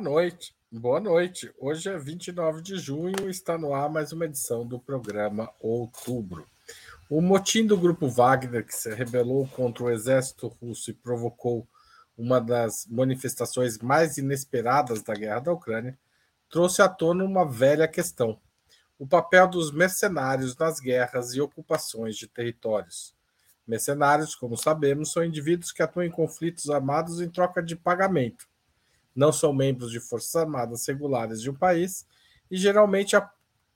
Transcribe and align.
Noite, 0.00 0.54
boa 0.70 1.00
noite. 1.00 1.52
Hoje 1.58 1.88
é 1.88 1.98
29 1.98 2.62
de 2.62 2.78
junho 2.78 3.28
está 3.28 3.58
no 3.58 3.74
ar 3.74 3.90
mais 3.90 4.12
uma 4.12 4.26
edição 4.26 4.64
do 4.64 4.78
programa 4.78 5.50
Outubro. 5.58 6.46
O 7.10 7.20
motim 7.20 7.66
do 7.66 7.76
grupo 7.76 8.08
Wagner, 8.08 8.64
que 8.64 8.74
se 8.74 8.94
rebelou 8.94 9.48
contra 9.48 9.82
o 9.82 9.90
exército 9.90 10.46
russo 10.62 10.90
e 10.90 10.94
provocou 10.94 11.66
uma 12.16 12.40
das 12.40 12.86
manifestações 12.88 13.78
mais 13.78 14.18
inesperadas 14.18 15.02
da 15.02 15.14
guerra 15.14 15.40
da 15.40 15.52
Ucrânia, 15.52 15.98
trouxe 16.48 16.80
à 16.80 16.88
tona 16.88 17.24
uma 17.24 17.44
velha 17.44 17.88
questão: 17.88 18.38
o 19.00 19.06
papel 19.06 19.48
dos 19.48 19.72
mercenários 19.72 20.56
nas 20.56 20.78
guerras 20.78 21.34
e 21.34 21.40
ocupações 21.40 22.16
de 22.16 22.28
territórios. 22.28 23.12
Mercenários, 23.66 24.36
como 24.36 24.56
sabemos, 24.56 25.10
são 25.10 25.24
indivíduos 25.24 25.72
que 25.72 25.82
atuam 25.82 26.06
em 26.06 26.10
conflitos 26.10 26.70
armados 26.70 27.20
em 27.20 27.28
troca 27.28 27.60
de 27.60 27.74
pagamento 27.74 28.46
não 29.18 29.32
são 29.32 29.52
membros 29.52 29.90
de 29.90 29.98
forças 29.98 30.36
armadas 30.36 30.86
regulares 30.86 31.42
de 31.42 31.50
um 31.50 31.54
país 31.54 32.06
e 32.48 32.56
geralmente 32.56 33.16
a, 33.16 33.28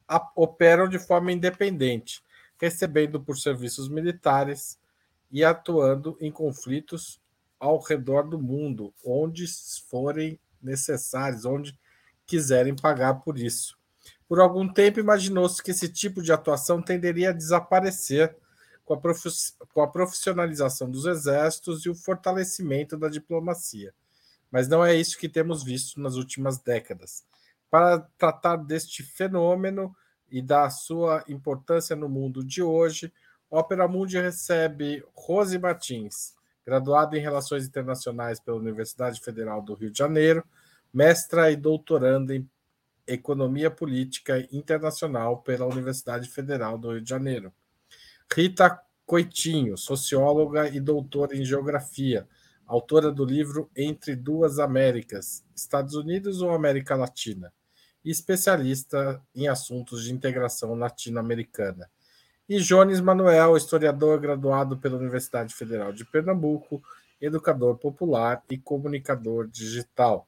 a, 0.06 0.30
operam 0.37 0.88
de 0.88 1.00
forma 1.00 1.33
independente, 1.33 2.23
recebendo 2.60 3.20
por 3.20 3.37
serviços 3.37 3.88
militares 3.88 4.78
e 5.33 5.42
atuando 5.42 6.16
em 6.20 6.30
conflitos 6.30 7.20
ao 7.59 7.80
redor 7.80 8.23
do 8.23 8.38
mundo, 8.38 8.95
onde 9.05 9.44
forem 9.89 10.39
necessários, 10.62 11.45
onde 11.45 11.77
quiserem 12.24 12.77
pagar 12.77 13.14
por 13.14 13.36
isso. 13.36 13.77
Por 14.28 14.39
algum 14.39 14.72
tempo, 14.72 15.00
imaginou-se 15.00 15.61
que 15.61 15.72
esse 15.72 15.89
tipo 15.89 16.22
de 16.22 16.33
atuação 16.33 16.80
tenderia 16.80 17.30
a 17.30 17.33
desaparecer 17.33 18.36
com 18.84 18.95
a, 18.95 19.00
com 19.74 19.83
a 19.83 19.89
profissionalização 19.89 20.89
dos 20.89 21.05
exércitos 21.05 21.84
e 21.84 21.91
o 21.91 21.97
fortalecimento 21.97 22.97
da 22.97 23.08
diplomacia 23.08 23.92
mas 24.53 24.69
não 24.69 24.84
é 24.84 24.95
isso 24.95 25.19
que 25.19 25.31
temos 25.31 25.64
visto 25.64 25.98
nas 25.98 26.17
últimas 26.17 26.58
décadas. 26.58 27.25
Para 27.70 28.00
tratar 28.19 28.56
deste 28.56 29.03
fenômeno 29.03 29.97
e 30.31 30.42
da 30.42 30.69
sua 30.69 31.25
importância 31.27 31.97
no 31.97 32.06
mundo 32.06 32.45
de 32.45 32.62
hoje, 32.62 33.11
Opera 33.50 33.89
Mundi 33.89 34.20
recebe 34.20 35.03
Rose 35.14 35.58
Martins, 35.58 36.34
graduada 36.67 37.17
em 37.17 37.20
Relações 37.20 37.67
Internacionais 37.67 38.39
pela 38.39 38.58
Universidade 38.58 39.20
Federal 39.20 39.62
do 39.62 39.75
Rio 39.75 39.91
de 39.91 39.98
Janeiro, 39.98 40.45
mestra 40.92 41.50
e 41.50 41.56
doutoranda 41.56 42.34
em 42.34 42.48
Economia 43.06 43.70
Política 43.70 44.47
Internacional 44.53 45.39
pela 45.39 45.67
Universidade 45.67 46.28
Federal 46.28 46.77
do 46.77 46.92
Rio 46.92 47.00
de 47.00 47.08
Janeiro. 47.08 47.53
Rita 48.30 48.80
Coitinho, 49.05 49.77
socióloga 49.77 50.69
e 50.69 50.78
doutora 50.78 51.36
em 51.36 51.45
Geografia, 51.45 52.28
autora 52.73 53.12
do 53.12 53.23
livro 53.23 53.70
Entre 53.77 54.17
Duas 54.17 54.59
Américas, 54.59 55.45
Estados 55.55 55.95
Unidos 55.95 56.41
ou 56.41 56.53
América 56.53 56.97
Latina, 56.97 57.53
e 58.03 58.11
especialista 58.11 59.23
em 59.34 59.47
assuntos 59.47 60.05
de 60.05 60.12
integração 60.12 60.75
latino-americana. 60.75 61.91
E 62.48 62.59
Jones 62.59 62.98
Manuel, 63.03 63.59
historiador 63.59 64.19
graduado 64.19 64.79
pela 64.79 64.97
Universidade 64.97 65.55
Federal 65.55 65.92
de 65.92 66.06
Pernambuco, 66.06 66.83
educador 67.20 67.77
popular 67.77 68.42
e 68.51 68.56
comunicador 68.56 69.47
digital. 69.47 70.27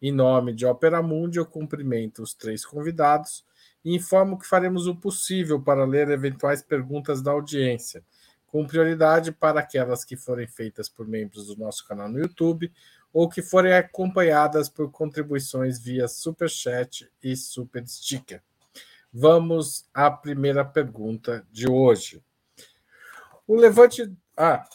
Em 0.00 0.10
nome 0.10 0.54
de 0.54 0.64
Opera 0.64 1.02
Mundi, 1.02 1.38
eu 1.38 1.44
cumprimento 1.44 2.22
os 2.22 2.32
três 2.32 2.64
convidados 2.64 3.44
e 3.84 3.94
informo 3.94 4.38
que 4.38 4.46
faremos 4.46 4.86
o 4.86 4.96
possível 4.96 5.60
para 5.60 5.84
ler 5.84 6.08
eventuais 6.08 6.62
perguntas 6.62 7.20
da 7.20 7.32
audiência 7.32 8.02
com 8.52 8.66
prioridade 8.66 9.32
para 9.32 9.60
aquelas 9.60 10.04
que 10.04 10.14
forem 10.14 10.46
feitas 10.46 10.86
por 10.86 11.08
membros 11.08 11.46
do 11.46 11.56
nosso 11.56 11.88
canal 11.88 12.06
no 12.06 12.18
YouTube 12.18 12.70
ou 13.10 13.26
que 13.26 13.40
forem 13.40 13.72
acompanhadas 13.72 14.68
por 14.68 14.90
contribuições 14.90 15.78
via 15.78 16.06
Super 16.06 16.50
Chat 16.50 17.10
e 17.22 17.34
Super 17.34 17.88
Sticker. 17.88 18.42
Vamos 19.10 19.88
à 19.92 20.10
primeira 20.10 20.66
pergunta 20.66 21.46
de 21.50 21.66
hoje. 21.66 22.22
O 23.46 23.56
levante. 23.56 24.14
Ah, 24.36 24.68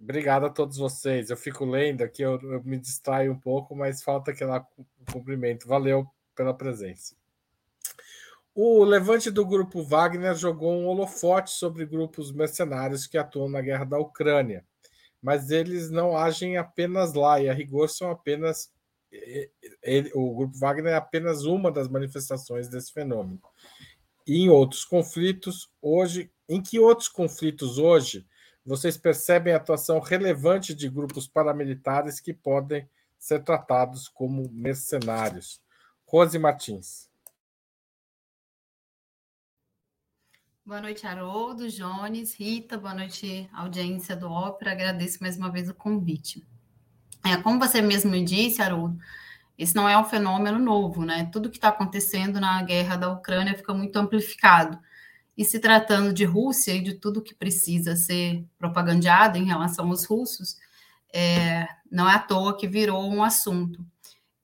obrigado 0.00 0.46
a 0.46 0.50
todos 0.50 0.78
vocês. 0.78 1.28
Eu 1.28 1.36
fico 1.36 1.66
lendo 1.66 2.02
aqui, 2.02 2.22
eu, 2.22 2.40
eu 2.40 2.64
me 2.64 2.78
distraio 2.78 3.32
um 3.32 3.38
pouco, 3.38 3.76
mas 3.76 4.02
falta 4.02 4.30
aquele 4.30 4.52
cumprimento. 5.12 5.68
Valeu 5.68 6.06
pela 6.34 6.54
presença. 6.54 7.14
O 8.54 8.82
levante 8.84 9.30
do 9.30 9.46
grupo 9.46 9.82
Wagner 9.82 10.34
jogou 10.34 10.72
um 10.72 10.86
holofote 10.86 11.50
sobre 11.50 11.86
grupos 11.86 12.32
mercenários 12.32 13.06
que 13.06 13.16
atuam 13.16 13.48
na 13.48 13.60
guerra 13.60 13.84
da 13.84 13.98
Ucrânia, 13.98 14.64
mas 15.22 15.50
eles 15.50 15.90
não 15.90 16.16
agem 16.16 16.56
apenas 16.56 17.14
lá, 17.14 17.40
e 17.40 17.48
a 17.48 17.54
rigor 17.54 17.88
são 17.88 18.10
apenas. 18.10 18.72
Ele, 19.82 20.10
o 20.14 20.34
grupo 20.34 20.58
Wagner 20.58 20.92
é 20.92 20.96
apenas 20.96 21.44
uma 21.44 21.70
das 21.70 21.88
manifestações 21.88 22.68
desse 22.68 22.92
fenômeno. 22.92 23.40
E 24.26 24.42
em 24.42 24.48
outros 24.48 24.84
conflitos, 24.84 25.70
hoje, 25.80 26.30
em 26.48 26.62
que 26.62 26.78
outros 26.78 27.08
conflitos 27.08 27.78
hoje 27.78 28.26
vocês 28.64 28.96
percebem 28.96 29.52
a 29.52 29.56
atuação 29.56 29.98
relevante 30.00 30.74
de 30.74 30.88
grupos 30.88 31.26
paramilitares 31.26 32.20
que 32.20 32.32
podem 32.32 32.88
ser 33.18 33.42
tratados 33.42 34.08
como 34.08 34.48
mercenários? 34.52 35.60
Rose 36.06 36.38
Martins. 36.38 37.09
Boa 40.70 40.82
noite, 40.82 41.04
Haroldo, 41.04 41.68
Jones, 41.68 42.34
Rita, 42.34 42.78
boa 42.78 42.94
noite, 42.94 43.50
audiência 43.52 44.14
do 44.14 44.30
Ópera. 44.30 44.70
Agradeço 44.70 45.18
mais 45.20 45.36
uma 45.36 45.50
vez 45.50 45.68
o 45.68 45.74
convite. 45.74 46.46
É, 47.24 47.36
como 47.38 47.58
você 47.58 47.82
mesmo 47.82 48.12
disse, 48.24 48.62
Haroldo, 48.62 48.96
esse 49.58 49.74
não 49.74 49.88
é 49.88 49.98
um 49.98 50.04
fenômeno 50.04 50.60
novo, 50.60 51.04
né? 51.04 51.28
Tudo 51.32 51.50
que 51.50 51.56
está 51.56 51.70
acontecendo 51.70 52.38
na 52.38 52.62
guerra 52.62 52.94
da 52.94 53.12
Ucrânia 53.12 53.56
fica 53.56 53.74
muito 53.74 53.96
amplificado. 53.96 54.78
E 55.36 55.44
se 55.44 55.58
tratando 55.58 56.12
de 56.12 56.24
Rússia 56.24 56.72
e 56.72 56.80
de 56.80 56.94
tudo 56.94 57.20
que 57.20 57.34
precisa 57.34 57.96
ser 57.96 58.46
propagandeado 58.56 59.38
em 59.38 59.46
relação 59.46 59.88
aos 59.88 60.04
russos, 60.04 60.56
é, 61.12 61.66
não 61.90 62.08
é 62.08 62.14
à 62.14 62.20
toa 62.20 62.56
que 62.56 62.68
virou 62.68 63.12
um 63.12 63.24
assunto. 63.24 63.84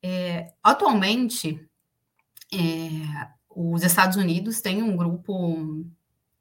É, 0.02 0.52
atualmente, 0.60 1.64
é, 2.52 3.28
os 3.48 3.84
Estados 3.84 4.16
Unidos 4.16 4.60
têm 4.60 4.82
um 4.82 4.96
grupo 4.96 5.86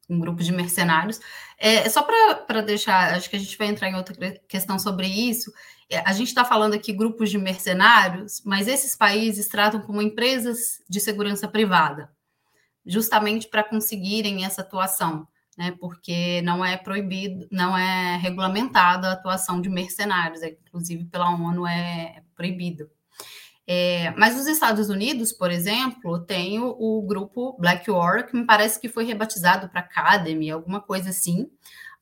um 0.08 0.18
grupo 0.18 0.42
de 0.42 0.52
mercenários. 0.52 1.20
É, 1.58 1.88
só 1.88 2.02
para 2.02 2.60
deixar, 2.62 3.14
acho 3.14 3.28
que 3.28 3.36
a 3.36 3.38
gente 3.38 3.56
vai 3.56 3.68
entrar 3.68 3.88
em 3.88 3.94
outra 3.94 4.14
questão 4.48 4.78
sobre 4.78 5.06
isso. 5.06 5.52
É, 5.88 5.98
a 5.98 6.12
gente 6.12 6.28
está 6.28 6.44
falando 6.44 6.74
aqui 6.74 6.92
grupos 6.92 7.30
de 7.30 7.38
mercenários, 7.38 8.42
mas 8.44 8.68
esses 8.68 8.96
países 8.96 9.48
tratam 9.48 9.80
como 9.80 10.02
empresas 10.02 10.82
de 10.88 11.00
segurança 11.00 11.46
privada, 11.46 12.10
justamente 12.84 13.48
para 13.48 13.64
conseguirem 13.64 14.44
essa 14.44 14.62
atuação, 14.62 15.26
né? 15.56 15.74
Porque 15.80 16.42
não 16.42 16.64
é 16.64 16.76
proibido, 16.76 17.46
não 17.50 17.76
é 17.76 18.16
regulamentada 18.16 19.08
a 19.08 19.12
atuação 19.12 19.60
de 19.60 19.68
mercenários, 19.68 20.42
é, 20.42 20.56
inclusive 20.66 21.04
pela 21.06 21.30
ONU 21.30 21.66
é 21.66 22.22
proibido. 22.34 22.90
É, 23.66 24.12
mas 24.12 24.38
os 24.38 24.46
Estados 24.46 24.88
Unidos, 24.88 25.32
por 25.32 25.50
exemplo, 25.50 26.20
tem 26.20 26.60
o, 26.60 26.68
o, 26.68 27.02
grupo 27.02 27.56
Blackwater, 27.58 28.26
que 28.28 28.36
me 28.36 28.46
parece 28.46 28.80
que 28.80 28.88
foi 28.88 29.04
rebatizado 29.04 29.68
para 29.68 29.80
Academy, 29.80 30.50
alguma 30.50 30.80
coisa 30.80 31.10
assim, 31.10 31.50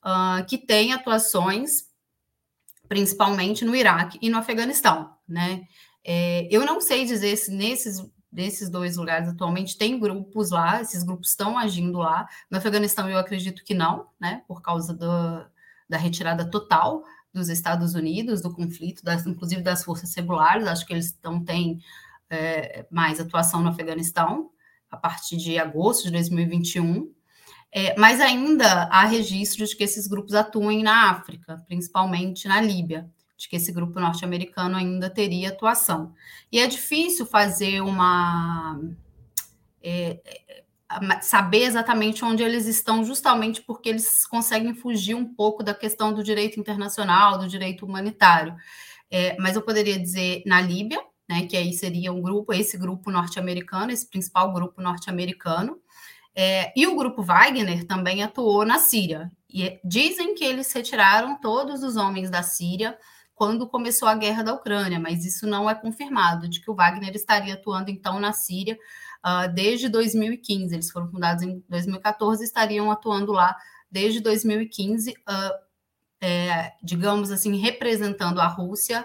uh, 0.04 0.44
que 0.46 0.58
tem 0.58 0.92
atuações 0.92 1.88
principalmente 2.86 3.64
no 3.64 3.74
Iraque 3.74 4.18
e 4.20 4.28
no 4.28 4.36
Afeganistão, 4.36 5.16
né? 5.26 5.66
É, 6.04 6.46
eu 6.50 6.66
não 6.66 6.82
sei 6.82 7.06
dizer 7.06 7.34
se 7.36 7.50
nesses, 7.50 8.04
nesses 8.30 8.68
dois 8.68 8.98
lugares 8.98 9.26
atualmente 9.26 9.78
tem 9.78 9.98
grupos 9.98 10.50
lá, 10.50 10.82
esses 10.82 11.02
grupos 11.02 11.30
estão 11.30 11.56
agindo 11.56 11.98
lá. 11.98 12.28
No 12.50 12.58
Afeganistão 12.58 13.08
eu 13.08 13.18
acredito 13.18 13.64
que 13.64 13.72
não, 13.72 14.08
né? 14.20 14.42
Por 14.46 14.60
causa 14.60 14.92
do, 14.92 15.06
da 15.88 15.96
retirada 15.96 16.44
total 16.50 17.02
dos 17.34 17.48
Estados 17.48 17.94
Unidos, 17.94 18.40
do 18.40 18.52
conflito, 18.52 19.04
das, 19.04 19.26
inclusive 19.26 19.60
das 19.60 19.84
forças 19.84 20.14
regulares, 20.14 20.68
acho 20.68 20.86
que 20.86 20.92
eles 20.92 21.18
não 21.22 21.44
têm 21.44 21.80
é, 22.30 22.86
mais 22.90 23.18
atuação 23.18 23.60
no 23.60 23.68
Afeganistão 23.68 24.50
a 24.90 24.96
partir 24.96 25.36
de 25.36 25.58
agosto 25.58 26.04
de 26.04 26.12
2021. 26.12 27.12
É, 27.72 27.98
mas 27.98 28.20
ainda 28.20 28.84
há 28.84 29.04
registros 29.04 29.70
de 29.70 29.76
que 29.76 29.82
esses 29.82 30.06
grupos 30.06 30.32
atuem 30.34 30.82
na 30.84 31.10
África, 31.10 31.64
principalmente 31.66 32.46
na 32.46 32.60
Líbia, 32.60 33.10
de 33.36 33.48
que 33.48 33.56
esse 33.56 33.72
grupo 33.72 33.98
norte-americano 33.98 34.76
ainda 34.76 35.10
teria 35.10 35.48
atuação. 35.48 36.14
E 36.52 36.60
é 36.60 36.68
difícil 36.68 37.26
fazer 37.26 37.80
uma. 37.80 38.80
É, 39.82 40.63
saber 41.22 41.62
exatamente 41.64 42.24
onde 42.24 42.42
eles 42.42 42.66
estão, 42.66 43.04
justamente 43.04 43.62
porque 43.62 43.88
eles 43.88 44.26
conseguem 44.26 44.74
fugir 44.74 45.14
um 45.14 45.24
pouco 45.24 45.62
da 45.62 45.74
questão 45.74 46.12
do 46.12 46.22
direito 46.22 46.58
internacional, 46.58 47.38
do 47.38 47.48
direito 47.48 47.84
humanitário. 47.84 48.54
É, 49.10 49.36
mas 49.38 49.56
eu 49.56 49.62
poderia 49.62 49.98
dizer 49.98 50.42
na 50.46 50.60
Líbia, 50.60 51.00
né, 51.28 51.46
que 51.46 51.56
aí 51.56 51.72
seria 51.72 52.12
um 52.12 52.20
grupo, 52.20 52.52
esse 52.52 52.76
grupo 52.76 53.10
norte-americano, 53.10 53.90
esse 53.90 54.08
principal 54.08 54.52
grupo 54.52 54.80
norte-americano, 54.80 55.78
é, 56.34 56.72
e 56.76 56.86
o 56.86 56.96
grupo 56.96 57.22
Wagner 57.22 57.84
também 57.86 58.22
atuou 58.22 58.64
na 58.64 58.78
Síria. 58.78 59.30
E 59.48 59.78
dizem 59.84 60.34
que 60.34 60.44
eles 60.44 60.72
retiraram 60.72 61.40
todos 61.40 61.82
os 61.82 61.96
homens 61.96 62.28
da 62.28 62.42
Síria 62.42 62.98
quando 63.34 63.68
começou 63.68 64.08
a 64.08 64.14
guerra 64.14 64.42
da 64.42 64.54
Ucrânia, 64.54 64.98
mas 64.98 65.24
isso 65.24 65.46
não 65.46 65.68
é 65.68 65.74
confirmado, 65.74 66.48
de 66.48 66.60
que 66.60 66.70
o 66.70 66.74
Wagner 66.74 67.14
estaria 67.14 67.54
atuando 67.54 67.90
então 67.90 68.20
na 68.20 68.32
Síria 68.32 68.78
uh, 69.24 69.52
desde 69.52 69.88
2015. 69.88 70.74
Eles 70.74 70.90
foram 70.90 71.10
fundados 71.10 71.42
em 71.42 71.64
2014 71.68 72.42
e 72.42 72.46
estariam 72.46 72.90
atuando 72.90 73.32
lá 73.32 73.56
desde 73.90 74.20
2015, 74.20 75.12
uh, 75.12 75.64
é, 76.20 76.72
digamos 76.82 77.30
assim, 77.30 77.56
representando 77.56 78.40
a 78.40 78.46
Rússia 78.46 79.04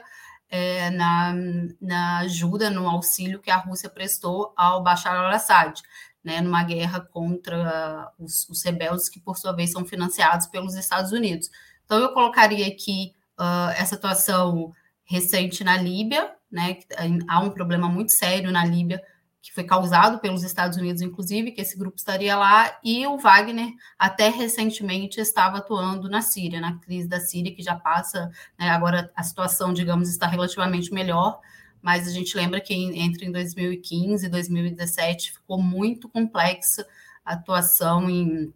é, 0.50 0.90
na, 0.90 1.34
na 1.80 2.20
ajuda, 2.20 2.70
no 2.70 2.88
auxílio 2.88 3.40
que 3.40 3.52
a 3.52 3.58
Rússia 3.58 3.90
prestou 3.90 4.54
ao 4.58 4.82
Bashar 4.82 5.16
al-Assad, 5.16 5.80
né, 6.24 6.42
numa 6.42 6.64
guerra 6.64 7.02
contra 7.02 8.12
os, 8.18 8.50
os, 8.50 8.64
rebeldes 8.64 9.10
que, 9.10 9.20
por 9.20 9.38
sua 9.38 9.52
vez, 9.52 9.72
são 9.72 9.86
financiados 9.86 10.48
pelos 10.48 10.76
Estados 10.76 11.12
Unidos. 11.12 11.50
Então, 11.86 12.00
eu 12.00 12.14
colocaria 12.14 12.68
aqui 12.68 13.14
uh, 13.40 13.70
essa 13.78 13.96
atuação 13.96 14.74
recente 15.04 15.64
na 15.64 15.78
Líbia, 15.78 16.34
né, 16.52 16.80
há 17.28 17.40
um 17.42 17.52
problema 17.52 17.88
muito 17.88 18.12
sério 18.12 18.52
na 18.52 18.66
Líbia 18.66 19.02
que 19.42 19.54
foi 19.54 19.64
causado 19.64 20.20
pelos 20.20 20.44
Estados 20.44 20.78
Unidos, 20.78 21.02
inclusive, 21.02 21.52
que 21.52 21.62
esse 21.62 21.78
grupo 21.78 21.98
estaria 21.98 22.36
lá, 22.36 22.78
e 22.84 23.08
o 23.08 23.18
Wagner 23.18 23.74
até 23.98 24.30
recentemente 24.30 25.22
estava 25.22 25.60
atuando 25.60 26.10
na 26.10 26.22
Síria, 26.22 26.60
na 26.60 26.78
crise 26.80 27.08
da 27.08 27.20
Síria, 27.20 27.54
que 27.54 27.64
já 27.64 27.76
passa, 27.76 28.30
né, 28.58 28.70
agora 28.70 29.12
a 29.16 29.24
situação, 29.24 29.74
digamos, 29.74 30.10
está 30.10 30.28
relativamente 30.28 30.94
melhor, 30.94 31.40
mas 31.82 32.08
a 32.08 32.12
gente 32.12 32.36
lembra 32.36 32.60
que 32.60 32.74
entre 32.74 33.26
em 33.26 33.32
2015 33.32 34.26
e 34.26 34.30
2017 34.30 35.32
ficou 35.34 35.62
muito 35.62 36.10
complexa 36.10 36.86
a 37.24 37.34
atuação 37.34 38.10
em, 38.10 38.54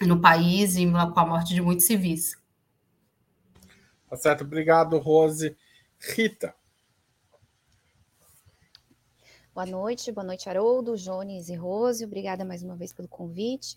no 0.00 0.20
país 0.20 0.76
e 0.76 0.84
com 0.90 1.20
a 1.20 1.26
morte 1.26 1.54
de 1.54 1.62
muitos 1.62 1.86
civis. 1.86 2.36
Tá 4.10 4.16
certo, 4.16 4.42
obrigado, 4.42 4.98
Rose. 4.98 5.56
Rita. 6.00 6.57
Boa 9.58 9.66
noite, 9.66 10.12
boa 10.12 10.24
noite, 10.24 10.48
Haroldo, 10.48 10.96
Jones 10.96 11.48
e 11.48 11.56
Rose. 11.56 12.04
Obrigada 12.04 12.44
mais 12.44 12.62
uma 12.62 12.76
vez 12.76 12.92
pelo 12.92 13.08
convite. 13.08 13.76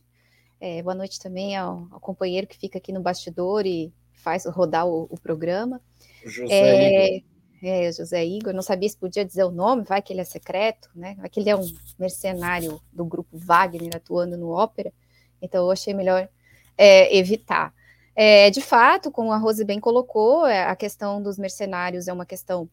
É, 0.59 0.79
boa 0.83 0.93
noite 0.93 1.19
também 1.19 1.57
ao, 1.57 1.87
ao, 1.89 1.99
companheiro 1.99 2.45
que 2.45 2.55
fica 2.55 2.77
aqui 2.77 2.91
no 2.91 3.01
bastidor 3.01 3.65
e 3.65 3.91
faz 4.13 4.45
rodar 4.45 4.85
o, 4.85 5.07
o 5.09 5.19
programa. 5.19 5.81
José 6.23 6.53
é, 6.53 7.15
Igor. 7.17 7.29
É, 7.63 7.91
José 7.91 8.23
Igor. 8.23 8.53
Não 8.53 8.61
sabia 8.61 8.87
se 8.87 8.95
podia 8.95 9.25
dizer 9.25 9.43
o 9.43 9.49
nome, 9.49 9.81
vai 9.81 10.03
que 10.03 10.13
ele 10.13 10.21
é 10.21 10.23
secreto, 10.23 10.87
né? 10.93 11.15
Vai 11.17 11.27
que 11.27 11.39
ele 11.39 11.49
é 11.49 11.55
um 11.55 11.67
mercenário 11.97 12.79
do 12.93 13.03
grupo 13.03 13.35
Wagner 13.35 13.95
atuando 13.95 14.37
no 14.37 14.51
ópera. 14.51 14.93
Então 15.41 15.65
eu 15.65 15.71
achei 15.71 15.95
melhor 15.95 16.29
é, 16.77 17.17
evitar. 17.17 17.73
É, 18.15 18.51
de 18.51 18.61
fato, 18.61 19.09
como 19.09 19.31
a 19.31 19.37
Rose 19.37 19.65
bem 19.65 19.79
colocou, 19.79 20.45
é, 20.45 20.63
a 20.63 20.75
questão 20.75 21.19
dos 21.19 21.39
mercenários 21.39 22.07
é 22.07 22.13
uma 22.13 22.27
questão 22.27 22.69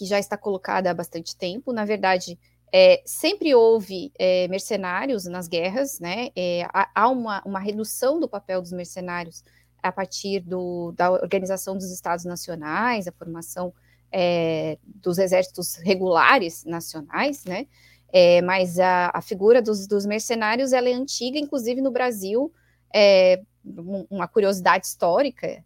que 0.00 0.06
já 0.06 0.18
está 0.18 0.34
colocada 0.34 0.90
há 0.90 0.94
bastante 0.94 1.36
tempo. 1.36 1.74
Na 1.74 1.84
verdade, 1.84 2.38
é, 2.72 3.02
sempre 3.04 3.54
houve 3.54 4.10
é, 4.18 4.48
mercenários 4.48 5.26
nas 5.26 5.46
guerras, 5.46 6.00
né? 6.00 6.30
É, 6.34 6.66
há 6.72 7.06
uma, 7.10 7.42
uma 7.44 7.60
redução 7.60 8.18
do 8.18 8.26
papel 8.26 8.62
dos 8.62 8.72
mercenários 8.72 9.44
a 9.82 9.92
partir 9.92 10.40
do, 10.40 10.92
da 10.92 11.10
organização 11.12 11.74
dos 11.74 11.90
Estados 11.90 12.24
Nacionais, 12.24 13.06
a 13.06 13.12
formação 13.12 13.74
é, 14.10 14.78
dos 14.82 15.18
exércitos 15.18 15.74
regulares 15.84 16.64
nacionais, 16.64 17.44
né? 17.44 17.66
É, 18.10 18.40
mas 18.40 18.78
a, 18.78 19.10
a 19.12 19.20
figura 19.20 19.60
dos, 19.60 19.86
dos, 19.86 20.06
mercenários 20.06 20.72
ela 20.72 20.88
é 20.88 20.94
antiga, 20.94 21.38
inclusive 21.38 21.82
no 21.82 21.90
Brasil, 21.90 22.50
é, 22.92 23.42
uma 24.08 24.26
curiosidade 24.26 24.86
histórica, 24.86 25.62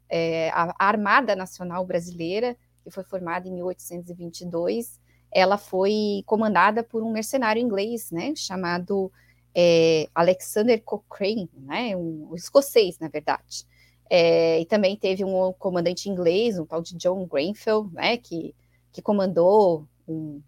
a, 0.52 0.74
a 0.76 0.88
Armada 0.88 1.36
Nacional 1.36 1.86
Brasileira 1.86 2.56
que 2.84 2.90
foi 2.90 3.02
formada 3.02 3.48
em 3.48 3.52
1822, 3.52 5.00
ela 5.32 5.56
foi 5.58 6.22
comandada 6.26 6.84
por 6.84 7.02
um 7.02 7.10
mercenário 7.10 7.60
inglês, 7.60 8.10
né, 8.12 8.34
chamado 8.36 9.10
é, 9.54 10.08
Alexander 10.14 10.80
Cochrane, 10.82 11.50
né, 11.56 11.96
um, 11.96 12.28
um 12.30 12.34
escocês, 12.36 12.98
na 12.98 13.08
verdade. 13.08 13.66
É, 14.08 14.60
e 14.60 14.66
também 14.66 14.96
teve 14.96 15.24
um 15.24 15.52
comandante 15.54 16.08
inglês, 16.08 16.58
um 16.58 16.66
tal 16.66 16.82
de 16.82 16.94
John 16.96 17.26
Grenfell, 17.26 17.88
né, 17.92 18.18
que, 18.18 18.54
que 18.92 19.02
comandou 19.02 19.88
um, 20.06 20.40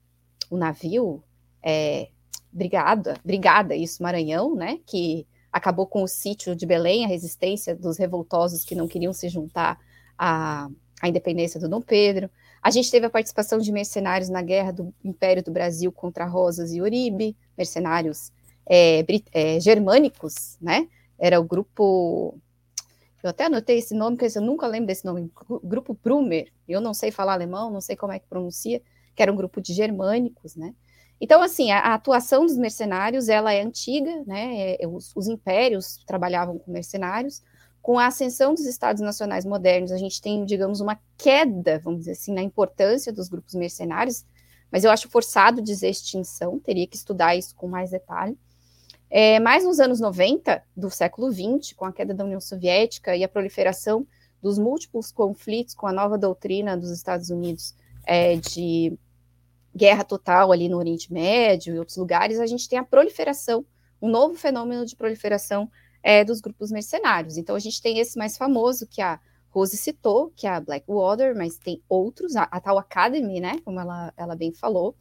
um 0.51 0.57
navio, 0.57 1.25
é, 1.63 2.11
brigada, 2.53 3.19
brigada, 3.25 3.75
isso, 3.75 4.03
Maranhão, 4.03 4.55
né, 4.55 4.79
que 4.87 5.27
acabou 5.51 5.87
com 5.87 6.03
o 6.03 6.09
sítio 6.09 6.55
de 6.55 6.67
Belém, 6.67 7.05
a 7.05 7.09
resistência 7.09 7.75
dos 7.75 7.97
revoltosos 7.97 8.63
que 8.63 8.75
não 8.75 8.87
queriam 8.87 9.13
se 9.13 9.29
juntar 9.29 9.81
a 10.19 10.69
a 11.01 11.09
independência 11.09 11.61
do 11.61 11.69
Dom 11.69 11.81
Pedro. 11.81 12.31
A 12.63 12.71
gente 12.71 12.91
teve 12.91 13.07
a 13.07 13.11
participação 13.11 13.59
de 13.59 13.71
mercenários 13.71 14.29
na 14.29 14.43
guerra 14.43 14.73
do 14.73 14.95
Império 15.05 15.43
do 15.43 15.51
Brasil 15.51 15.93
contra 15.93 16.25
Rosas 16.25 16.73
e 16.73 16.81
Uribe, 16.81 17.37
mercenários 17.57 18.33
é, 18.69 19.05
é, 19.33 19.61
germânicos, 19.61 20.57
né? 20.61 20.89
Era 21.19 21.41
o 21.41 21.45
grupo. 21.45 22.39
Eu 23.23 23.31
até 23.31 23.45
anotei 23.47 23.79
esse 23.79 23.95
nome, 23.95 24.17
porque 24.17 24.37
eu 24.37 24.43
nunca 24.43 24.67
lembro 24.67 24.89
desse 24.89 25.05
nome. 25.05 25.31
Grupo 25.63 25.99
Brumer. 26.03 26.53
Eu 26.69 26.81
não 26.81 26.93
sei 26.93 27.11
falar 27.11 27.33
alemão, 27.35 27.71
não 27.71 27.81
sei 27.81 27.97
como 27.97 28.13
é 28.13 28.19
que 28.19 28.27
pronuncia, 28.27 28.83
que 29.15 29.23
era 29.23 29.33
um 29.33 29.37
grupo 29.37 29.61
de 29.61 29.73
germânicos, 29.73 30.57
né? 30.57 30.75
Então, 31.21 31.41
assim, 31.41 31.71
a, 31.71 31.79
a 31.79 31.95
atuação 31.95 32.45
dos 32.45 32.57
mercenários, 32.57 33.29
ela 33.29 33.53
é 33.53 33.63
antiga, 33.63 34.23
né? 34.27 34.75
É, 34.75 34.87
os, 34.87 35.13
os 35.17 35.29
impérios 35.29 35.99
trabalhavam 36.07 36.59
com 36.59 36.71
mercenários, 36.71 37.43
com 37.87 38.01
a 38.01 38.09
ascensão 38.09 38.53
dos 38.53 38.67
Estados 38.67 39.01
nacionais 39.01 39.45
modernos, 39.45 39.93
a 39.93 39.97
gente 39.97 40.21
tem, 40.21 40.45
digamos, 40.45 40.81
uma 40.81 40.99
queda, 41.17 41.79
vamos 41.79 42.01
dizer 42.01 42.13
assim, 42.13 42.35
na 42.35 42.43
importância 42.43 43.13
dos 43.13 43.29
grupos 43.29 43.55
mercenários, 43.55 44.25
mas 44.73 44.83
eu 44.83 44.91
acho 44.91 45.09
forçado 45.09 45.63
dizer 45.63 45.91
extinção, 45.91 46.59
teria 46.59 46.85
que 46.89 46.97
estudar 46.97 47.37
isso 47.37 47.55
com 47.55 47.69
mais 47.69 47.91
detalhe. 47.93 48.37
É, 49.09 49.39
mas 49.39 49.63
nos 49.63 49.79
anos 49.79 50.01
90 50.01 50.65
do 50.77 50.91
século 50.91 51.31
XX, 51.31 51.75
com 51.77 51.85
a 51.85 51.93
queda 51.93 52.13
da 52.13 52.25
União 52.25 52.41
Soviética 52.41 53.15
e 53.15 53.23
a 53.23 53.29
proliferação 53.29 54.05
dos 54.43 54.59
múltiplos 54.59 55.13
conflitos 55.13 55.73
com 55.73 55.87
a 55.87 55.93
nova 55.93 56.19
doutrina 56.19 56.77
dos 56.77 56.91
Estados 56.91 57.31
Unidos 57.31 57.73
é, 58.05 58.35
de 58.35 58.99
guerra 59.73 60.03
total 60.03 60.51
ali 60.51 60.69
no 60.69 60.79
Oriente 60.79 61.13
Médio 61.13 61.73
e 61.73 61.79
outros 61.79 61.99
lugares, 61.99 62.41
a 62.41 62.47
gente 62.47 62.69
tem 62.69 62.81
a 62.81 62.85
proliferação, 62.85 63.65
um 64.03 64.11
novo 64.11 64.35
fenômeno 64.35 64.85
de 64.85 64.97
proliferação 64.97 65.71
é, 66.07 66.25
dos 66.25 66.41
grupos 66.41 66.71
mercenários. 66.71 67.37
Então, 67.37 67.57
a 67.57 67.59
gente 67.59 67.83
tem 67.83 67.99
esse 67.99 68.17
mais 68.17 68.37
famoso, 68.37 68.87
que 68.87 69.03
a 69.03 69.19
Rose 69.51 69.77
citou, 69.77 70.33
que 70.37 70.47
é 70.47 70.51
a 70.51 70.61
Blackwater, 70.61 71.35
mas 71.37 71.59
tem 71.59 71.83
outros, 71.89 72.37
a, 72.37 72.45
a 72.45 72.61
tal 72.61 72.79
Academy, 72.79 73.41
né, 73.41 73.59
como 73.65 73.81
ela, 73.81 74.15
ela 74.17 74.37
bem 74.37 74.53
falou. 74.53 74.95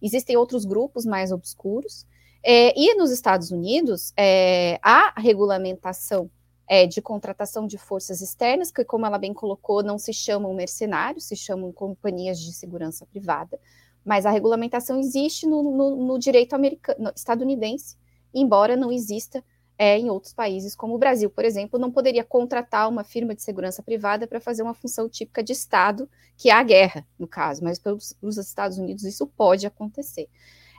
Existem 0.00 0.34
outros 0.34 0.64
grupos 0.64 1.04
mais 1.04 1.30
obscuros. 1.30 2.06
É, 2.42 2.72
e 2.74 2.94
nos 2.94 3.10
Estados 3.10 3.50
Unidos, 3.50 4.14
é, 4.16 4.78
a 4.82 5.20
regulamentação 5.20 6.30
é, 6.66 6.86
de 6.86 7.02
contratação 7.02 7.66
de 7.66 7.76
forças 7.76 8.22
externas, 8.22 8.70
que, 8.70 8.82
como 8.82 9.04
ela 9.04 9.18
bem 9.18 9.34
colocou, 9.34 9.82
não 9.82 9.98
se 9.98 10.14
chamam 10.14 10.54
mercenários, 10.54 11.24
se 11.24 11.36
chamam 11.36 11.70
companhias 11.70 12.40
de 12.40 12.54
segurança 12.54 13.04
privada, 13.04 13.60
mas 14.02 14.24
a 14.24 14.30
regulamentação 14.30 14.98
existe 14.98 15.46
no, 15.46 15.62
no, 15.62 15.96
no 15.96 16.18
direito 16.18 16.54
americano, 16.54 17.12
estadunidense, 17.14 17.94
embora 18.32 18.74
não 18.74 18.90
exista 18.90 19.44
é, 19.78 19.98
em 19.98 20.08
outros 20.08 20.32
países, 20.32 20.74
como 20.74 20.94
o 20.94 20.98
Brasil, 20.98 21.28
por 21.28 21.44
exemplo, 21.44 21.78
não 21.78 21.90
poderia 21.90 22.24
contratar 22.24 22.88
uma 22.88 23.04
firma 23.04 23.34
de 23.34 23.42
segurança 23.42 23.82
privada 23.82 24.26
para 24.26 24.40
fazer 24.40 24.62
uma 24.62 24.74
função 24.74 25.08
típica 25.08 25.42
de 25.42 25.52
Estado, 25.52 26.08
que 26.36 26.48
é 26.48 26.52
a 26.52 26.62
guerra, 26.62 27.06
no 27.18 27.28
caso, 27.28 27.62
mas 27.62 27.78
para 27.78 27.94
os 27.94 28.38
Estados 28.38 28.78
Unidos 28.78 29.04
isso 29.04 29.26
pode 29.26 29.66
acontecer. 29.66 30.28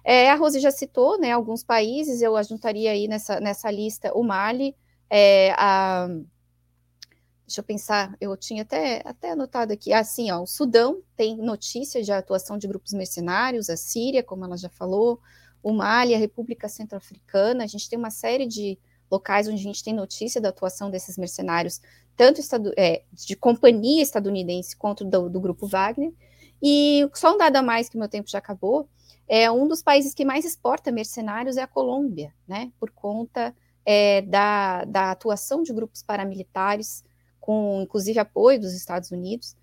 É, 0.04 0.32
a 0.32 0.36
Rose 0.36 0.60
já 0.60 0.72
citou 0.72 1.20
né, 1.20 1.32
alguns 1.32 1.64
países, 1.64 2.22
eu 2.22 2.36
ajuntaria 2.36 2.92
aí 2.92 3.08
nessa, 3.08 3.40
nessa 3.40 3.70
lista 3.70 4.12
o 4.16 4.24
Mali, 4.24 4.76
é, 5.10 5.52
a, 5.58 6.08
deixa 7.46 7.62
eu 7.62 7.64
pensar, 7.64 8.16
eu 8.20 8.36
tinha 8.36 8.64
até, 8.64 9.02
até 9.06 9.32
anotado 9.32 9.74
aqui, 9.74 9.94
assim, 9.94 10.32
ó, 10.32 10.42
o 10.42 10.48
Sudão 10.48 11.02
tem 11.16 11.38
notícia 11.38 12.02
de 12.02 12.12
atuação 12.12 12.58
de 12.58 12.68
grupos 12.68 12.94
mercenários, 12.94 13.70
a 13.70 13.78
Síria, 13.78 14.24
como 14.24 14.44
ela 14.44 14.58
já 14.58 14.70
falou, 14.70 15.20
o 15.62 15.74
Mali, 15.74 16.16
a 16.16 16.18
República 16.18 16.70
Centro-Africana, 16.70 17.64
a 17.64 17.68
gente 17.68 17.90
tem 17.90 18.00
uma 18.00 18.10
série 18.10 18.46
de 18.46 18.80
locais 19.10 19.48
onde 19.48 19.60
a 19.60 19.64
gente 19.64 19.84
tem 19.84 19.94
notícia 19.94 20.42
da 20.42 20.50
atuação 20.50 20.90
desses 20.90 21.18
mercenários, 21.18 21.82
tanto 22.16 22.42
é, 22.78 23.04
de 23.14 23.36
companhia 23.36 24.02
estadunidense 24.02 24.76
quanto 24.76 25.06
do, 25.06 25.30
do, 25.30 25.40
grupo 25.40 25.68
Wagner. 25.68 26.14
E 26.62 27.08
só 27.14 27.34
um 27.34 27.38
dado 27.38 27.56
a 27.58 27.62
mais 27.62 27.88
que 27.88 27.98
meu 27.98 28.10
tempo 28.10 28.30
já 28.30 28.40
acabou, 28.40 28.90
é 29.28 29.50
um 29.52 29.68
dos 29.68 29.84
países 29.84 30.14
que 30.14 30.26
mais 30.26 30.46
exporta 30.46 30.92
mercenários 30.92 31.58
é 31.58 31.62
a 31.62 31.68
Colômbia, 31.68 32.34
né? 32.48 32.72
Por 32.80 32.90
conta 32.92 33.54
é, 33.86 34.22
da, 34.22 34.84
da 34.86 35.12
atuação 35.12 35.62
de 35.64 35.72
grupos 35.72 36.02
paramilitares, 36.02 37.04
com 37.40 37.82
inclusive 37.84 38.20
apoio 38.20 38.60
dos 38.60 38.74
Estados 38.74 39.12
Unidos. 39.12 39.56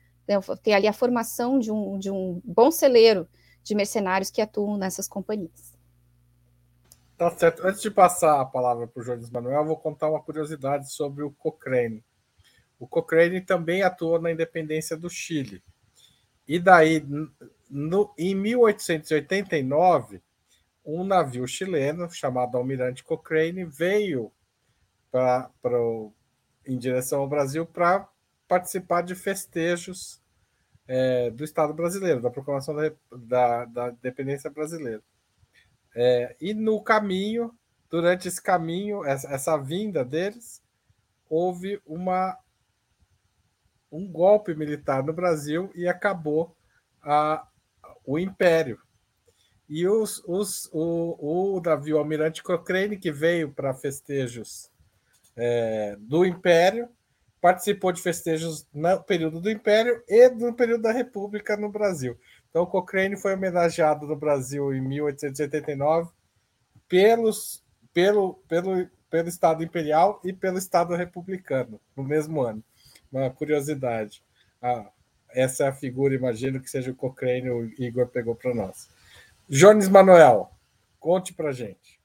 Tem 0.62 0.74
ali 0.74 0.86
a 0.86 0.92
formação 0.92 1.58
de 1.58 1.70
um, 1.70 1.98
de 1.98 2.10
um 2.10 2.40
bom 2.44 2.70
celeiro 2.70 3.28
de 3.62 3.74
mercenários 3.74 4.30
que 4.30 4.40
atuam 4.40 4.76
nessas 4.76 5.08
companhias. 5.08 5.73
Tá 7.16 7.30
certo. 7.30 7.64
Antes 7.64 7.80
de 7.80 7.90
passar 7.90 8.40
a 8.40 8.44
palavra 8.44 8.86
para 8.88 9.00
o 9.00 9.04
Jones 9.04 9.30
Manuel, 9.30 9.64
vou 9.64 9.76
contar 9.76 10.10
uma 10.10 10.22
curiosidade 10.22 10.92
sobre 10.92 11.22
o 11.22 11.30
Cochrane. 11.30 12.02
O 12.78 12.88
Cochrane 12.88 13.40
também 13.40 13.82
atuou 13.82 14.20
na 14.20 14.32
independência 14.32 14.96
do 14.96 15.08
Chile. 15.08 15.62
E 16.46 16.58
daí, 16.58 17.04
no, 17.70 18.12
em 18.18 18.34
1889, 18.34 20.20
um 20.84 21.04
navio 21.04 21.46
chileno 21.46 22.10
chamado 22.10 22.58
Almirante 22.58 23.04
Cochrane 23.04 23.64
veio 23.64 24.30
para 25.10 25.50
em 26.66 26.76
direção 26.76 27.20
ao 27.20 27.28
Brasil 27.28 27.64
para 27.64 28.08
participar 28.48 29.02
de 29.02 29.14
festejos 29.14 30.20
é, 30.86 31.30
do 31.30 31.44
Estado 31.44 31.72
brasileiro, 31.72 32.20
da 32.20 32.30
proclamação 32.30 32.74
da, 32.74 32.92
da, 33.12 33.64
da 33.64 33.88
independência 33.90 34.50
brasileira. 34.50 35.02
É, 35.94 36.34
e 36.40 36.52
no 36.52 36.82
caminho, 36.82 37.54
durante 37.90 38.28
esse 38.28 38.42
caminho, 38.42 39.04
essa, 39.04 39.28
essa 39.28 39.56
vinda 39.56 40.04
deles, 40.04 40.62
houve 41.28 41.80
uma 41.86 42.38
um 43.90 44.10
golpe 44.10 44.54
militar 44.56 45.04
no 45.04 45.12
Brasil 45.12 45.70
e 45.72 45.86
acabou 45.86 46.56
a, 47.00 47.46
o 48.04 48.18
Império. 48.18 48.80
E 49.68 49.86
os, 49.86 50.20
os, 50.26 50.68
o, 50.72 51.56
o 51.56 51.60
navio 51.60 51.98
Almirante 51.98 52.42
Cochrane, 52.42 52.98
que 52.98 53.12
veio 53.12 53.52
para 53.52 53.72
festejos 53.72 54.68
é, 55.36 55.96
do 56.00 56.26
Império, 56.26 56.88
participou 57.40 57.92
de 57.92 58.02
festejos 58.02 58.66
no 58.74 59.02
período 59.04 59.40
do 59.40 59.50
Império 59.50 60.02
e 60.08 60.28
no 60.30 60.54
período 60.54 60.82
da 60.82 60.92
República 60.92 61.56
no 61.56 61.70
Brasil. 61.70 62.18
Então, 62.54 62.64
Cochrane 62.64 63.16
foi 63.16 63.34
homenageado 63.34 64.06
no 64.06 64.14
Brasil 64.14 64.72
em 64.72 64.80
1889 64.80 66.12
pelos, 66.88 67.64
pelo, 67.92 68.34
pelo, 68.46 68.88
pelo 69.10 69.28
Estado 69.28 69.64
Imperial 69.64 70.20
e 70.22 70.32
pelo 70.32 70.56
Estado 70.56 70.94
Republicano, 70.94 71.80
no 71.96 72.04
mesmo 72.04 72.42
ano. 72.42 72.62
Uma 73.10 73.28
curiosidade. 73.28 74.22
Ah, 74.62 74.86
essa 75.30 75.64
é 75.64 75.66
a 75.66 75.72
figura, 75.72 76.14
imagino 76.14 76.60
que 76.60 76.70
seja 76.70 76.92
o 76.92 76.94
Cochrane, 76.94 77.50
o 77.50 77.64
Igor 77.76 78.06
pegou 78.06 78.36
para 78.36 78.54
nós. 78.54 78.88
Jones 79.48 79.88
Manuel, 79.88 80.48
conte 81.00 81.34
para 81.34 81.50
gente. 81.50 81.98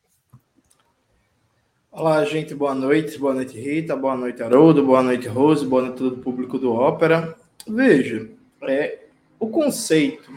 Olá, 1.92 2.26
gente, 2.26 2.56
boa 2.56 2.74
noite. 2.74 3.20
Boa 3.20 3.36
noite, 3.36 3.56
Rita. 3.56 3.96
Boa 3.96 4.18
noite, 4.18 4.42
Haroldo. 4.42 4.84
Boa 4.84 5.04
noite, 5.04 5.28
Rose. 5.28 5.64
Boa 5.64 5.84
noite, 5.84 5.98
todo 6.00 6.16
o 6.16 6.22
público 6.24 6.58
do 6.58 6.74
Ópera. 6.74 7.38
Veja, 7.68 8.28
é, 8.64 9.09
o 9.40 9.48
conceito 9.48 10.32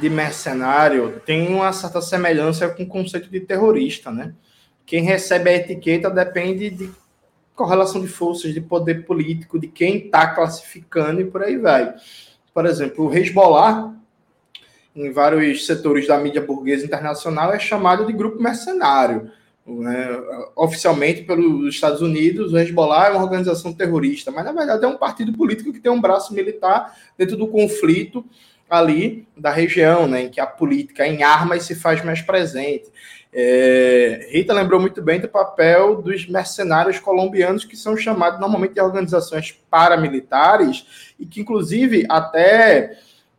de 0.00 0.08
mercenário 0.08 1.20
tem 1.26 1.48
uma 1.48 1.72
certa 1.72 2.00
semelhança 2.00 2.68
com 2.68 2.84
o 2.84 2.86
conceito 2.86 3.28
de 3.28 3.40
terrorista, 3.40 4.10
né? 4.10 4.34
Quem 4.86 5.02
recebe 5.02 5.50
a 5.50 5.54
etiqueta 5.54 6.08
depende 6.08 6.70
de 6.70 6.90
correlação 7.54 8.00
de 8.00 8.06
forças, 8.06 8.54
de 8.54 8.60
poder 8.60 9.04
político, 9.04 9.58
de 9.58 9.66
quem 9.66 10.06
está 10.06 10.28
classificando 10.28 11.20
e 11.20 11.24
por 11.24 11.42
aí 11.42 11.58
vai. 11.58 11.94
Por 12.54 12.64
exemplo, 12.64 13.06
o 13.06 13.14
Hezbollah, 13.14 13.92
em 14.94 15.12
vários 15.12 15.66
setores 15.66 16.06
da 16.06 16.18
mídia 16.18 16.40
burguesa 16.40 16.86
internacional, 16.86 17.52
é 17.52 17.58
chamado 17.58 18.06
de 18.06 18.12
grupo 18.12 18.40
mercenário 18.40 19.30
oficialmente 20.56 21.22
pelos 21.22 21.74
Estados 21.74 22.00
Unidos, 22.00 22.52
o 22.52 22.58
Hezbollah 22.58 23.08
é 23.08 23.10
uma 23.10 23.22
organização 23.22 23.72
terrorista, 23.72 24.30
mas 24.30 24.44
na 24.44 24.52
verdade 24.52 24.84
é 24.84 24.88
um 24.88 24.96
partido 24.96 25.32
político 25.32 25.72
que 25.72 25.80
tem 25.80 25.92
um 25.92 26.00
braço 26.00 26.32
militar 26.34 26.96
dentro 27.16 27.36
do 27.36 27.46
conflito 27.46 28.24
ali 28.68 29.26
da 29.36 29.50
região, 29.50 30.06
né, 30.06 30.22
em 30.22 30.28
que 30.28 30.40
a 30.40 30.46
política 30.46 31.06
em 31.06 31.22
armas 31.22 31.64
se 31.64 31.74
faz 31.74 32.04
mais 32.04 32.20
presente. 32.20 32.90
É, 33.32 34.28
Rita 34.30 34.54
lembrou 34.54 34.80
muito 34.80 35.02
bem 35.02 35.20
do 35.20 35.28
papel 35.28 36.00
dos 36.00 36.26
mercenários 36.26 36.98
colombianos, 36.98 37.64
que 37.64 37.76
são 37.76 37.96
chamados 37.96 38.40
normalmente 38.40 38.74
de 38.74 38.80
organizações 38.80 39.52
paramilitares, 39.70 41.14
e 41.18 41.26
que, 41.26 41.40
inclusive, 41.40 42.06
até 42.08 42.98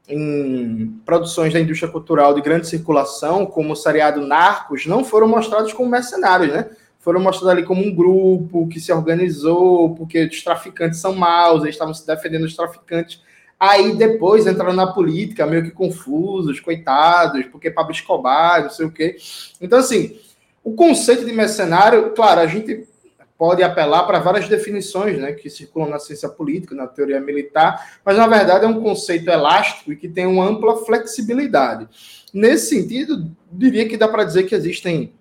em 0.09 0.99
produções 1.05 1.53
da 1.53 1.59
indústria 1.59 1.91
cultural 1.91 2.33
de 2.33 2.41
grande 2.41 2.67
circulação, 2.67 3.45
como 3.45 3.73
o 3.73 3.75
seriado 3.75 4.25
Narcos, 4.25 4.87
não 4.87 5.03
foram 5.03 5.27
mostrados 5.27 5.71
como 5.71 5.89
mercenários, 5.89 6.51
né? 6.51 6.67
Foram 6.99 7.19
mostrados 7.19 7.49
ali 7.49 7.63
como 7.63 7.85
um 7.85 7.93
grupo 7.93 8.67
que 8.67 8.79
se 8.79 8.91
organizou, 8.91 9.95
porque 9.95 10.25
os 10.25 10.43
traficantes 10.43 10.99
são 10.99 11.13
maus, 11.13 11.61
eles 11.61 11.75
estavam 11.75 11.93
se 11.93 12.05
defendendo 12.05 12.41
dos 12.41 12.55
traficantes. 12.55 13.21
Aí 13.59 13.95
depois 13.95 14.47
entraram 14.47 14.73
na 14.73 14.87
política, 14.87 15.45
meio 15.45 15.63
que 15.63 15.71
confusos, 15.71 16.59
coitados, 16.59 17.45
porque 17.45 17.69
Pablo 17.69 17.91
Escobar, 17.91 18.63
não 18.63 18.69
sei 18.69 18.85
o 18.85 18.91
quê. 18.91 19.17
Então, 19.61 19.77
assim, 19.77 20.17
o 20.63 20.73
conceito 20.73 21.23
de 21.23 21.31
mercenário, 21.31 22.11
claro, 22.11 22.41
a 22.41 22.47
gente 22.47 22.87
pode 23.39 23.63
apelar 23.63 24.03
para 24.03 24.19
várias 24.19 24.49
definições 24.49 25.17
né, 25.17 25.31
que 25.31 25.49
circulam 25.49 25.89
na 25.89 25.97
ciência 25.97 26.27
política, 26.27 26.75
na 26.75 26.85
teoria 26.85 27.21
militar, 27.21 27.99
mas 28.03 28.17
na 28.17 28.27
verdade 28.27 28.65
é 28.65 28.67
um 28.67 28.83
conceito 28.83 29.31
elástico 29.31 29.93
e 29.93 29.95
que 29.95 30.09
tem 30.09 30.25
uma 30.25 30.45
ampla 30.45 30.75
flexibilidade. 30.83 31.87
Nesse 32.33 32.75
sentido, 32.75 33.31
diria 33.49 33.87
que 33.87 33.95
dá 33.95 34.09
para 34.09 34.25
dizer 34.25 34.43
que 34.43 34.53
existem 34.53 35.13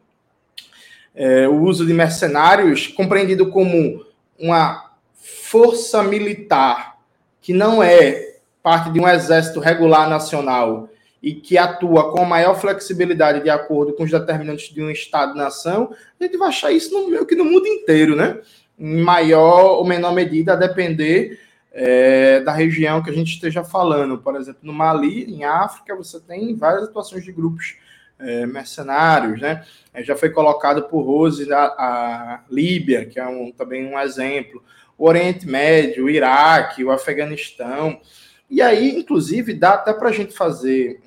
é, 1.14 1.46
o 1.46 1.62
uso 1.62 1.86
de 1.86 1.94
mercenários 1.94 2.88
compreendido 2.88 3.50
como 3.50 4.04
uma 4.36 4.94
força 5.14 6.02
militar 6.02 6.98
que 7.40 7.52
não 7.52 7.80
é 7.80 8.38
parte 8.60 8.90
de 8.90 8.98
um 8.98 9.08
exército 9.08 9.60
regular 9.60 10.10
nacional 10.10 10.88
e 11.22 11.34
que 11.34 11.58
atua 11.58 12.12
com 12.12 12.24
maior 12.24 12.54
flexibilidade 12.54 13.42
de 13.42 13.50
acordo 13.50 13.92
com 13.92 14.04
os 14.04 14.10
determinantes 14.10 14.72
de 14.72 14.82
um 14.82 14.90
Estado-nação, 14.90 15.92
a 16.18 16.24
gente 16.24 16.36
vai 16.36 16.48
achar 16.48 16.70
isso 16.70 16.92
no, 16.92 17.10
meio 17.10 17.26
que 17.26 17.34
no 17.34 17.44
mundo 17.44 17.66
inteiro, 17.66 18.14
né? 18.14 18.38
Em 18.78 19.00
maior 19.00 19.78
ou 19.78 19.84
menor 19.84 20.12
medida, 20.14 20.52
a 20.52 20.56
depender 20.56 21.40
é, 21.72 22.40
da 22.40 22.52
região 22.52 23.02
que 23.02 23.10
a 23.10 23.12
gente 23.12 23.32
esteja 23.32 23.64
falando. 23.64 24.18
Por 24.18 24.36
exemplo, 24.36 24.60
no 24.62 24.72
Mali, 24.72 25.24
em 25.24 25.44
África, 25.44 25.96
você 25.96 26.20
tem 26.20 26.54
várias 26.54 26.84
atuações 26.84 27.24
de 27.24 27.32
grupos 27.32 27.76
é, 28.18 28.46
mercenários, 28.46 29.40
né? 29.40 29.64
É, 29.92 30.02
já 30.02 30.16
foi 30.16 30.30
colocado 30.30 30.84
por 30.84 31.02
Rose 31.02 31.52
a, 31.52 31.64
a 31.64 32.44
Líbia, 32.50 33.06
que 33.06 33.18
é 33.18 33.26
um, 33.26 33.50
também 33.50 33.86
um 33.86 33.98
exemplo, 33.98 34.62
o 34.96 35.06
Oriente 35.06 35.46
Médio, 35.46 36.06
o 36.06 36.10
Iraque, 36.10 36.84
o 36.84 36.90
Afeganistão. 36.90 38.00
E 38.50 38.62
aí, 38.62 38.98
inclusive, 38.98 39.52
dá 39.54 39.74
até 39.74 39.92
para 39.92 40.08
a 40.08 40.12
gente 40.12 40.34
fazer 40.34 41.00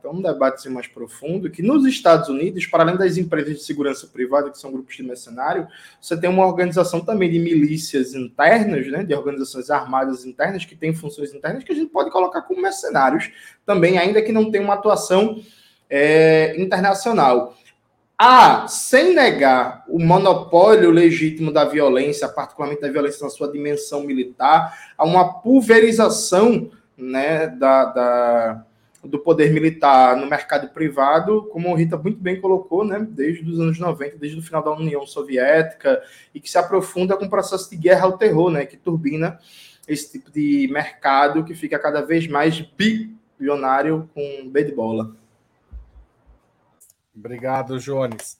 até 0.00 0.08
um 0.08 0.22
debate 0.22 0.54
assim, 0.54 0.70
mais 0.70 0.86
profundo, 0.86 1.50
que 1.50 1.62
nos 1.62 1.86
Estados 1.86 2.28
Unidos, 2.28 2.66
para 2.66 2.82
além 2.82 2.96
das 2.96 3.18
empresas 3.18 3.58
de 3.58 3.62
segurança 3.62 4.06
privada, 4.06 4.50
que 4.50 4.58
são 4.58 4.72
grupos 4.72 4.96
de 4.96 5.02
mercenário, 5.02 5.68
você 6.00 6.16
tem 6.18 6.28
uma 6.28 6.46
organização 6.46 7.00
também 7.00 7.30
de 7.30 7.38
milícias 7.38 8.14
internas, 8.14 8.86
né, 8.88 9.04
de 9.04 9.14
organizações 9.14 9.70
armadas 9.70 10.24
internas, 10.24 10.64
que 10.64 10.74
têm 10.74 10.94
funções 10.94 11.34
internas, 11.34 11.62
que 11.62 11.72
a 11.72 11.74
gente 11.74 11.90
pode 11.90 12.10
colocar 12.10 12.42
como 12.42 12.62
mercenários 12.62 13.30
também, 13.66 13.98
ainda 13.98 14.22
que 14.22 14.32
não 14.32 14.50
tenha 14.50 14.64
uma 14.64 14.74
atuação 14.74 15.40
é, 15.88 16.54
internacional. 16.58 17.54
Ah, 18.18 18.66
sem 18.68 19.14
negar 19.14 19.84
o 19.88 19.98
monopólio 19.98 20.90
legítimo 20.90 21.52
da 21.52 21.64
violência, 21.64 22.28
particularmente 22.28 22.82
da 22.82 22.90
violência 22.90 23.24
na 23.24 23.30
sua 23.30 23.50
dimensão 23.50 24.02
militar, 24.02 24.92
há 24.96 25.04
uma 25.04 25.40
pulverização 25.40 26.70
né, 26.98 27.46
da, 27.46 27.84
da 27.86 28.66
do 29.02 29.18
poder 29.18 29.50
militar 29.50 30.16
no 30.16 30.26
mercado 30.26 30.68
privado, 30.68 31.48
como 31.50 31.74
Rita 31.74 31.96
muito 31.96 32.20
bem 32.20 32.40
colocou, 32.40 32.84
né, 32.84 32.98
desde 33.10 33.48
os 33.48 33.58
anos 33.58 33.78
90, 33.78 34.18
desde 34.18 34.38
o 34.38 34.42
final 34.42 34.62
da 34.62 34.72
União 34.72 35.06
Soviética, 35.06 36.02
e 36.34 36.40
que 36.40 36.50
se 36.50 36.58
aprofunda 36.58 37.16
com 37.16 37.24
o 37.24 37.30
processo 37.30 37.70
de 37.70 37.76
guerra 37.76 38.04
ao 38.04 38.18
terror, 38.18 38.50
né, 38.50 38.66
que 38.66 38.76
turbina 38.76 39.38
esse 39.88 40.12
tipo 40.12 40.30
de 40.30 40.68
mercado 40.70 41.44
que 41.44 41.54
fica 41.54 41.78
cada 41.78 42.02
vez 42.02 42.26
mais 42.26 42.60
bilionário 42.60 44.08
com 44.14 44.48
B 44.50 44.64
de 44.64 44.72
bola. 44.72 45.16
Obrigado, 47.16 47.78
Jones. 47.78 48.38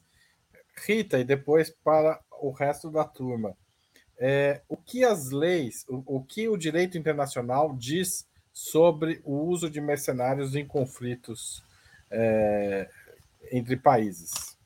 Rita, 0.87 1.19
e 1.19 1.25
depois 1.25 1.71
para 1.71 2.21
o 2.41 2.51
resto 2.51 2.91
da 2.91 3.05
turma. 3.05 3.57
É, 4.19 4.61
o 4.69 4.77
que 4.77 5.03
as 5.03 5.31
leis, 5.31 5.85
o, 5.89 6.19
o 6.19 6.23
que 6.23 6.47
o 6.49 6.57
direito 6.57 6.99
internacional 6.99 7.75
diz 7.75 8.29
sobre 8.53 9.21
o 9.25 9.35
uso 9.47 9.71
de 9.71 9.81
mercenários 9.81 10.55
em 10.55 10.67
conflitos 10.67 11.63
é, 12.11 12.89
entre 13.53 13.77
países. 13.77 14.57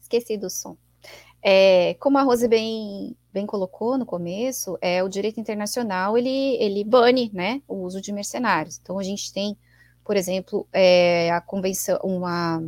Esqueci 0.00 0.36
do 0.38 0.48
som. 0.48 0.76
É, 1.42 1.94
como 2.00 2.18
a 2.18 2.22
Rose 2.22 2.48
bem, 2.48 3.16
bem 3.32 3.46
colocou 3.46 3.96
no 3.96 4.06
começo, 4.06 4.76
é, 4.80 5.02
o 5.02 5.08
direito 5.08 5.38
internacional 5.38 6.16
ele, 6.18 6.56
ele 6.56 6.82
bane 6.82 7.30
né, 7.32 7.62
o 7.68 7.76
uso 7.76 8.00
de 8.00 8.12
mercenários. 8.12 8.78
Então 8.78 8.98
a 8.98 9.02
gente 9.02 9.32
tem, 9.32 9.56
por 10.04 10.16
exemplo, 10.16 10.66
é, 10.72 11.30
a 11.30 11.40
convenção, 11.40 11.98
uma 12.02 12.62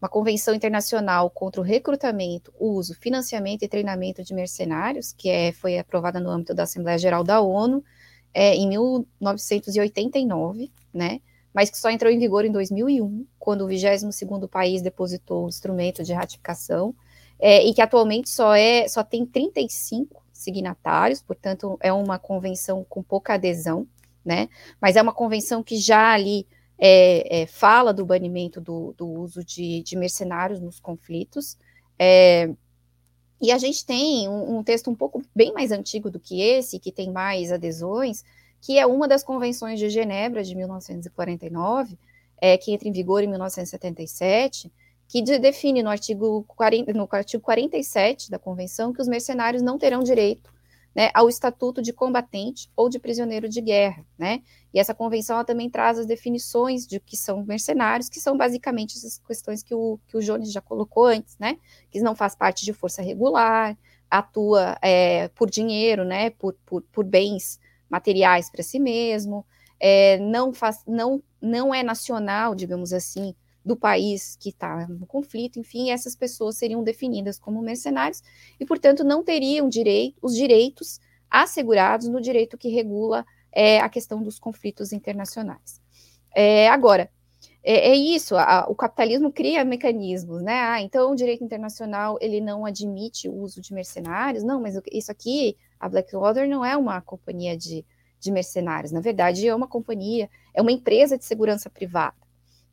uma 0.00 0.08
convenção 0.08 0.54
internacional 0.54 1.30
contra 1.30 1.60
o 1.60 1.64
recrutamento, 1.64 2.52
uso, 2.58 2.94
financiamento 2.94 3.62
e 3.62 3.68
treinamento 3.68 4.24
de 4.24 4.32
mercenários, 4.32 5.12
que 5.12 5.28
é, 5.28 5.52
foi 5.52 5.78
aprovada 5.78 6.18
no 6.18 6.30
âmbito 6.30 6.54
da 6.54 6.62
Assembleia 6.62 6.98
Geral 6.98 7.22
da 7.22 7.40
ONU 7.40 7.84
é, 8.32 8.54
em 8.54 8.68
1989, 8.68 10.72
né? 10.92 11.20
Mas 11.52 11.68
que 11.68 11.76
só 11.76 11.90
entrou 11.90 12.10
em 12.10 12.18
vigor 12.18 12.44
em 12.44 12.52
2001, 12.52 13.26
quando 13.38 13.64
o 13.64 13.68
22º 13.68 14.48
país 14.48 14.82
depositou 14.82 15.44
o 15.44 15.48
instrumento 15.48 16.02
de 16.02 16.12
ratificação. 16.12 16.94
é, 17.38 17.64
e 17.64 17.72
que 17.72 17.80
atualmente 17.80 18.28
só, 18.28 18.54
é, 18.54 18.86
só 18.86 19.02
tem 19.02 19.24
35 19.24 20.22
signatários, 20.32 21.22
portanto, 21.22 21.78
é 21.80 21.92
uma 21.92 22.18
convenção 22.18 22.84
com 22.88 23.02
pouca 23.02 23.34
adesão, 23.34 23.86
né? 24.24 24.48
Mas 24.80 24.96
é 24.96 25.02
uma 25.02 25.12
convenção 25.12 25.62
que 25.62 25.76
já 25.76 26.12
ali 26.12 26.46
é, 26.80 27.42
é, 27.42 27.46
fala 27.46 27.92
do 27.92 28.06
banimento 28.06 28.58
do, 28.58 28.94
do 28.96 29.06
uso 29.06 29.44
de, 29.44 29.82
de, 29.82 29.96
mercenários 29.96 30.58
nos 30.58 30.80
conflitos. 30.80 31.58
É, 31.98 32.50
e 33.38 33.52
a 33.52 33.58
gente 33.58 33.84
tem 33.84 34.26
um, 34.28 34.58
um, 34.58 34.64
texto 34.64 34.90
um 34.90 34.94
pouco 34.94 35.22
bem 35.34 35.52
mais 35.52 35.70
antigo 35.70 36.10
do 36.10 36.18
que 36.18 36.40
esse, 36.40 36.78
que 36.78 36.90
tem 36.90 37.10
mais 37.12 37.52
adesões, 37.52 38.24
que 38.62 38.78
é 38.78 38.86
uma 38.86 39.06
das 39.06 39.22
convenções 39.22 39.78
de 39.78 39.90
Genebra 39.90 40.42
de 40.42 40.54
1949, 40.54 41.98
é, 42.40 42.56
que 42.56 42.72
entra 42.72 42.88
em 42.88 42.92
vigor 42.92 43.22
em 43.22 43.26
1977, 43.26 44.72
que 45.06 45.22
define 45.22 45.82
no 45.82 45.90
artigo, 45.90 46.44
40, 46.48 46.92
no 46.94 47.06
artigo 47.10 47.42
47 47.42 48.30
da 48.30 48.38
Convenção 48.38 48.92
que 48.92 49.02
os 49.02 49.08
mercenários 49.08 49.62
não 49.62 49.78
terão 49.78 50.02
direito 50.02 50.50
né, 50.94 51.10
ao 51.14 51.28
estatuto 51.28 51.80
de 51.80 51.92
combatente 51.92 52.70
ou 52.74 52.88
de 52.88 52.98
prisioneiro 52.98 53.48
de 53.48 53.60
guerra, 53.60 54.04
né? 54.18 54.42
E 54.74 54.78
essa 54.78 54.94
convenção 54.94 55.44
também 55.44 55.70
traz 55.70 55.98
as 55.98 56.06
definições 56.06 56.86
de 56.86 56.98
que 56.98 57.16
são 57.16 57.44
mercenários, 57.44 58.08
que 58.08 58.20
são 58.20 58.36
basicamente 58.36 58.96
essas 58.96 59.18
questões 59.18 59.62
que 59.62 59.74
o, 59.74 59.98
que 60.08 60.16
o 60.16 60.20
Jones 60.20 60.52
já 60.52 60.60
colocou 60.60 61.06
antes, 61.06 61.36
né? 61.38 61.58
Que 61.90 62.00
não 62.00 62.14
faz 62.14 62.34
parte 62.34 62.64
de 62.64 62.72
força 62.72 63.02
regular, 63.02 63.76
atua 64.10 64.76
é, 64.82 65.28
por 65.28 65.48
dinheiro, 65.48 66.04
né? 66.04 66.30
Por, 66.30 66.54
por, 66.66 66.82
por 66.82 67.04
bens 67.04 67.60
materiais 67.88 68.50
para 68.50 68.62
si 68.62 68.78
mesmo, 68.78 69.44
é, 69.80 70.18
não, 70.18 70.52
faz, 70.52 70.82
não, 70.86 71.22
não 71.40 71.74
é 71.74 71.82
nacional, 71.82 72.54
digamos 72.54 72.92
assim, 72.92 73.34
do 73.70 73.76
país 73.76 74.36
que 74.40 74.48
está 74.48 74.88
no 74.88 75.06
conflito, 75.06 75.60
enfim, 75.60 75.92
essas 75.92 76.16
pessoas 76.16 76.56
seriam 76.56 76.82
definidas 76.82 77.38
como 77.38 77.62
mercenários 77.62 78.20
e, 78.58 78.66
portanto, 78.66 79.04
não 79.04 79.22
teriam 79.22 79.68
direito, 79.68 80.16
os 80.20 80.34
direitos 80.34 81.00
assegurados 81.30 82.08
no 82.08 82.20
direito 82.20 82.58
que 82.58 82.68
regula 82.68 83.24
é, 83.52 83.78
a 83.78 83.88
questão 83.88 84.24
dos 84.24 84.40
conflitos 84.40 84.92
internacionais. 84.92 85.80
É, 86.34 86.68
agora, 86.68 87.08
é, 87.62 87.90
é 87.90 87.94
isso, 87.94 88.36
a, 88.36 88.66
o 88.68 88.74
capitalismo 88.74 89.30
cria 89.30 89.64
mecanismos, 89.64 90.42
né? 90.42 90.58
Ah, 90.58 90.82
então 90.82 91.12
o 91.12 91.14
direito 91.14 91.44
internacional 91.44 92.18
ele 92.20 92.40
não 92.40 92.66
admite 92.66 93.28
o 93.28 93.34
uso 93.34 93.60
de 93.60 93.72
mercenários, 93.72 94.42
não, 94.42 94.60
mas 94.60 94.74
isso 94.90 95.12
aqui, 95.12 95.56
a 95.78 95.88
Blackwater 95.88 96.48
não 96.48 96.64
é 96.64 96.76
uma 96.76 97.00
companhia 97.00 97.56
de, 97.56 97.86
de 98.18 98.32
mercenários, 98.32 98.90
na 98.90 99.00
verdade 99.00 99.46
é 99.46 99.54
uma 99.54 99.68
companhia, 99.68 100.28
é 100.52 100.60
uma 100.60 100.72
empresa 100.72 101.16
de 101.16 101.24
segurança 101.24 101.70
privada 101.70 102.19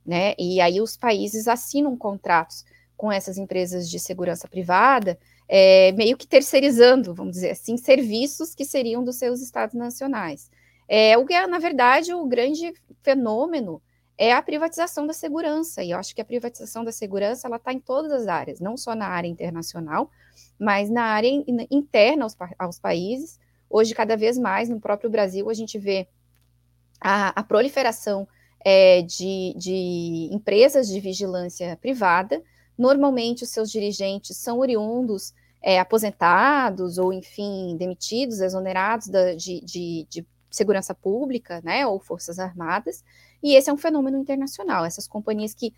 né? 0.07 0.33
E 0.39 0.61
aí 0.61 0.79
os 0.79 0.95
países 0.95 1.47
assinam 1.47 1.97
contratos 1.97 2.63
com 2.95 3.11
essas 3.11 3.37
empresas 3.37 3.89
de 3.89 3.99
segurança 3.99 4.47
privada, 4.47 5.19
é, 5.47 5.91
meio 5.91 6.17
que 6.17 6.25
terceirizando, 6.25 7.13
vamos 7.13 7.33
dizer 7.33 7.51
assim, 7.51 7.77
serviços 7.77 8.55
que 8.55 8.65
seriam 8.65 9.03
dos 9.03 9.17
seus 9.17 9.41
estados 9.41 9.75
nacionais. 9.75 10.49
É, 10.87 11.17
o 11.17 11.25
que 11.25 11.33
é, 11.33 11.45
na 11.45 11.59
verdade, 11.59 12.13
o 12.13 12.25
grande 12.25 12.73
fenômeno 13.03 13.81
é 14.17 14.33
a 14.33 14.41
privatização 14.41 15.05
da 15.05 15.13
segurança, 15.13 15.83
e 15.83 15.91
eu 15.91 15.99
acho 15.99 16.15
que 16.15 16.21
a 16.21 16.25
privatização 16.25 16.83
da 16.83 16.91
segurança 16.91 17.47
ela 17.47 17.57
está 17.57 17.71
em 17.71 17.79
todas 17.79 18.11
as 18.11 18.27
áreas, 18.27 18.59
não 18.59 18.75
só 18.75 18.95
na 18.95 19.07
área 19.07 19.27
internacional, 19.27 20.09
mas 20.57 20.89
na 20.89 21.03
área 21.03 21.29
interna 21.69 22.23
aos, 22.23 22.35
aos 22.57 22.79
países. 22.79 23.39
Hoje, 23.69 23.93
cada 23.93 24.17
vez 24.17 24.37
mais, 24.37 24.69
no 24.69 24.79
próprio 24.79 25.09
Brasil, 25.09 25.49
a 25.49 25.53
gente 25.53 25.77
vê 25.77 26.07
a, 26.99 27.39
a 27.39 27.43
proliferação 27.43 28.27
é, 28.69 29.01
de, 29.01 29.53
de 29.55 30.27
empresas 30.29 30.89
de 30.89 30.99
vigilância 30.99 31.77
privada. 31.77 32.43
Normalmente, 32.77 33.45
os 33.45 33.49
seus 33.49 33.71
dirigentes 33.71 34.35
são 34.35 34.59
oriundos, 34.59 35.33
é, 35.61 35.79
aposentados 35.79 36.97
ou, 36.97 37.13
enfim, 37.13 37.77
demitidos, 37.77 38.41
exonerados 38.41 39.07
da, 39.07 39.33
de, 39.35 39.61
de, 39.61 40.05
de 40.09 40.27
segurança 40.51 40.93
pública, 40.93 41.61
né, 41.63 41.87
ou 41.87 41.97
forças 41.97 42.39
armadas. 42.39 43.05
E 43.41 43.55
esse 43.55 43.69
é 43.69 43.73
um 43.73 43.77
fenômeno 43.77 44.17
internacional. 44.17 44.83
Essas 44.83 45.07
companhias 45.07 45.53
que 45.53 45.73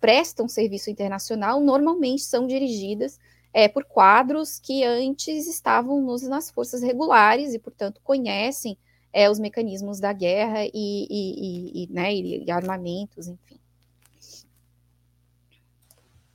prestam 0.00 0.48
serviço 0.48 0.88
internacional 0.88 1.60
normalmente 1.60 2.22
são 2.22 2.46
dirigidas 2.46 3.18
é, 3.52 3.68
por 3.68 3.84
quadros 3.84 4.58
que 4.58 4.82
antes 4.82 5.46
estavam 5.46 6.00
nos, 6.00 6.22
nas 6.22 6.50
forças 6.50 6.80
regulares 6.80 7.52
e, 7.52 7.58
portanto, 7.58 8.00
conhecem 8.02 8.78
é, 9.12 9.28
os 9.28 9.38
mecanismos 9.38 10.00
da 10.00 10.12
guerra 10.12 10.64
e, 10.64 10.70
e, 10.74 11.84
e, 11.84 11.92
né, 11.92 12.14
e 12.14 12.50
armamentos, 12.50 13.28
enfim. 13.28 13.58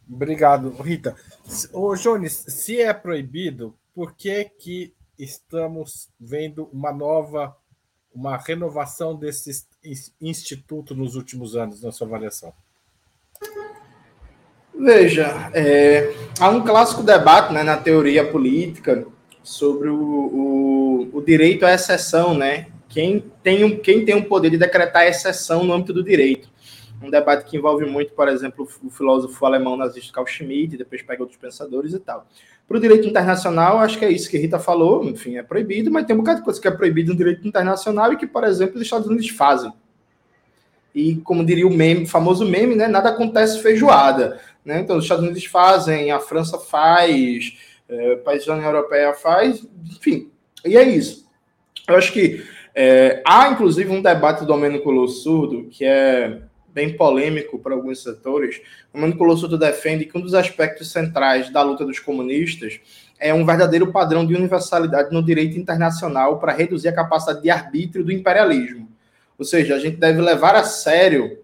Obrigado, 0.10 0.70
Rita. 0.82 1.16
Ô, 1.74 1.96
Jones, 1.96 2.46
se 2.48 2.80
é 2.80 2.94
proibido, 2.94 3.76
por 3.94 4.14
que, 4.14 4.46
que 4.46 4.94
estamos 5.18 6.10
vendo 6.20 6.70
uma 6.72 6.92
nova, 6.92 7.56
uma 8.14 8.38
renovação 8.38 9.16
desse 9.16 9.68
instituto 10.22 10.94
nos 10.94 11.16
últimos 11.16 11.56
anos, 11.56 11.82
na 11.82 11.92
sua 11.92 12.06
avaliação? 12.06 12.54
Veja, 14.78 15.50
é, 15.54 16.14
há 16.40 16.50
um 16.50 16.64
clássico 16.64 17.02
debate 17.02 17.54
né, 17.54 17.64
na 17.64 17.78
teoria 17.78 18.30
política 18.30 19.08
sobre 19.46 19.90
o, 19.90 19.96
o, 19.96 21.10
o 21.14 21.22
direito 21.22 21.66
à 21.66 21.74
exceção, 21.74 22.34
né? 22.34 22.68
Quem 22.90 23.24
tem, 23.44 23.64
um, 23.64 23.78
quem 23.78 24.04
tem 24.04 24.16
um 24.16 24.24
poder 24.24 24.50
de 24.50 24.58
decretar 24.58 25.06
exceção 25.06 25.64
no 25.64 25.72
âmbito 25.72 25.94
do 25.94 26.04
direito. 26.04 26.50
Um 27.02 27.10
debate 27.10 27.46
que 27.46 27.56
envolve 27.56 27.86
muito, 27.86 28.14
por 28.14 28.28
exemplo, 28.28 28.68
o 28.84 28.90
filósofo 28.90 29.46
alemão 29.46 29.78
nazista 29.78 30.12
Carl 30.12 30.26
Schmitt, 30.26 30.78
depois 30.78 31.04
pega 31.04 31.22
outros 31.22 31.40
pensadores 31.40 31.94
e 31.94 32.00
tal. 32.00 32.26
Para 32.68 32.78
o 32.78 32.80
direito 32.80 33.08
internacional, 33.08 33.78
acho 33.78 34.00
que 34.00 34.06
é 34.06 34.12
isso 34.12 34.30
que 34.30 34.38
Rita 34.38 34.58
falou, 34.58 35.06
enfim, 35.06 35.38
é 35.38 35.44
proibido, 35.44 35.92
mas 35.92 36.06
tem 36.06 36.16
um 36.16 36.20
bocado 36.20 36.40
de 36.40 36.46
coisa 36.46 36.60
que 36.60 36.68
é 36.68 36.72
proibido 36.72 37.12
no 37.12 37.18
direito 37.18 37.48
internacional 37.48 38.12
e 38.14 38.18
que, 38.18 38.26
por 38.26 38.44
exemplo, 38.44 38.78
os 38.78 38.82
Estados 38.82 39.08
Unidos 39.08 39.30
fazem. 39.30 39.72
E, 40.96 41.18
como 41.18 41.46
diria 41.46 41.68
o 41.68 41.74
meme, 41.74 42.08
famoso 42.08 42.44
meme, 42.46 42.74
né, 42.74 42.88
nada 42.88 43.10
acontece 43.10 43.62
feijoada. 43.62 44.40
Né? 44.64 44.80
Então, 44.80 44.98
os 44.98 45.04
Estados 45.04 45.24
Unidos 45.24 45.46
fazem, 45.46 46.10
a 46.10 46.20
França 46.20 46.58
faz, 46.58 47.56
é, 47.88 48.16
países 48.18 48.48
da 48.48 48.54
União 48.54 48.70
Europeia 48.70 49.14
faz, 49.14 49.66
enfim, 49.86 50.32
e 50.66 50.78
é 50.78 50.84
isso. 50.84 51.26
Eu 51.88 51.96
acho 51.96 52.12
que 52.12 52.44
é, 52.74 53.22
há, 53.26 53.50
inclusive, 53.50 53.90
um 53.90 54.02
debate 54.02 54.42
do 54.42 54.48
Domênico 54.48 54.92
Lossurdo, 54.92 55.68
que 55.70 55.86
é 55.86 56.42
bem 56.74 56.98
polêmico 56.98 57.58
para 57.58 57.74
alguns 57.74 58.04
setores. 58.04 58.62
O 58.94 58.98
Domênico 58.98 59.24
Lossurdo 59.24 59.58
defende 59.58 60.06
que 60.06 60.18
um 60.18 60.22
dos 60.22 60.34
aspectos 60.34 60.92
centrais 60.92 61.50
da 61.50 61.62
luta 61.62 61.86
dos 61.86 62.00
comunistas 62.00 62.82
é 63.18 63.34
um 63.34 63.46
verdadeiro 63.46 63.94
padrão 63.94 64.26
de 64.26 64.36
universalidade 64.36 65.14
no 65.14 65.24
direito 65.24 65.58
internacional 65.58 66.38
para 66.38 66.52
reduzir 66.52 66.90
a 66.90 66.94
capacidade 66.94 67.42
de 67.42 67.50
arbítrio 67.50 68.04
do 68.04 68.12
imperialismo. 68.12 68.90
Ou 69.38 69.46
seja, 69.46 69.76
a 69.76 69.80
gente 69.80 69.98
deve 69.98 70.20
levar 70.20 70.56
a 70.56 70.64
sério 70.66 71.40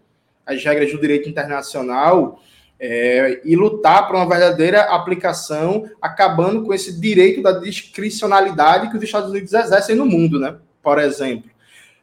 as 0.46 0.62
regras 0.64 0.92
do 0.92 1.00
direito 1.00 1.30
internacional 1.30 2.42
é, 2.84 3.40
e 3.46 3.56
lutar 3.56 4.08
por 4.08 4.16
uma 4.16 4.28
verdadeira 4.28 4.82
aplicação, 4.82 5.88
acabando 6.02 6.64
com 6.64 6.74
esse 6.74 7.00
direito 7.00 7.40
da 7.40 7.52
discricionalidade 7.52 8.90
que 8.90 8.98
os 8.98 9.04
Estados 9.04 9.30
Unidos 9.30 9.54
exercem 9.54 9.96
no 9.96 10.04
mundo, 10.04 10.40
né? 10.40 10.58
Por 10.82 10.98
exemplo. 10.98 11.52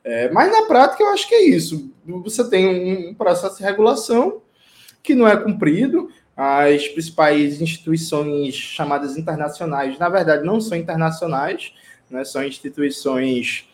É, 0.04 0.30
mas 0.30 0.52
na 0.52 0.66
prática 0.68 1.02
eu 1.02 1.08
acho 1.08 1.28
que 1.28 1.34
é 1.34 1.42
isso. 1.42 1.92
Você 2.06 2.48
tem 2.48 3.08
um 3.08 3.12
processo 3.12 3.56
de 3.56 3.64
regulação 3.64 4.40
que 5.02 5.16
não 5.16 5.26
é 5.26 5.36
cumprido. 5.36 6.10
As 6.36 6.86
principais 6.86 7.60
instituições 7.60 8.54
chamadas 8.54 9.16
internacionais, 9.16 9.98
na 9.98 10.08
verdade, 10.08 10.44
não 10.44 10.60
são 10.60 10.78
internacionais, 10.78 11.72
né? 12.08 12.24
são 12.24 12.44
instituições 12.44 13.68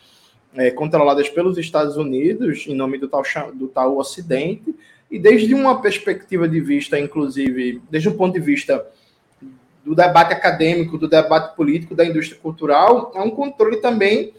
é, 0.55 0.71
controladas 0.71 1.29
pelos 1.29 1.59
Estados 1.59 1.97
Unidos, 1.97 2.65
em 2.65 2.73
nome 2.73 2.97
do 2.97 3.07
tal, 3.07 3.21
do 3.53 3.67
tal 3.67 3.95
Ocidente, 3.95 4.73
e 5.09 5.19
desde 5.19 5.53
uma 5.53 5.81
perspectiva 5.81 6.47
de 6.47 6.59
vista, 6.59 6.99
inclusive, 6.99 7.81
desde 7.89 8.09
um 8.09 8.17
ponto 8.17 8.33
de 8.33 8.39
vista 8.39 8.85
do 9.83 9.93
debate 9.93 10.33
acadêmico, 10.33 10.97
do 10.97 11.07
debate 11.07 11.55
político, 11.55 11.93
da 11.93 12.03
indústria 12.03 12.39
cultural, 12.41 13.11
é 13.13 13.21
um 13.21 13.29
controle 13.29 13.77
também 13.77 14.33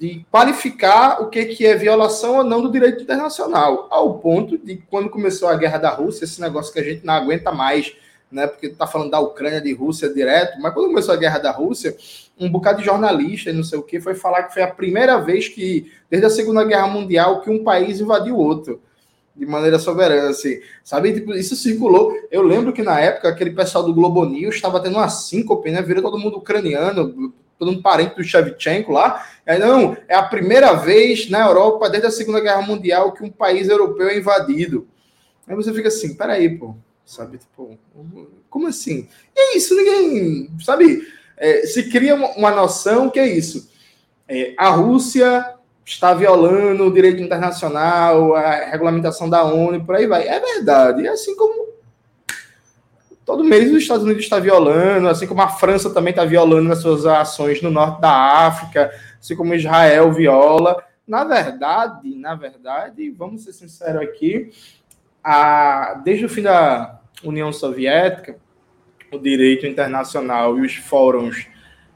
de 0.00 0.24
qualificar 0.30 1.22
o 1.22 1.28
que, 1.28 1.44
que 1.46 1.66
é 1.66 1.76
violação 1.76 2.38
ou 2.38 2.44
não 2.44 2.62
do 2.62 2.72
direito 2.72 3.02
internacional, 3.02 3.86
ao 3.90 4.18
ponto 4.18 4.58
de 4.58 4.76
quando 4.90 5.10
começou 5.10 5.48
a 5.48 5.56
guerra 5.56 5.78
da 5.78 5.90
Rússia, 5.90 6.24
esse 6.24 6.40
negócio 6.40 6.72
que 6.72 6.80
a 6.80 6.82
gente 6.82 7.04
não 7.04 7.14
aguenta 7.14 7.52
mais, 7.52 7.94
né, 8.32 8.46
porque 8.46 8.66
está 8.66 8.86
falando 8.86 9.10
da 9.10 9.20
Ucrânia, 9.20 9.60
de 9.60 9.72
Rússia 9.72 10.12
direto, 10.12 10.60
mas 10.60 10.72
quando 10.74 10.88
começou 10.88 11.14
a 11.14 11.18
guerra 11.18 11.38
da 11.38 11.50
Rússia, 11.52 11.94
um 12.40 12.50
bocado 12.50 12.78
de 12.78 12.86
jornalista 12.86 13.50
e 13.50 13.52
não 13.52 13.62
sei 13.62 13.78
o 13.78 13.82
que 13.82 14.00
foi 14.00 14.14
falar 14.14 14.44
que 14.44 14.54
foi 14.54 14.62
a 14.62 14.68
primeira 14.68 15.18
vez 15.18 15.48
que, 15.48 15.92
desde 16.10 16.26
a 16.26 16.30
Segunda 16.30 16.64
Guerra 16.64 16.88
Mundial, 16.88 17.42
que 17.42 17.50
um 17.50 17.62
país 17.62 18.00
invadiu 18.00 18.36
outro 18.36 18.82
de 19.34 19.44
maneira 19.46 19.78
soberana, 19.78 20.30
assim, 20.30 20.60
sabe? 20.82 21.12
Tipo, 21.12 21.34
isso 21.34 21.56
circulou. 21.56 22.14
Eu 22.30 22.42
lembro 22.42 22.72
que 22.72 22.82
na 22.82 23.00
época 23.00 23.28
aquele 23.28 23.50
pessoal 23.50 23.84
do 23.84 23.94
Globo 23.94 24.24
News 24.24 24.54
estava 24.54 24.80
tendo 24.80 24.96
uma 24.96 25.08
síncope, 25.08 25.70
né? 25.70 25.82
Virou 25.82 26.02
todo 26.02 26.18
mundo 26.18 26.38
ucraniano, 26.38 27.32
todo 27.58 27.72
mundo 27.72 27.82
parente 27.82 28.14
do 28.14 28.22
Shevchenko 28.22 28.92
lá. 28.92 29.26
Aí, 29.44 29.58
não, 29.58 29.96
é 30.08 30.14
a 30.14 30.22
primeira 30.22 30.72
vez 30.74 31.28
na 31.28 31.46
Europa, 31.46 31.90
desde 31.90 32.06
a 32.06 32.12
Segunda 32.12 32.40
Guerra 32.40 32.62
Mundial, 32.62 33.12
que 33.12 33.24
um 33.24 33.30
país 33.30 33.68
europeu 33.68 34.08
é 34.08 34.18
invadido. 34.18 34.86
Aí 35.46 35.56
você 35.56 35.72
fica 35.72 35.88
assim, 35.88 36.14
peraí, 36.14 36.56
pô, 36.56 36.74
sabe? 37.04 37.38
Tipo, 37.38 37.78
Como 38.48 38.68
assim? 38.68 39.08
E 39.36 39.40
é 39.40 39.56
isso, 39.56 39.74
ninguém. 39.74 40.50
Sabe? 40.60 41.06
É, 41.36 41.66
se 41.66 41.90
cria 41.90 42.14
uma, 42.14 42.50
noção 42.50 43.10
que 43.10 43.18
é 43.18 43.26
isso. 43.26 43.68
É, 44.28 44.54
a 44.56 44.70
Rússia 44.70 45.53
está 45.84 46.14
violando 46.14 46.86
o 46.86 46.92
direito 46.92 47.22
internacional, 47.22 48.34
a 48.34 48.70
regulamentação 48.70 49.28
da 49.28 49.44
ONU, 49.44 49.84
por 49.84 49.96
aí 49.96 50.06
vai. 50.06 50.26
É 50.26 50.40
verdade. 50.40 51.06
É 51.06 51.10
assim 51.10 51.36
como 51.36 51.68
todo 53.24 53.44
mês 53.44 53.70
os 53.70 53.82
Estados 53.82 54.04
Unidos 54.04 54.24
está 54.24 54.38
violando, 54.38 55.08
assim 55.08 55.26
como 55.26 55.42
a 55.42 55.48
França 55.48 55.92
também 55.92 56.10
está 56.10 56.24
violando 56.24 56.68
nas 56.68 56.80
suas 56.80 57.06
ações 57.06 57.62
no 57.62 57.70
norte 57.70 58.00
da 58.00 58.46
África, 58.46 58.90
assim 59.20 59.36
como 59.36 59.54
Israel 59.54 60.12
viola. 60.12 60.82
Na 61.06 61.24
verdade, 61.24 62.14
na 62.16 62.34
verdade, 62.34 63.10
vamos 63.10 63.44
ser 63.44 63.52
sinceros 63.52 64.02
aqui, 64.02 64.50
a, 65.22 66.00
desde 66.04 66.24
o 66.24 66.28
fim 66.28 66.42
da 66.42 67.00
União 67.22 67.52
Soviética, 67.52 68.36
o 69.12 69.18
direito 69.18 69.66
internacional 69.66 70.58
e 70.58 70.62
os 70.62 70.74
fóruns 70.74 71.46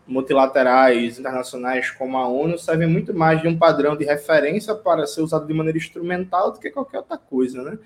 multilaterais 0.09 1.19
internacionais 1.19 1.91
como 1.91 2.17
a 2.17 2.27
ONU 2.27 2.59
servem 2.59 2.89
muito 2.89 3.15
mais 3.15 3.41
de 3.43 3.47
um 3.47 3.57
padrão 3.57 3.95
de 3.95 4.05
referência 4.05 4.75
para 4.75 5.07
ser 5.07 5.21
usado 5.21 5.47
de 5.47 5.53
maneira 5.53 5.77
instrumental 5.77 6.51
do 6.51 6.59
que 6.59 6.71
qualquer 6.71 6.99
outra 6.99 7.19
coisa, 7.19 7.63
né? 7.63 7.79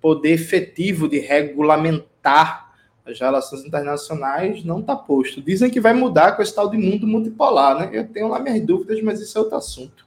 Poder 0.00 0.32
efetivo 0.32 1.08
de 1.08 1.20
regulamentar 1.20 2.72
as 3.06 3.18
relações 3.18 3.64
internacionais 3.64 4.64
não 4.64 4.80
está 4.80 4.96
posto. 4.96 5.40
Dizem 5.40 5.70
que 5.70 5.80
vai 5.80 5.92
mudar 5.92 6.32
com 6.32 6.42
esse 6.42 6.54
tal 6.54 6.68
de 6.68 6.76
mundo 6.76 7.06
multipolar, 7.06 7.78
né? 7.78 7.90
Eu 7.92 8.08
tenho 8.08 8.28
lá 8.28 8.40
minhas 8.40 8.60
dúvidas, 8.60 9.00
mas 9.00 9.20
isso 9.20 9.38
é 9.38 9.40
outro 9.40 9.56
assunto. 9.56 10.04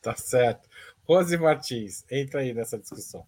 Tá 0.00 0.14
certo. 0.14 0.68
Rose 1.04 1.36
Martins, 1.36 2.04
entra 2.10 2.40
aí 2.40 2.52
nessa 2.52 2.78
discussão. 2.78 3.24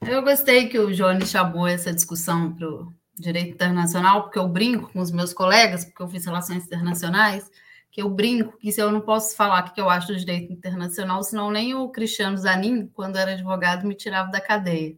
Eu 0.00 0.22
gostei 0.22 0.68
que 0.68 0.78
o 0.78 0.92
Johnny 0.92 1.26
chamou 1.26 1.66
essa 1.66 1.92
discussão 1.92 2.52
para 2.52 2.66
o 2.66 2.92
direito 3.20 3.54
internacional, 3.54 4.22
porque 4.22 4.38
eu 4.38 4.48
brinco 4.48 4.92
com 4.92 5.00
os 5.00 5.10
meus 5.10 5.32
colegas, 5.32 5.84
porque 5.84 6.02
eu 6.02 6.08
fiz 6.08 6.24
relações 6.24 6.64
internacionais, 6.64 7.50
que 7.90 8.02
eu 8.02 8.08
brinco 8.08 8.56
que 8.58 8.70
se 8.72 8.80
eu 8.80 8.90
não 8.90 9.00
posso 9.00 9.36
falar 9.36 9.66
o 9.66 9.72
que 9.72 9.80
eu 9.80 9.90
acho 9.90 10.08
do 10.08 10.16
direito 10.16 10.52
internacional, 10.52 11.22
senão 11.22 11.50
nem 11.50 11.74
o 11.74 11.88
Cristiano 11.88 12.36
Zanin, 12.36 12.86
quando 12.88 13.16
era 13.16 13.32
advogado, 13.32 13.86
me 13.86 13.94
tirava 13.94 14.30
da 14.30 14.40
cadeia. 14.40 14.96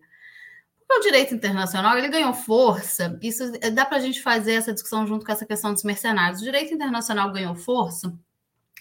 Porque 0.78 1.00
o 1.00 1.02
direito 1.02 1.34
internacional 1.34 1.96
ele 1.96 2.08
ganhou 2.08 2.34
força, 2.34 3.18
isso 3.22 3.52
dá 3.72 3.84
para 3.84 3.96
a 3.96 4.00
gente 4.00 4.20
fazer 4.20 4.52
essa 4.52 4.72
discussão 4.72 5.06
junto 5.06 5.24
com 5.24 5.32
essa 5.32 5.46
questão 5.46 5.72
dos 5.72 5.84
mercenários. 5.84 6.40
O 6.40 6.44
direito 6.44 6.74
internacional 6.74 7.32
ganhou 7.32 7.54
força 7.54 8.12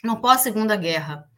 no 0.04 0.20
pós-segunda 0.20 0.76
guerra 0.76 1.30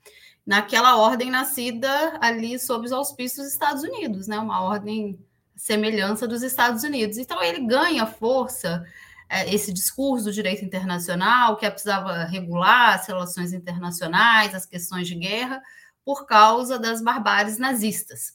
naquela 0.45 0.97
ordem 0.97 1.31
nascida 1.31 2.17
ali 2.21 2.59
sob 2.59 2.85
os 2.85 2.91
auspícios 2.91 3.45
dos 3.45 3.53
Estados 3.53 3.83
Unidos, 3.83 4.27
né? 4.27 4.37
Uma 4.39 4.61
ordem 4.61 5.17
semelhança 5.55 6.27
dos 6.27 6.43
Estados 6.43 6.83
Unidos. 6.83 7.17
Então 7.17 7.41
ele 7.41 7.65
ganha 7.65 8.05
força 8.05 8.85
é, 9.29 9.53
esse 9.53 9.73
discurso 9.73 10.25
do 10.25 10.31
direito 10.31 10.63
internacional 10.63 11.57
que 11.57 11.69
precisava 11.69 12.23
regular 12.25 12.95
as 12.95 13.07
relações 13.07 13.53
internacionais, 13.53 14.53
as 14.53 14.65
questões 14.65 15.07
de 15.07 15.15
guerra, 15.15 15.61
por 16.03 16.25
causa 16.25 16.77
das 16.77 17.01
barbáries 17.01 17.57
nazistas. 17.57 18.33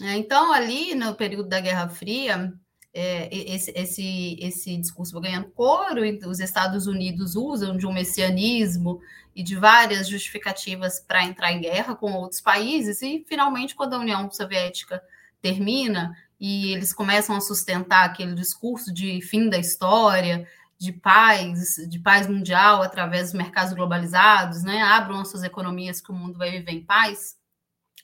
É, 0.00 0.16
então 0.16 0.52
ali 0.52 0.94
no 0.94 1.14
período 1.14 1.48
da 1.48 1.60
Guerra 1.60 1.88
Fria 1.88 2.52
é, 2.92 3.28
esse, 3.32 3.70
esse, 3.76 4.36
esse 4.40 4.76
discurso 4.76 5.12
vai 5.12 5.30
ganhando 5.30 5.50
coro, 5.50 6.02
os 6.26 6.40
Estados 6.40 6.86
Unidos 6.86 7.36
usam 7.36 7.76
de 7.76 7.86
um 7.86 7.92
messianismo 7.92 9.00
e 9.36 9.42
de 9.42 9.54
várias 9.54 10.08
justificativas 10.08 10.98
para 10.98 11.24
entrar 11.24 11.52
em 11.52 11.60
guerra 11.60 11.94
com 11.94 12.12
outros 12.14 12.40
países, 12.40 13.00
e 13.02 13.24
finalmente, 13.28 13.74
quando 13.74 13.94
a 13.94 13.98
União 13.98 14.28
Soviética 14.30 15.00
termina 15.40 16.16
e 16.40 16.72
eles 16.72 16.92
começam 16.92 17.34
a 17.36 17.40
sustentar 17.40 18.04
aquele 18.04 18.34
discurso 18.34 18.92
de 18.92 19.20
fim 19.22 19.48
da 19.48 19.58
história, 19.58 20.46
de 20.78 20.92
paz, 20.92 21.74
de 21.88 21.98
paz 21.98 22.28
mundial 22.28 22.82
através 22.82 23.24
dos 23.24 23.32
mercados 23.32 23.72
globalizados, 23.72 24.62
né? 24.62 24.80
Abram 24.82 25.20
as 25.20 25.28
suas 25.28 25.42
economias 25.42 26.00
que 26.00 26.12
o 26.12 26.14
mundo 26.14 26.38
vai 26.38 26.52
viver 26.52 26.70
em 26.70 26.84
paz. 26.84 27.36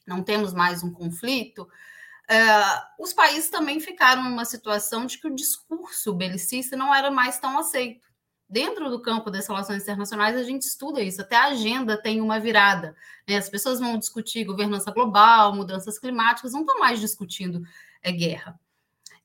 Não 0.05 0.23
temos 0.23 0.53
mais 0.53 0.83
um 0.83 0.92
conflito. 0.92 1.62
Uh, 1.62 3.03
os 3.03 3.12
países 3.12 3.49
também 3.51 3.79
ficaram 3.79 4.25
numa 4.25 4.44
situação 4.44 5.07
de 5.07 5.18
que 5.18 5.29
o 5.29 5.35
discurso 5.35 6.12
belicista 6.12 6.77
não 6.77 6.92
era 6.92 7.11
mais 7.11 7.38
tão 7.38 7.57
aceito. 7.59 8.03
Dentro 8.49 8.90
do 8.90 9.01
campo 9.01 9.31
das 9.31 9.47
relações 9.47 9.83
internacionais, 9.83 10.37
a 10.37 10.42
gente 10.42 10.62
estuda 10.62 11.01
isso, 11.01 11.20
até 11.20 11.37
a 11.37 11.47
agenda 11.47 12.01
tem 12.01 12.20
uma 12.20 12.40
virada. 12.40 12.94
Né? 13.27 13.37
As 13.37 13.49
pessoas 13.49 13.79
vão 13.79 13.99
discutir 13.99 14.44
governança 14.44 14.90
global, 14.90 15.55
mudanças 15.55 15.99
climáticas, 15.99 16.53
não 16.53 16.61
estão 16.61 16.79
mais 16.79 17.01
discutindo 17.01 17.62
é, 18.05 18.12
guerra. 18.12 18.59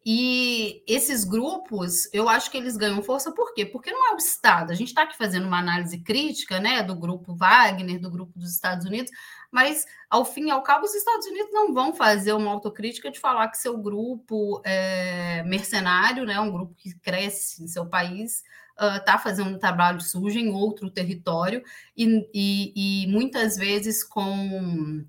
E 0.05 0.81
esses 0.87 1.25
grupos, 1.25 2.11
eu 2.13 2.29
acho 2.29 2.49
que 2.49 2.57
eles 2.57 2.77
ganham 2.77 3.03
força 3.03 3.33
por 3.33 3.53
quê? 3.53 3.65
Porque 3.65 3.91
não 3.91 4.11
é 4.11 4.13
o 4.15 4.17
Estado. 4.17 4.71
A 4.71 4.75
gente 4.75 4.87
está 4.87 5.03
aqui 5.03 5.17
fazendo 5.17 5.45
uma 5.45 5.59
análise 5.59 5.99
crítica 5.99 6.59
né, 6.59 6.81
do 6.81 6.95
grupo 6.95 7.35
Wagner, 7.35 7.99
do 7.99 8.09
grupo 8.09 8.39
dos 8.39 8.49
Estados 8.49 8.85
Unidos, 8.85 9.11
mas 9.51 9.85
ao 10.09 10.23
fim 10.23 10.47
e 10.47 10.51
ao 10.51 10.63
cabo, 10.63 10.85
os 10.85 10.95
Estados 10.95 11.27
Unidos 11.27 11.51
não 11.51 11.73
vão 11.73 11.93
fazer 11.93 12.33
uma 12.33 12.49
autocrítica 12.49 13.11
de 13.11 13.19
falar 13.19 13.49
que 13.49 13.57
seu 13.57 13.77
grupo 13.77 14.61
é 14.63 15.43
mercenário, 15.43 16.25
né, 16.25 16.39
um 16.39 16.51
grupo 16.51 16.73
que 16.75 16.97
cresce 16.99 17.61
em 17.61 17.67
seu 17.67 17.85
país, 17.85 18.43
está 18.97 19.17
uh, 19.17 19.19
fazendo 19.19 19.49
um 19.49 19.59
trabalho 19.59 19.99
sujo 19.99 20.39
em 20.39 20.49
outro 20.49 20.89
território 20.89 21.61
e, 21.95 22.25
e, 22.33 23.03
e 23.03 23.07
muitas 23.07 23.57
vezes 23.57 24.03
com 24.03 25.05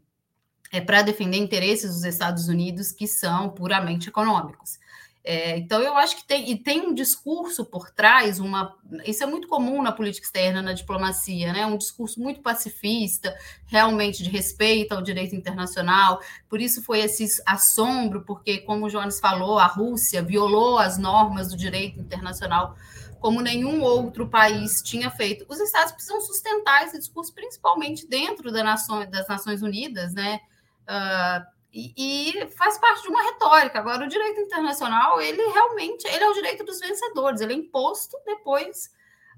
é, 0.70 0.80
para 0.80 1.02
defender 1.02 1.36
interesses 1.36 1.94
dos 1.94 2.04
Estados 2.04 2.48
Unidos 2.48 2.92
que 2.92 3.06
são 3.06 3.50
puramente 3.50 4.08
econômicos. 4.08 4.78
É, 5.22 5.58
então, 5.58 5.82
eu 5.82 5.98
acho 5.98 6.16
que 6.16 6.24
tem, 6.24 6.50
e 6.50 6.56
tem 6.56 6.80
um 6.80 6.94
discurso 6.94 7.66
por 7.66 7.90
trás, 7.90 8.40
uma, 8.40 8.74
isso 9.04 9.22
é 9.22 9.26
muito 9.26 9.48
comum 9.48 9.82
na 9.82 9.92
política 9.92 10.26
externa, 10.26 10.62
na 10.62 10.72
diplomacia, 10.72 11.52
né? 11.52 11.66
um 11.66 11.76
discurso 11.76 12.18
muito 12.18 12.40
pacifista, 12.40 13.36
realmente 13.66 14.22
de 14.22 14.30
respeito 14.30 14.92
ao 14.92 15.02
direito 15.02 15.36
internacional. 15.36 16.20
Por 16.48 16.58
isso 16.58 16.82
foi 16.82 17.00
esse 17.00 17.42
assombro, 17.44 18.22
porque, 18.22 18.58
como 18.58 18.86
o 18.86 18.88
Jones 18.88 19.20
falou, 19.20 19.58
a 19.58 19.66
Rússia 19.66 20.22
violou 20.22 20.78
as 20.78 20.96
normas 20.96 21.48
do 21.48 21.56
direito 21.56 22.00
internacional 22.00 22.76
como 23.20 23.42
nenhum 23.42 23.82
outro 23.82 24.26
país 24.26 24.80
tinha 24.80 25.10
feito. 25.10 25.44
Os 25.46 25.60
Estados 25.60 25.92
precisam 25.92 26.22
sustentar 26.22 26.86
esse 26.86 26.98
discurso, 26.98 27.34
principalmente 27.34 28.08
dentro 28.08 28.50
da 28.50 28.64
nação, 28.64 29.08
das 29.10 29.28
Nações 29.28 29.60
Unidas, 29.60 30.14
né? 30.14 30.40
Uh, 30.88 31.60
e, 31.72 31.94
e, 31.96 32.46
faz 32.48 32.78
parte 32.78 33.02
de 33.02 33.08
uma 33.08 33.22
retórica. 33.22 33.78
Agora, 33.78 34.04
o 34.04 34.08
direito 34.08 34.40
internacional, 34.40 35.20
ele 35.20 35.42
realmente 35.50 36.06
ele 36.06 36.24
é 36.24 36.28
o 36.28 36.34
direito 36.34 36.64
dos 36.64 36.80
vencedores, 36.80 37.40
ele 37.40 37.52
é 37.52 37.56
imposto 37.56 38.16
depois 38.26 38.90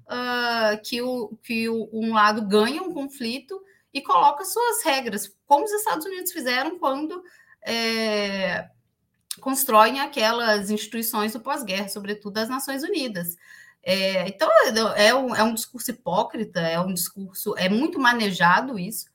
uh, 0.07 0.81
que, 0.83 1.01
o, 1.01 1.37
que 1.43 1.69
o, 1.69 1.89
um 1.93 2.13
lado 2.13 2.41
ganha 2.47 2.81
um 2.81 2.93
conflito 2.93 3.61
e 3.93 4.01
coloca 4.01 4.43
suas 4.43 4.83
regras, 4.83 5.31
como 5.45 5.65
os 5.65 5.71
Estados 5.71 6.05
Unidos 6.05 6.31
fizeram 6.31 6.79
quando 6.79 7.23
é, 7.65 8.67
constroem 9.39 9.99
aquelas 9.99 10.71
instituições 10.71 11.33
do 11.33 11.39
pós-guerra, 11.39 11.87
sobretudo 11.87 12.37
as 12.39 12.49
Nações 12.49 12.83
Unidas. 12.83 13.35
É, 13.83 14.27
então, 14.27 14.49
é 14.95 15.13
um, 15.13 15.35
é 15.35 15.43
um 15.43 15.53
discurso 15.53 15.91
hipócrita, 15.91 16.59
é 16.59 16.79
um 16.79 16.93
discurso, 16.93 17.53
é 17.57 17.69
muito 17.69 17.99
manejado 17.99 18.79
isso, 18.79 19.12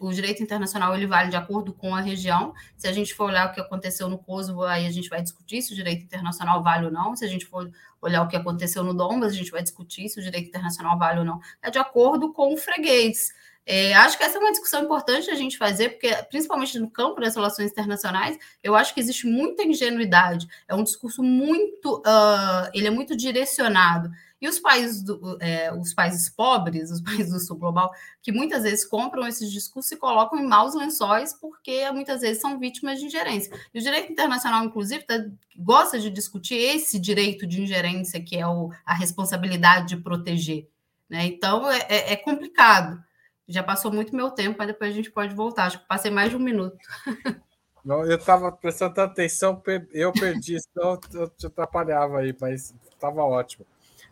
o, 0.00 0.12
direito 0.12 0.42
internacional 0.42 0.94
ele 0.94 1.06
vale 1.06 1.28
de 1.28 1.36
acordo 1.36 1.72
com 1.72 1.94
a 1.94 2.00
região. 2.00 2.54
Se 2.76 2.88
a 2.88 2.92
gente 2.92 3.14
for 3.14 3.26
olhar 3.26 3.50
o 3.50 3.52
que 3.52 3.60
aconteceu 3.60 4.08
no 4.08 4.18
Kosovo, 4.18 4.64
aí 4.64 4.86
a 4.86 4.90
gente 4.90 5.08
vai 5.08 5.22
discutir 5.22 5.60
se 5.60 5.72
o 5.72 5.76
direito 5.76 6.04
internacional 6.04 6.62
vale 6.62 6.86
ou 6.86 6.90
não. 6.90 7.14
Se 7.14 7.24
a 7.24 7.28
gente 7.28 7.44
for 7.44 7.70
olhar 8.00 8.22
o 8.22 8.28
que 8.28 8.36
aconteceu 8.36 8.82
no 8.82 8.94
Donbas, 8.94 9.32
a 9.32 9.36
gente 9.36 9.50
vai 9.50 9.62
discutir 9.62 10.08
se 10.08 10.18
o 10.18 10.22
direito 10.22 10.48
internacional 10.48 10.98
vale 10.98 11.18
ou 11.18 11.24
não. 11.24 11.40
É 11.62 11.70
de 11.70 11.78
acordo 11.78 12.32
com 12.32 12.54
o 12.54 12.56
freguês. 12.56 13.34
É, 13.68 13.92
acho 13.94 14.16
que 14.16 14.22
essa 14.22 14.38
é 14.38 14.40
uma 14.40 14.52
discussão 14.52 14.84
importante 14.84 15.28
a 15.28 15.34
gente 15.34 15.58
fazer, 15.58 15.90
porque, 15.90 16.14
principalmente 16.30 16.78
no 16.78 16.88
campo 16.88 17.20
das 17.20 17.34
relações 17.34 17.72
internacionais, 17.72 18.38
eu 18.62 18.76
acho 18.76 18.94
que 18.94 19.00
existe 19.00 19.26
muita 19.26 19.64
ingenuidade. 19.64 20.46
É 20.68 20.74
um 20.74 20.84
discurso 20.84 21.20
muito, 21.20 21.96
uh, 21.98 22.70
ele 22.72 22.86
é 22.86 22.90
muito 22.90 23.16
direcionado. 23.16 24.08
E 24.40 24.48
os 24.48 24.58
países, 24.58 25.02
do, 25.02 25.38
é, 25.40 25.72
os 25.72 25.94
países 25.94 26.28
pobres, 26.28 26.90
os 26.90 27.00
países 27.02 27.32
do 27.32 27.40
sul 27.40 27.56
global, 27.56 27.90
que 28.22 28.30
muitas 28.30 28.62
vezes 28.64 28.84
compram 28.84 29.26
esses 29.26 29.50
discursos 29.50 29.92
e 29.92 29.96
colocam 29.96 30.38
em 30.38 30.46
maus 30.46 30.74
lençóis, 30.74 31.32
porque 31.32 31.90
muitas 31.90 32.20
vezes 32.20 32.40
são 32.40 32.58
vítimas 32.58 32.98
de 32.98 33.06
ingerência. 33.06 33.52
E 33.72 33.78
o 33.78 33.82
direito 33.82 34.12
internacional, 34.12 34.64
inclusive, 34.64 35.04
tá, 35.04 35.14
gosta 35.56 35.98
de 35.98 36.10
discutir 36.10 36.56
esse 36.56 36.98
direito 36.98 37.46
de 37.46 37.62
ingerência, 37.62 38.22
que 38.22 38.36
é 38.36 38.46
o, 38.46 38.70
a 38.84 38.94
responsabilidade 38.94 39.88
de 39.88 40.02
proteger. 40.02 40.68
Né? 41.08 41.26
Então, 41.26 41.70
é, 41.70 41.86
é, 41.88 42.12
é 42.12 42.16
complicado. 42.16 43.02
Já 43.48 43.62
passou 43.62 43.92
muito 43.92 44.14
meu 44.14 44.30
tempo, 44.30 44.56
mas 44.58 44.66
depois 44.66 44.90
a 44.90 44.94
gente 44.94 45.10
pode 45.10 45.34
voltar. 45.34 45.66
Acho 45.66 45.78
que 45.78 45.86
passei 45.86 46.10
mais 46.10 46.30
de 46.30 46.36
um 46.36 46.40
minuto. 46.40 46.76
Não, 47.84 48.04
eu 48.04 48.16
estava 48.16 48.50
prestando 48.50 49.00
atenção, 49.00 49.62
eu 49.92 50.12
perdi, 50.12 50.56
então 50.56 50.98
eu 51.14 51.28
te 51.30 51.46
atrapalhava 51.46 52.18
aí, 52.18 52.34
mas 52.40 52.74
estava 52.90 53.22
ótimo. 53.22 53.64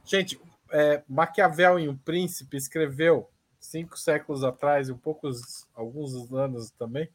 Gente, 0.04 0.40
é, 0.70 1.02
Maquiavel 1.08 1.78
em 1.78 1.88
O 1.88 1.96
Príncipe 1.96 2.56
escreveu 2.56 3.30
cinco 3.58 3.98
séculos 3.98 4.44
atrás, 4.44 4.90
um 4.90 4.98
poucos, 4.98 5.66
alguns 5.74 6.32
anos 6.32 6.70
também, 6.70 7.08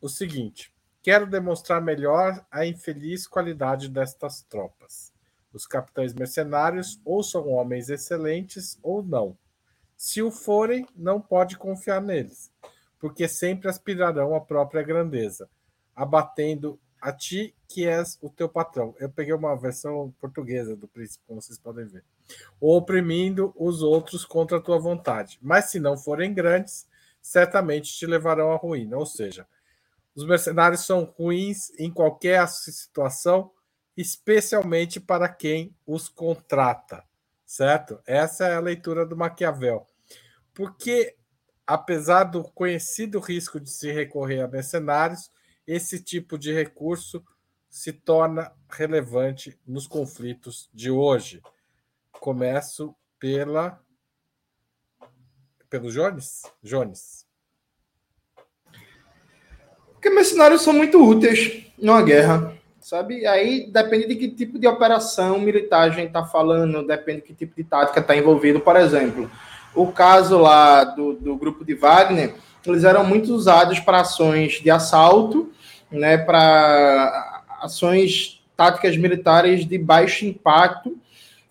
o 0.00 0.08
seguinte: 0.08 0.74
Quero 1.02 1.26
demonstrar 1.26 1.82
melhor 1.82 2.44
a 2.50 2.66
infeliz 2.66 3.26
qualidade 3.26 3.88
destas 3.88 4.42
tropas. 4.42 5.12
Os 5.52 5.66
capitães 5.66 6.14
mercenários 6.14 7.00
ou 7.04 7.22
são 7.22 7.48
homens 7.50 7.88
excelentes 7.88 8.78
ou 8.82 9.02
não. 9.02 9.36
Se 9.96 10.22
o 10.22 10.30
forem, 10.30 10.86
não 10.96 11.20
pode 11.20 11.56
confiar 11.56 12.00
neles, 12.00 12.50
porque 12.98 13.28
sempre 13.28 13.68
aspirarão 13.68 14.34
à 14.34 14.40
própria 14.40 14.82
grandeza, 14.82 15.48
abatendo 15.94 16.80
a 17.04 17.12
ti 17.12 17.54
que 17.68 17.86
és 17.86 18.18
o 18.22 18.30
teu 18.30 18.48
patrão. 18.48 18.94
Eu 18.98 19.10
peguei 19.10 19.34
uma 19.34 19.54
versão 19.54 20.14
portuguesa 20.18 20.74
do 20.74 20.88
príncipe, 20.88 21.22
como 21.26 21.42
vocês 21.42 21.58
podem 21.58 21.84
ver. 21.84 22.02
Oprimindo 22.58 23.52
os 23.56 23.82
outros 23.82 24.24
contra 24.24 24.56
a 24.56 24.60
tua 24.60 24.78
vontade. 24.78 25.38
Mas 25.42 25.66
se 25.66 25.78
não 25.78 25.98
forem 25.98 26.32
grandes, 26.32 26.88
certamente 27.20 27.92
te 27.92 28.06
levarão 28.06 28.52
à 28.52 28.56
ruína. 28.56 28.96
Ou 28.96 29.04
seja, 29.04 29.46
os 30.14 30.24
mercenários 30.24 30.86
são 30.86 31.04
ruins 31.04 31.78
em 31.78 31.90
qualquer 31.90 32.48
situação, 32.48 33.50
especialmente 33.94 34.98
para 34.98 35.28
quem 35.28 35.76
os 35.86 36.08
contrata, 36.08 37.04
certo? 37.44 38.00
Essa 38.06 38.46
é 38.46 38.54
a 38.54 38.60
leitura 38.60 39.04
do 39.04 39.14
Maquiavel. 39.14 39.86
Porque, 40.54 41.14
apesar 41.66 42.24
do 42.24 42.44
conhecido 42.44 43.20
risco 43.20 43.60
de 43.60 43.68
se 43.68 43.92
recorrer 43.92 44.40
a 44.40 44.48
mercenários, 44.48 45.30
esse 45.66 46.02
tipo 46.02 46.38
de 46.38 46.52
recurso 46.52 47.22
se 47.68 47.92
torna 47.92 48.52
relevante 48.68 49.58
nos 49.66 49.86
conflitos 49.86 50.70
de 50.72 50.90
hoje. 50.90 51.42
Começo 52.12 52.94
pela 53.18 53.80
pelo 55.68 55.90
Jones? 55.90 56.42
Jones. 56.62 57.26
Porque 59.92 60.08
mercenários 60.08 60.62
são 60.62 60.72
muito 60.72 61.02
úteis 61.02 61.64
numa 61.76 62.00
guerra, 62.00 62.54
sabe? 62.78 63.26
Aí 63.26 63.68
depende 63.72 64.06
de 64.06 64.14
que 64.14 64.28
tipo 64.28 64.56
de 64.56 64.68
operação 64.68 65.40
militar 65.40 65.88
a 65.88 65.90
gente 65.90 66.08
está 66.08 66.24
falando, 66.24 66.86
depende 66.86 67.22
de 67.22 67.26
que 67.26 67.34
tipo 67.34 67.56
de 67.56 67.64
tática 67.64 67.98
está 67.98 68.14
envolvido. 68.14 68.60
Por 68.60 68.76
exemplo, 68.76 69.28
o 69.74 69.90
caso 69.90 70.38
lá 70.38 70.84
do, 70.84 71.14
do 71.14 71.36
grupo 71.36 71.64
de 71.64 71.74
Wagner, 71.74 72.36
eles 72.66 72.84
eram 72.84 73.04
muito 73.04 73.34
usados 73.34 73.80
para 73.80 74.00
ações 74.00 74.60
de 74.60 74.70
assalto, 74.70 75.52
né, 75.90 76.18
para 76.18 77.42
ações 77.60 78.42
táticas 78.56 78.96
militares 78.96 79.66
de 79.66 79.78
baixo 79.78 80.24
impacto 80.24 80.96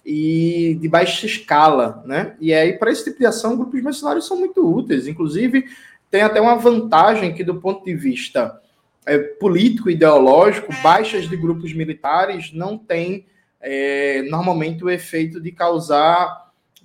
e 0.06 0.78
de 0.82 0.88
baixa 0.88 1.26
escala, 1.26 2.04
né? 2.06 2.36
E 2.40 2.54
aí 2.54 2.74
para 2.74 2.92
esse 2.92 3.06
tipo 3.06 3.20
de 3.20 3.26
ação, 3.26 3.56
grupos 3.56 3.82
mercenários 3.82 4.28
são 4.28 4.38
muito 4.38 4.66
úteis. 4.66 5.08
Inclusive 5.08 5.66
tem 6.12 6.22
até 6.22 6.42
uma 6.42 6.56
vantagem 6.56 7.34
que 7.34 7.44
do 7.44 7.56
ponto 7.56 7.86
de 7.86 7.96
vista 7.96 8.60
é, 9.06 9.18
político 9.18 9.90
ideológico, 9.90 10.74
baixas 10.82 11.30
de 11.30 11.36
grupos 11.36 11.74
militares 11.74 12.52
não 12.54 12.78
têm 12.78 13.26
é, 13.62 14.22
normalmente 14.24 14.84
o 14.84 14.90
efeito 14.90 15.40
de 15.42 15.52
causar 15.52 16.43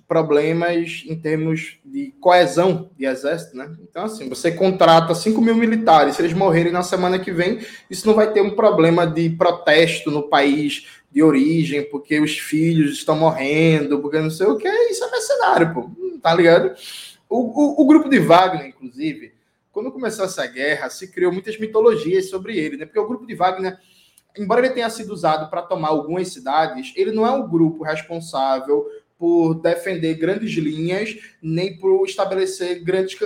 problemas 0.09 1.03
em 1.07 1.15
termos 1.15 1.77
de 1.85 2.11
coesão 2.19 2.89
de 2.97 3.05
exército, 3.05 3.55
né? 3.55 3.71
Então, 3.87 4.05
assim, 4.05 4.27
você 4.27 4.51
contrata 4.51 5.13
5 5.13 5.39
mil 5.39 5.53
militares, 5.53 6.15
se 6.15 6.21
eles 6.23 6.33
morrerem 6.33 6.73
na 6.73 6.81
semana 6.81 7.19
que 7.19 7.31
vem, 7.31 7.59
isso 7.91 8.07
não 8.07 8.15
vai 8.15 8.33
ter 8.33 8.41
um 8.41 8.55
problema 8.55 9.05
de 9.05 9.29
protesto 9.29 10.09
no 10.09 10.23
país 10.27 10.87
de 11.11 11.21
origem, 11.21 11.87
porque 11.91 12.19
os 12.19 12.39
filhos 12.39 12.93
estão 12.93 13.15
morrendo, 13.15 13.99
porque 13.99 14.19
não 14.19 14.31
sei 14.31 14.47
o 14.47 14.57
que, 14.57 14.67
isso 14.67 15.03
é 15.03 15.11
mercenário, 15.11 15.73
pô, 15.75 15.91
tá 16.23 16.33
ligado? 16.33 16.73
O, 17.29 17.37
o, 17.37 17.83
o 17.83 17.85
grupo 17.85 18.09
de 18.09 18.17
Wagner, 18.17 18.65
inclusive, 18.65 19.31
quando 19.71 19.91
começou 19.91 20.25
essa 20.25 20.45
guerra, 20.47 20.89
se 20.89 21.11
criou 21.11 21.31
muitas 21.31 21.59
mitologias 21.59 22.31
sobre 22.31 22.57
ele, 22.57 22.77
né? 22.77 22.85
Porque 22.85 22.99
o 22.99 23.07
grupo 23.07 23.27
de 23.27 23.35
Wagner 23.35 23.77
embora 24.37 24.65
ele 24.65 24.73
tenha 24.73 24.89
sido 24.89 25.13
usado 25.13 25.49
para 25.49 25.61
tomar 25.61 25.89
algumas 25.89 26.31
cidades, 26.31 26.93
ele 26.95 27.11
não 27.11 27.25
é 27.25 27.31
o 27.31 27.47
grupo 27.47 27.83
responsável 27.83 28.85
por 29.19 29.55
defender 29.55 30.13
grandes 30.13 30.49
linhas, 30.53 31.17
nem 31.41 31.77
por 31.77 32.05
estabelecer 32.05 32.81
grandes, 32.81 33.19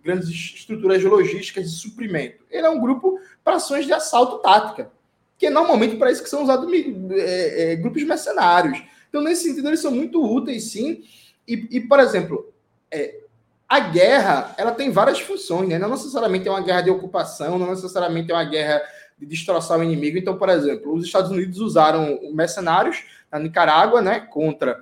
grandes 0.00 0.28
estruturas 0.28 1.02
logísticas 1.02 1.68
de 1.68 1.76
suprimento. 1.76 2.44
Ele 2.48 2.64
é 2.64 2.70
um 2.70 2.80
grupo 2.80 3.18
para 3.42 3.56
ações 3.56 3.84
de 3.84 3.92
assalto 3.92 4.38
tática, 4.38 4.88
que 5.36 5.46
é 5.46 5.50
normalmente 5.50 5.96
para 5.96 6.12
isso 6.12 6.22
que 6.22 6.30
são 6.30 6.44
usados 6.44 6.72
é, 6.72 7.72
é, 7.72 7.76
grupos 7.76 8.04
mercenários. 8.04 8.80
Então, 9.08 9.20
nesse 9.20 9.42
sentido, 9.42 9.66
eles 9.66 9.80
são 9.80 9.90
muito 9.90 10.24
úteis, 10.24 10.70
sim. 10.70 11.02
E, 11.46 11.66
e 11.72 11.80
por 11.80 11.98
exemplo, 11.98 12.54
é, 12.88 13.22
a 13.68 13.80
guerra 13.80 14.54
ela 14.56 14.70
tem 14.70 14.92
várias 14.92 15.18
funções, 15.18 15.68
né? 15.68 15.76
não 15.76 15.90
necessariamente 15.90 16.46
é 16.46 16.52
uma 16.52 16.62
guerra 16.62 16.82
de 16.82 16.90
ocupação, 16.90 17.58
não 17.58 17.70
necessariamente 17.70 18.30
é 18.30 18.34
uma 18.34 18.44
guerra 18.44 18.80
de 19.18 19.26
destroçar 19.26 19.76
o 19.76 19.82
inimigo. 19.82 20.16
Então, 20.16 20.38
por 20.38 20.48
exemplo, 20.48 20.94
os 20.94 21.04
Estados 21.04 21.32
Unidos 21.32 21.58
usaram 21.58 22.20
mercenários 22.32 23.02
na 23.30 23.40
Nicarágua 23.40 24.00
né, 24.00 24.20
contra 24.20 24.80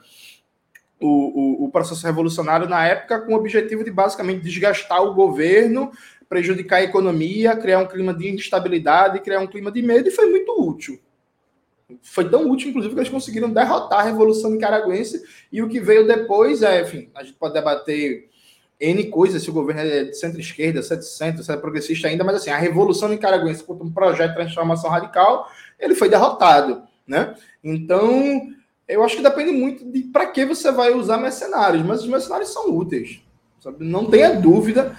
o, 1.01 1.63
o, 1.63 1.65
o, 1.65 1.71
processo 1.71 2.07
revolucionário 2.07 2.69
na 2.69 2.87
época 2.87 3.21
com 3.21 3.33
o 3.33 3.37
objetivo 3.37 3.83
de 3.83 3.91
basicamente 3.91 4.43
desgastar 4.43 5.03
o 5.03 5.15
governo, 5.15 5.91
prejudicar 6.29 6.77
a 6.77 6.83
economia, 6.83 7.57
criar 7.57 7.79
um 7.79 7.87
clima 7.87 8.13
de 8.13 8.29
instabilidade, 8.29 9.21
criar 9.21 9.41
um 9.41 9.47
clima 9.47 9.73
de 9.73 9.83
medo, 9.83 10.09
e 10.09 10.13
foi 10.13 10.27
muito 10.27 10.53
útil. 10.61 11.01
Foi 12.03 12.29
tão 12.29 12.49
útil, 12.49 12.69
inclusive, 12.69 12.95
que 12.95 13.01
eles 13.01 13.11
conseguiram 13.11 13.51
derrotar 13.51 14.01
a 14.01 14.03
Revolução 14.05 14.51
Nicaragüense, 14.51 15.23
e 15.51 15.63
o 15.63 15.69
que 15.69 15.81
veio 15.81 16.07
depois 16.07 16.63
é, 16.63 16.83
enfim, 16.83 17.11
a 17.15 17.25
gente 17.25 17.37
pode 17.37 17.55
debater 17.55 18.29
N 18.79 19.05
coisas, 19.07 19.43
se 19.43 19.51
o 19.51 19.53
governo 19.53 19.81
é 19.81 20.05
de 20.05 20.15
centro-esquerda, 20.15 20.81
de 20.81 21.07
centro, 21.07 21.43
se 21.43 21.53
é 21.53 21.57
progressista 21.57 22.09
ainda, 22.09 22.25
mas 22.25 22.37
assim, 22.37 22.51
a 22.51 22.57
Revolução 22.57 23.09
Nicaragüense, 23.09 23.65
como 23.65 23.85
um 23.85 23.91
projeto 23.91 24.31
de 24.31 24.37
transformação 24.37 24.91
radical, 24.91 25.51
ele 25.79 25.95
foi 25.95 26.09
derrotado, 26.09 26.83
né? 27.07 27.35
Então, 27.63 28.49
eu 28.95 29.05
acho 29.05 29.17
que 29.17 29.23
depende 29.23 29.53
muito 29.53 29.85
de 29.85 30.03
para 30.03 30.27
que 30.27 30.45
você 30.45 30.71
vai 30.73 30.93
usar 30.93 31.19
mercenários, 31.19 31.85
mas 31.85 32.03
os 32.03 32.09
mercenários 32.09 32.53
são 32.53 32.71
úteis. 32.71 33.21
Sabe? 33.61 33.85
Não 33.85 34.07
tenha 34.07 34.35
dúvida 34.35 34.97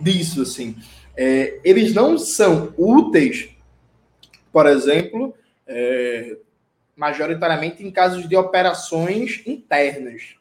disso, 0.00 0.42
assim. 0.42 0.76
É, 1.16 1.60
eles 1.62 1.94
não 1.94 2.18
são 2.18 2.72
úteis, 2.76 3.50
por 4.52 4.66
exemplo, 4.66 5.34
é, 5.66 6.36
majoritariamente 6.96 7.84
em 7.84 7.90
casos 7.90 8.28
de 8.28 8.36
operações 8.36 9.42
internas. 9.46 10.34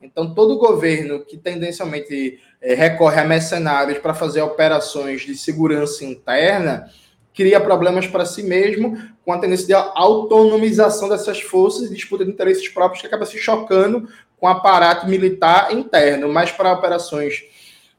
Então, 0.00 0.32
todo 0.32 0.58
governo 0.58 1.24
que 1.24 1.36
tendencialmente 1.36 2.40
é, 2.60 2.74
recorre 2.74 3.20
a 3.20 3.24
mercenários 3.24 3.98
para 3.98 4.14
fazer 4.14 4.40
operações 4.42 5.22
de 5.22 5.36
segurança 5.36 6.04
interna, 6.04 6.88
cria 7.34 7.60
problemas 7.60 8.06
para 8.06 8.24
si 8.24 8.42
mesmo, 8.42 8.96
com 9.28 9.34
a 9.34 9.38
tendência 9.38 9.66
de 9.66 9.74
autonomização 9.74 11.06
dessas 11.06 11.38
forças 11.38 11.90
e 11.90 11.94
disputa 11.94 12.24
de 12.24 12.30
interesses 12.30 12.66
próprios 12.66 13.02
que 13.02 13.06
acaba 13.06 13.26
se 13.26 13.36
chocando 13.36 14.08
com 14.38 14.46
o 14.46 14.48
aparato 14.48 15.06
militar 15.06 15.70
interno, 15.70 16.32
mas 16.32 16.50
para 16.50 16.72
operações 16.72 17.44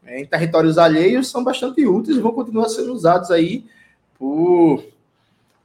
é, 0.04 0.22
em 0.22 0.26
territórios 0.26 0.80
alheios 0.80 1.30
são 1.30 1.44
bastante 1.44 1.86
úteis 1.86 2.18
e 2.18 2.20
vão 2.20 2.32
continuar 2.32 2.68
sendo 2.70 2.92
usados 2.92 3.30
aí 3.30 3.64
por, 4.18 4.84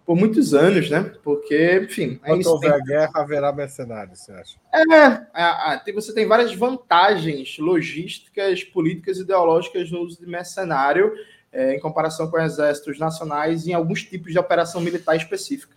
por 0.05 0.15
muitos 0.15 0.53
anos, 0.53 0.91
né? 0.91 1.15
Porque, 1.25 1.81
enfim. 1.83 2.21
Quando 2.23 2.47
houver 2.47 2.75
tem... 2.75 2.85
guerra, 2.85 3.13
haverá 3.15 3.51
mercenários, 3.51 4.19
você 4.19 4.33
acha? 4.33 4.59
É, 4.71 5.93
você 5.95 6.13
tem 6.13 6.29
várias 6.29 6.55
vantagens 6.55 7.57
logísticas, 7.59 8.63
políticas 8.65 9.17
e 9.17 9.23
ideológicas 9.23 9.91
no 9.91 10.01
uso 10.01 10.21
de 10.21 10.27
mercenário 10.27 11.11
é, 11.55 11.77
em 11.77 11.81
comparação 11.81 12.29
com 12.29 12.39
exércitos 12.39 12.99
nacionais 12.99 13.67
em 13.67 13.73
alguns 13.73 14.03
tipos 14.03 14.33
de 14.33 14.39
operação 14.39 14.81
militar 14.81 15.17
específica. 15.17 15.77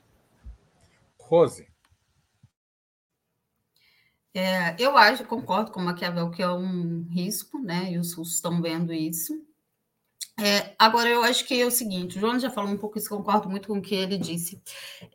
Rose. 1.20 1.68
É, 4.34 4.76
eu 4.80 4.98
acho, 4.98 5.24
concordo 5.26 5.72
com 5.72 5.80
o 5.80 5.84
Maquiavel 5.84 6.30
que 6.32 6.42
é 6.42 6.52
um 6.52 7.08
risco, 7.10 7.60
né? 7.60 7.92
E 7.92 7.98
os 7.98 8.14
russos 8.14 8.36
estão 8.36 8.62
vendo 8.62 8.94
isso. 8.94 9.34
É, 10.40 10.76
agora, 10.78 11.10
eu 11.10 11.24
acho 11.24 11.46
que 11.46 11.60
é 11.60 11.66
o 11.66 11.72
seguinte: 11.72 12.18
o 12.18 12.22
Jonas 12.22 12.42
já 12.42 12.50
falou 12.50 12.72
um 12.72 12.78
pouco 12.78 12.98
isso, 12.98 13.10
concordo 13.10 13.50
muito 13.50 13.68
com 13.68 13.78
o 13.78 13.82
que 13.82 13.96
ele 13.96 14.18
disse. 14.18 14.62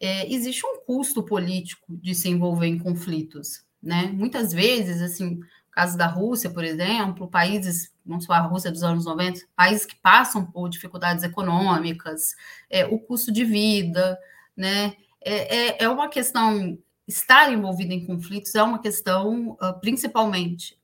É, 0.00 0.32
existe 0.32 0.66
um 0.66 0.80
custo 0.84 1.22
político 1.22 1.96
de 1.96 2.14
se 2.14 2.28
envolver 2.28 2.66
em 2.66 2.78
conflitos, 2.78 3.64
né? 3.80 4.06
Muitas 4.12 4.52
vezes, 4.52 5.00
assim, 5.00 5.40
caso 5.72 5.96
da 5.96 6.06
Rússia, 6.06 6.50
por 6.50 6.62
exemplo, 6.62 7.26
países, 7.28 7.92
não 8.04 8.20
só 8.20 8.34
a 8.34 8.40
Rússia 8.40 8.70
dos 8.70 8.82
anos 8.82 9.06
90, 9.06 9.40
países 9.56 9.86
que 9.86 9.96
passam 9.96 10.44
por 10.44 10.68
dificuldades 10.68 11.24
econômicas, 11.24 12.36
é, 12.68 12.84
o 12.84 12.98
custo 12.98 13.32
de 13.32 13.44
vida, 13.44 14.18
né? 14.56 14.94
É, 15.24 15.56
é, 15.56 15.84
é, 15.84 15.88
uma 15.88 16.08
questão, 16.08 16.78
estar 17.08 17.50
envolvido 17.50 17.92
em 17.92 18.04
conflitos 18.04 18.54
é 18.54 18.62
uma 18.62 18.80
questão, 18.80 19.52
uh, 19.52 19.80
principalmente, 19.80 20.78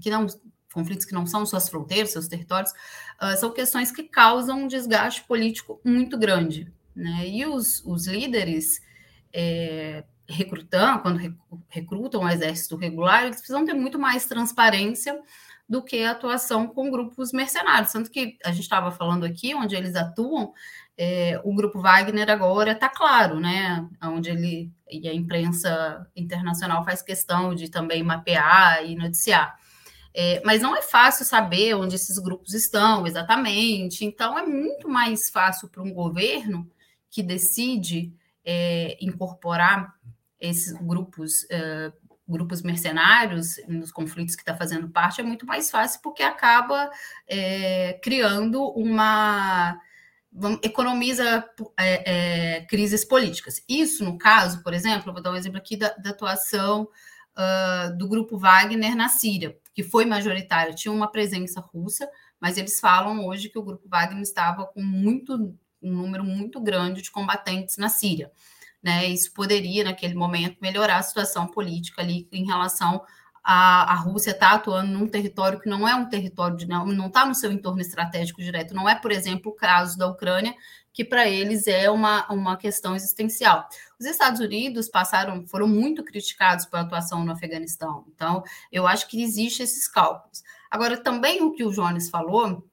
que 0.00 0.10
não, 0.10 0.26
conflitos 0.72 1.06
que 1.06 1.14
não 1.14 1.24
são 1.24 1.46
suas 1.46 1.68
fronteiras, 1.68 2.10
seus 2.10 2.26
territórios, 2.26 2.72
uh, 2.72 3.38
são 3.38 3.52
questões 3.52 3.92
que 3.92 4.02
causam 4.02 4.62
um 4.62 4.66
desgaste 4.66 5.22
político 5.22 5.80
muito 5.84 6.18
grande, 6.18 6.72
né? 6.96 7.28
E 7.28 7.46
os, 7.46 7.84
os 7.84 8.08
líderes, 8.08 8.80
é, 9.32 10.02
recrutando, 10.28 11.02
quando 11.02 11.36
recrutam 11.68 12.22
o 12.22 12.28
exército 12.28 12.76
regular, 12.76 13.24
eles 13.24 13.36
precisam 13.36 13.64
ter 13.64 13.74
muito 13.74 13.98
mais 13.98 14.26
transparência 14.26 15.18
do 15.68 15.82
que 15.82 16.02
a 16.02 16.10
atuação 16.10 16.66
com 16.66 16.90
grupos 16.90 17.32
mercenários. 17.32 17.92
Tanto 17.92 18.10
que 18.10 18.36
a 18.44 18.50
gente 18.50 18.62
estava 18.62 18.90
falando 18.90 19.24
aqui, 19.24 19.54
onde 19.54 19.74
eles 19.74 19.94
atuam, 19.94 20.52
é, 20.96 21.40
o 21.44 21.54
grupo 21.54 21.80
Wagner 21.80 22.30
agora 22.30 22.72
está 22.72 22.88
claro, 22.88 23.40
né? 23.40 23.88
Onde 24.02 24.30
ele 24.30 24.70
e 24.90 25.08
a 25.08 25.14
imprensa 25.14 26.06
internacional 26.14 26.84
faz 26.84 27.00
questão 27.00 27.54
de 27.54 27.70
também 27.70 28.02
mapear 28.02 28.84
e 28.84 28.94
noticiar. 28.94 29.56
É, 30.14 30.42
mas 30.44 30.60
não 30.60 30.76
é 30.76 30.82
fácil 30.82 31.24
saber 31.24 31.74
onde 31.74 31.96
esses 31.96 32.18
grupos 32.18 32.52
estão 32.52 33.06
exatamente. 33.06 34.04
Então, 34.04 34.38
é 34.38 34.44
muito 34.44 34.88
mais 34.88 35.30
fácil 35.30 35.68
para 35.68 35.82
um 35.82 35.92
governo 35.92 36.70
que 37.10 37.22
decide 37.22 38.12
é, 38.44 38.96
incorporar 39.00 39.94
esses 40.40 40.72
grupos, 40.72 41.46
é, 41.50 41.92
grupos 42.28 42.62
mercenários 42.62 43.56
nos 43.68 43.92
conflitos 43.92 44.34
que 44.34 44.42
está 44.42 44.56
fazendo 44.56 44.88
parte, 44.88 45.20
é 45.20 45.24
muito 45.24 45.46
mais 45.46 45.70
fácil 45.70 46.00
porque 46.02 46.22
acaba 46.22 46.90
é, 47.28 47.94
criando 48.02 48.62
uma 48.70 49.80
economiza 50.62 51.44
é, 51.78 52.56
é, 52.56 52.60
crises 52.62 53.04
políticas. 53.04 53.62
Isso, 53.68 54.04
no 54.04 54.16
caso, 54.16 54.62
por 54.62 54.72
exemplo, 54.72 55.12
vou 55.12 55.22
dar 55.22 55.30
um 55.30 55.36
exemplo 55.36 55.58
aqui 55.58 55.76
da, 55.76 55.90
da 55.90 56.10
atuação 56.10 56.88
uh, 57.36 57.96
do 57.96 58.08
grupo 58.08 58.38
Wagner 58.38 58.96
na 58.96 59.08
Síria, 59.08 59.56
que 59.74 59.82
foi 59.82 60.04
majoritário, 60.04 60.74
tinha 60.74 60.92
uma 60.92 61.10
presença 61.10 61.60
russa, 61.60 62.08
mas 62.40 62.56
eles 62.56 62.80
falam 62.80 63.24
hoje 63.26 63.48
que 63.48 63.58
o 63.58 63.62
grupo 63.62 63.88
Wagner 63.88 64.22
estava 64.22 64.66
com 64.66 64.82
muito, 64.82 65.54
um 65.82 65.92
número 65.92 66.24
muito 66.24 66.60
grande 66.60 67.02
de 67.02 67.10
combatentes 67.10 67.76
na 67.76 67.88
Síria. 67.88 68.30
Né? 68.82 69.06
Isso 69.08 69.32
poderia, 69.32 69.84
naquele 69.84 70.14
momento, 70.14 70.58
melhorar 70.60 70.98
a 70.98 71.02
situação 71.02 71.46
política 71.46 72.02
ali 72.02 72.28
em 72.32 72.44
relação 72.44 73.02
a 73.44 73.94
Rússia 73.96 74.30
está 74.30 74.52
atuando 74.52 74.92
num 74.92 75.08
território 75.08 75.58
que 75.58 75.68
não 75.68 75.86
é 75.86 75.94
um 75.94 76.08
território 76.08 76.56
de 76.56 76.66
não 76.66 77.06
está 77.06 77.26
no 77.26 77.34
seu 77.34 77.50
entorno 77.50 77.80
estratégico 77.80 78.40
direto, 78.40 78.72
não 78.72 78.88
é, 78.88 78.94
por 78.94 79.10
exemplo, 79.10 79.50
o 79.50 79.54
caso 79.54 79.98
da 79.98 80.06
Ucrânia, 80.06 80.54
que 80.92 81.04
para 81.04 81.28
eles 81.28 81.66
é 81.66 81.90
uma, 81.90 82.30
uma 82.30 82.56
questão 82.56 82.94
existencial. 82.94 83.66
Os 83.98 84.06
Estados 84.06 84.40
Unidos 84.40 84.88
passaram, 84.88 85.46
foram 85.46 85.66
muito 85.66 86.04
criticados 86.04 86.66
pela 86.66 86.82
atuação 86.82 87.24
no 87.24 87.32
Afeganistão. 87.32 88.04
Então, 88.14 88.44
eu 88.70 88.86
acho 88.86 89.08
que 89.08 89.22
existe 89.22 89.62
esses 89.62 89.88
cálculos. 89.88 90.42
Agora, 90.70 90.96
também 90.96 91.42
o 91.42 91.52
que 91.52 91.64
o 91.64 91.70
Jones 91.70 92.10
falou, 92.10 92.68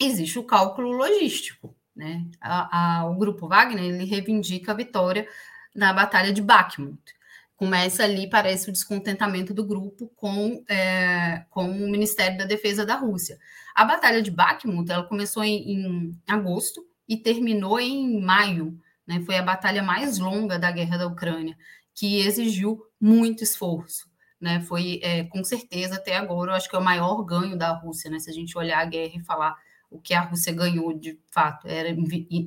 existe 0.00 0.38
o 0.38 0.44
cálculo 0.44 0.90
logístico. 0.90 1.75
Né? 1.96 2.26
A, 2.40 3.00
a, 3.00 3.06
o 3.06 3.16
grupo 3.16 3.48
Wagner 3.48 3.82
ele 3.82 4.04
reivindica 4.04 4.72
a 4.72 4.74
vitória 4.74 5.26
na 5.74 5.92
Batalha 5.92 6.32
de 6.32 6.42
Bakhmut 6.42 7.16
começa 7.56 8.04
ali, 8.04 8.28
parece, 8.28 8.68
o 8.68 8.72
descontentamento 8.72 9.54
do 9.54 9.64
grupo 9.64 10.12
com, 10.14 10.62
é, 10.68 11.44
com 11.50 11.64
o 11.64 11.90
Ministério 11.90 12.36
da 12.36 12.44
Defesa 12.44 12.84
da 12.84 12.96
Rússia. 12.96 13.38
A 13.74 13.84
Batalha 13.84 14.22
de 14.22 14.30
Bakhmut 14.30 14.90
ela 14.92 15.04
começou 15.04 15.42
em, 15.42 15.72
em 15.72 16.20
agosto 16.28 16.86
e 17.08 17.16
terminou 17.16 17.80
em 17.80 18.20
maio. 18.20 18.78
Né? 19.06 19.20
Foi 19.24 19.36
a 19.36 19.42
batalha 19.42 19.82
mais 19.82 20.18
longa 20.18 20.58
da 20.58 20.70
guerra 20.70 20.98
da 20.98 21.06
Ucrânia, 21.06 21.56
que 21.94 22.20
exigiu 22.20 22.82
muito 23.00 23.42
esforço. 23.42 24.06
Né? 24.38 24.60
Foi, 24.60 25.00
é, 25.02 25.24
com 25.24 25.42
certeza, 25.42 25.96
até 25.96 26.16
agora, 26.16 26.52
eu 26.52 26.56
acho 26.56 26.68
que 26.68 26.76
é 26.76 26.78
o 26.78 26.84
maior 26.84 27.22
ganho 27.24 27.56
da 27.56 27.72
Rússia, 27.72 28.10
né? 28.10 28.18
se 28.18 28.28
a 28.28 28.34
gente 28.34 28.56
olhar 28.58 28.80
a 28.80 28.84
guerra 28.84 29.14
e 29.16 29.24
falar 29.24 29.56
o 29.90 30.00
que 30.00 30.14
a 30.14 30.20
Rússia 30.20 30.52
ganhou 30.52 30.92
de 30.92 31.18
fato. 31.30 31.66
Era, 31.68 31.94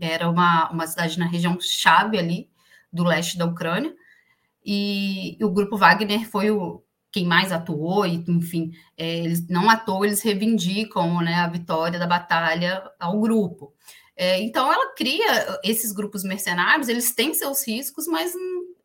era 0.01 0.29
uma, 0.29 0.69
uma 0.71 0.87
cidade 0.87 1.17
na 1.17 1.25
região 1.25 1.57
chave 1.59 2.17
ali 2.17 2.49
do 2.91 3.03
leste 3.03 3.37
da 3.37 3.45
Ucrânia, 3.45 3.93
e 4.65 5.37
o 5.41 5.49
grupo 5.49 5.77
Wagner 5.77 6.29
foi 6.29 6.51
o 6.51 6.83
quem 7.11 7.25
mais 7.25 7.51
atuou, 7.51 8.05
e 8.05 8.23
enfim, 8.27 8.71
é, 8.95 9.19
eles 9.19 9.47
não 9.47 9.69
atuou, 9.69 10.05
eles 10.05 10.21
reivindicam 10.21 11.21
né, 11.21 11.35
a 11.35 11.47
vitória 11.47 11.97
da 11.97 12.05
batalha 12.05 12.83
ao 12.99 13.19
grupo. 13.19 13.73
É, 14.15 14.39
então 14.41 14.71
ela 14.71 14.93
cria 14.95 15.59
esses 15.63 15.91
grupos 15.91 16.23
mercenários, 16.23 16.87
eles 16.87 17.13
têm 17.15 17.33
seus 17.33 17.65
riscos, 17.67 18.05
mas 18.05 18.33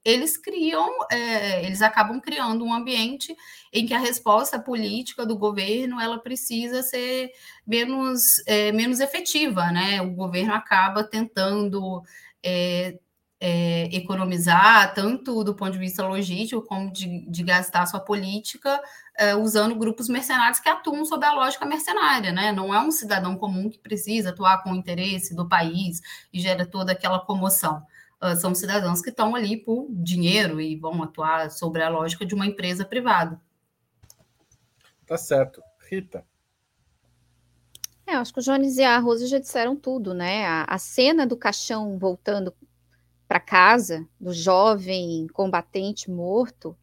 eles 0.05 0.37
criam, 0.37 0.89
é, 1.11 1.65
eles 1.65 1.81
acabam 1.81 2.21
criando 2.21 2.65
um 2.65 2.75
ambiente 2.75 3.35
em 3.73 3.87
que 3.87 3.95
a 3.95 3.99
resposta 3.99 4.59
política 4.59 5.25
do 5.25 5.37
governo 5.39 6.01
ela 6.01 6.19
precisa 6.19 6.83
ser 6.83 7.31
menos, 7.67 8.23
é, 8.47 8.71
menos 8.73 9.01
efetiva, 9.01 9.71
né? 9.73 10.03
O 10.03 10.11
governo 10.11 10.53
acaba 10.53 11.03
tentando 11.03 12.03
é, 12.43 12.99
é, 13.41 13.85
economizar, 13.95 14.95
tanto 14.95 15.45
do 15.45 15.55
ponto 15.55 15.73
de 15.73 15.79
vista 15.79 16.07
logístico, 16.07 16.63
como 16.63 16.93
de, 16.93 17.29
de 17.29 17.43
gastar 17.43 17.87
sua 17.87 18.01
política, 18.01 18.81
é, 19.19 19.35
usando 19.35 19.75
grupos 19.75 20.09
mercenários 20.09 20.61
que 20.61 20.69
atuam 20.69 21.05
sob 21.05 21.25
a 21.25 21.33
lógica 21.33 21.67
mercenária, 21.67 22.33
né? 22.33 22.53
Não 22.53 22.75
é 22.75 22.81
um 22.81 22.91
cidadão 22.91 23.37
comum 23.37 23.71
que 23.71 23.79
precisa 23.79 24.31
atuar 24.31 24.63
com 24.63 24.73
o 24.73 24.77
interesse 24.77 25.35
do 25.35 25.49
país 25.49 26.01
e 26.33 26.41
gera 26.41 26.67
toda 26.67 26.93
aquela 26.93 27.19
comoção. 27.21 27.83
Uh, 28.25 28.35
são 28.37 28.55
cidadãos 28.55 29.03
que 29.03 29.11
estão 29.11 29.35
ali 29.35 29.55
por 29.55 29.87
dinheiro 29.91 30.59
e 30.59 30.77
vão 30.77 31.03
atuar 31.03 31.51
sobre 31.51 31.83
a 31.83 31.91
lógica 31.91 32.25
de 32.25 32.35
uma 32.35 32.47
empresa 32.47 32.83
privada. 32.83 33.39
Tá 35.07 35.19
certo. 35.19 35.63
Rita. 35.91 36.25
É, 38.07 38.15
acho 38.15 38.33
que 38.33 38.41
o 38.41 38.43
Jones 38.43 38.79
e 38.79 38.83
a 38.83 38.99
Rosa 38.99 39.27
já 39.27 39.39
disseram 39.39 39.77
tudo, 39.77 40.15
né? 40.15 40.47
A, 40.47 40.65
a 40.65 40.79
cena 40.79 41.27
do 41.27 41.37
caixão 41.37 41.99
voltando 41.99 42.55
para 43.29 43.39
casa 43.39 44.07
do 44.19 44.33
jovem 44.33 45.27
combatente 45.29 46.11
morto, 46.11 46.75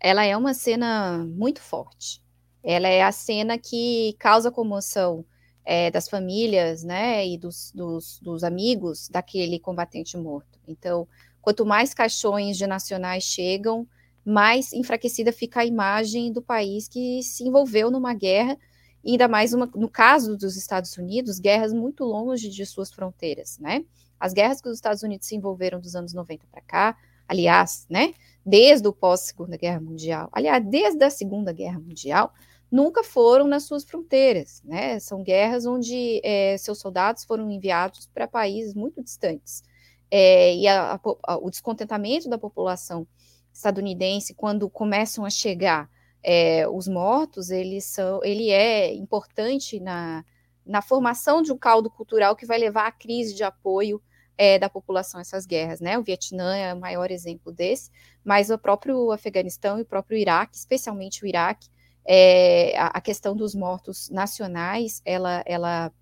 ela 0.00 0.24
é 0.24 0.34
uma 0.34 0.54
cena 0.54 1.18
muito 1.28 1.60
forte. 1.60 2.22
Ela 2.62 2.88
é 2.88 3.02
a 3.02 3.12
cena 3.12 3.58
que 3.58 4.16
causa 4.18 4.50
comoção 4.50 5.26
é, 5.66 5.90
das 5.90 6.08
famílias, 6.08 6.84
né, 6.84 7.26
e 7.26 7.36
dos, 7.36 7.72
dos, 7.74 8.20
dos 8.22 8.44
amigos 8.44 9.08
daquele 9.08 9.58
combatente 9.58 10.16
morto. 10.16 10.60
Então, 10.66 11.08
quanto 11.42 11.66
mais 11.66 11.92
caixões 11.92 12.56
de 12.56 12.68
nacionais 12.68 13.24
chegam, 13.24 13.86
mais 14.24 14.72
enfraquecida 14.72 15.32
fica 15.32 15.60
a 15.60 15.66
imagem 15.66 16.32
do 16.32 16.40
país 16.40 16.86
que 16.86 17.20
se 17.24 17.42
envolveu 17.42 17.90
numa 17.90 18.14
guerra, 18.14 18.56
ainda 19.04 19.26
mais 19.26 19.52
uma, 19.52 19.66
no 19.74 19.88
caso 19.88 20.36
dos 20.36 20.56
Estados 20.56 20.96
Unidos, 20.96 21.40
guerras 21.40 21.72
muito 21.72 22.04
longe 22.04 22.48
de 22.48 22.64
suas 22.64 22.92
fronteiras, 22.92 23.58
né? 23.58 23.84
As 24.18 24.32
guerras 24.32 24.60
que 24.60 24.68
os 24.68 24.76
Estados 24.76 25.02
Unidos 25.02 25.26
se 25.26 25.34
envolveram 25.34 25.80
dos 25.80 25.96
anos 25.96 26.14
90 26.14 26.46
para 26.50 26.60
cá, 26.62 26.96
aliás, 27.28 27.86
né, 27.90 28.14
desde 28.44 28.86
o 28.86 28.92
pós-Segunda 28.92 29.56
Guerra 29.56 29.80
Mundial, 29.80 30.28
aliás, 30.32 30.64
desde 30.64 31.04
a 31.04 31.10
Segunda 31.10 31.52
Guerra 31.52 31.80
Mundial, 31.80 32.32
nunca 32.70 33.02
foram 33.02 33.46
nas 33.46 33.64
suas 33.64 33.84
fronteiras, 33.84 34.62
né? 34.64 34.98
São 34.98 35.22
guerras 35.22 35.66
onde 35.66 36.20
é, 36.24 36.56
seus 36.58 36.78
soldados 36.78 37.24
foram 37.24 37.50
enviados 37.50 38.08
para 38.12 38.26
países 38.26 38.74
muito 38.74 39.02
distantes. 39.02 39.62
É, 40.10 40.54
e 40.54 40.68
a, 40.68 41.00
a, 41.26 41.36
o 41.36 41.50
descontentamento 41.50 42.28
da 42.28 42.38
população 42.38 43.06
estadunidense 43.52 44.34
quando 44.34 44.68
começam 44.68 45.24
a 45.24 45.30
chegar 45.30 45.88
é, 46.22 46.68
os 46.68 46.88
mortos, 46.88 47.50
eles 47.50 47.84
são, 47.84 48.22
ele 48.22 48.50
é 48.50 48.92
importante 48.94 49.80
na, 49.80 50.24
na 50.64 50.82
formação 50.82 51.40
de 51.40 51.52
um 51.52 51.58
caldo 51.58 51.88
cultural 51.88 52.34
que 52.34 52.44
vai 52.44 52.58
levar 52.58 52.86
à 52.86 52.92
crise 52.92 53.34
de 53.34 53.44
apoio 53.44 54.02
é, 54.36 54.58
da 54.58 54.68
população 54.68 55.18
a 55.18 55.22
essas 55.22 55.46
guerras, 55.46 55.80
né? 55.80 55.98
O 55.98 56.02
Vietnã 56.02 56.54
é 56.54 56.74
o 56.74 56.80
maior 56.80 57.10
exemplo 57.10 57.52
desse, 57.52 57.90
mas 58.24 58.50
o 58.50 58.58
próprio 58.58 59.10
Afeganistão 59.10 59.78
e 59.78 59.82
o 59.82 59.86
próprio 59.86 60.18
Iraque, 60.18 60.56
especialmente 60.56 61.24
o 61.24 61.26
Iraque, 61.26 61.68
é, 62.06 62.76
a, 62.78 62.86
a, 62.86 63.00
questão 63.00 63.34
dos 63.34 63.54
mortos 63.54 64.08
nacionais, 64.10 65.02
ela, 65.04 65.42
ela, 65.44 65.92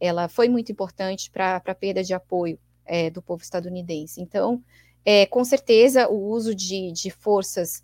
ela 0.00 0.28
foi 0.28 0.48
muito 0.48 0.70
importante 0.70 1.30
para 1.30 1.56
a 1.56 1.74
perda 1.74 2.02
de 2.02 2.14
apoio 2.14 2.58
é, 2.84 3.10
do 3.10 3.20
povo 3.20 3.42
estadunidense. 3.42 4.20
Então, 4.20 4.62
é, 5.04 5.26
com 5.26 5.44
certeza, 5.44 6.08
o 6.08 6.30
uso 6.30 6.54
de, 6.54 6.92
de 6.92 7.10
forças 7.10 7.82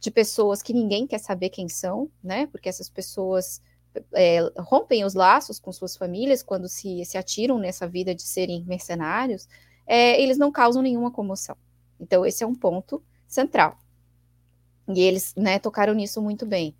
de 0.00 0.10
pessoas 0.10 0.62
que 0.62 0.72
ninguém 0.72 1.06
quer 1.06 1.18
saber 1.18 1.48
quem 1.50 1.68
são, 1.68 2.10
né? 2.22 2.46
Porque 2.48 2.68
essas 2.68 2.88
pessoas 2.88 3.62
é, 4.12 4.40
rompem 4.58 5.04
os 5.04 5.14
laços 5.14 5.58
com 5.58 5.72
suas 5.72 5.96
famílias 5.96 6.42
quando 6.42 6.68
se, 6.68 7.04
se 7.04 7.16
atiram 7.16 7.58
nessa 7.58 7.88
vida 7.88 8.14
de 8.14 8.22
serem 8.22 8.64
mercenários, 8.64 9.48
é, 9.86 10.20
eles 10.20 10.36
não 10.36 10.50
causam 10.50 10.82
nenhuma 10.82 11.10
comoção. 11.10 11.56
Então, 11.98 12.26
esse 12.26 12.42
é 12.42 12.46
um 12.46 12.54
ponto 12.54 13.02
central. 13.26 13.78
E 14.88 15.00
eles 15.00 15.34
né, 15.36 15.58
tocaram 15.58 15.94
nisso 15.94 16.20
muito 16.20 16.44
bem. 16.44 16.74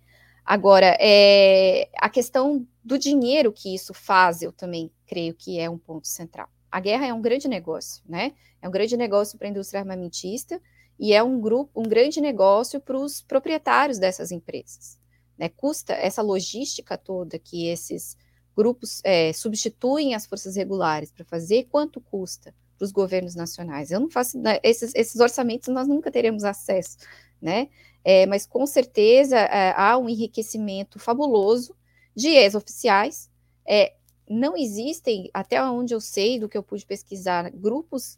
Agora, 0.47 0.95
é, 0.97 1.89
a 1.97 2.09
questão 2.09 2.65
do 2.81 2.97
dinheiro 2.97 3.51
que 3.51 3.75
isso 3.75 3.93
faz, 3.93 4.41
eu 4.41 4.53
também 4.53 4.89
creio 5.05 5.33
que 5.33 5.59
é 5.59 5.69
um 5.69 5.77
ponto 5.77 6.07
central. 6.07 6.47
A 6.71 6.79
guerra 6.79 7.05
é 7.05 7.13
um 7.13 7.21
grande 7.21 7.49
negócio, 7.49 8.01
né? 8.07 8.31
É 8.61 8.67
um 8.67 8.71
grande 8.71 8.95
negócio 8.95 9.37
para 9.37 9.49
a 9.49 9.51
indústria 9.51 9.81
armamentista 9.81 10.61
e 10.97 11.13
é 11.13 11.21
um 11.21 11.41
grupo, 11.41 11.81
um 11.81 11.83
grande 11.83 12.21
negócio 12.21 12.79
para 12.79 12.97
os 12.97 13.21
proprietários 13.21 13.99
dessas 13.99 14.31
empresas. 14.31 14.97
Né? 15.37 15.49
Custa 15.49 15.91
essa 15.91 16.21
logística 16.21 16.97
toda 16.97 17.37
que 17.37 17.67
esses 17.67 18.15
grupos 18.55 19.01
é, 19.03 19.33
substituem 19.33 20.15
as 20.15 20.25
forças 20.25 20.55
regulares 20.55 21.11
para 21.11 21.25
fazer, 21.25 21.65
quanto 21.65 21.99
custa 21.99 22.55
para 22.77 22.85
os 22.85 22.91
governos 22.93 23.35
nacionais? 23.35 23.91
Eu 23.91 23.99
não 23.99 24.09
faço 24.09 24.39
né, 24.39 24.59
esses, 24.63 24.95
esses, 24.95 25.19
orçamentos 25.19 25.67
nós 25.67 25.89
nunca 25.89 26.09
teremos 26.09 26.45
acesso, 26.45 26.97
né? 27.41 27.67
É, 28.09 28.25
mas 28.25 28.45
com 28.45 28.65
certeza 28.65 29.37
é, 29.37 29.73
há 29.75 29.97
um 29.97 30.07
enriquecimento 30.07 30.97
fabuloso 30.97 31.75
de 32.15 32.29
ex-oficiais, 32.29 33.29
é, 33.67 33.95
não 34.29 34.55
existem, 34.55 35.29
até 35.33 35.61
onde 35.61 35.93
eu 35.93 35.99
sei, 35.99 36.39
do 36.39 36.47
que 36.47 36.57
eu 36.57 36.63
pude 36.63 36.85
pesquisar, 36.85 37.51
grupos 37.51 38.17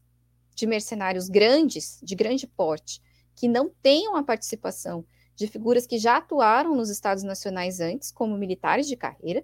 de 0.53 0.67
mercenários 0.67 1.27
grandes, 1.27 1.99
de 2.03 2.13
grande 2.13 2.45
porte, 2.45 3.01
que 3.35 3.47
não 3.47 3.67
tenham 3.81 4.15
a 4.15 4.21
participação 4.21 5.03
de 5.35 5.47
figuras 5.47 5.87
que 5.87 5.97
já 5.97 6.17
atuaram 6.17 6.75
nos 6.75 6.91
estados 6.91 7.23
nacionais 7.23 7.79
antes, 7.79 8.11
como 8.11 8.37
militares 8.37 8.87
de 8.87 8.95
carreira, 8.95 9.43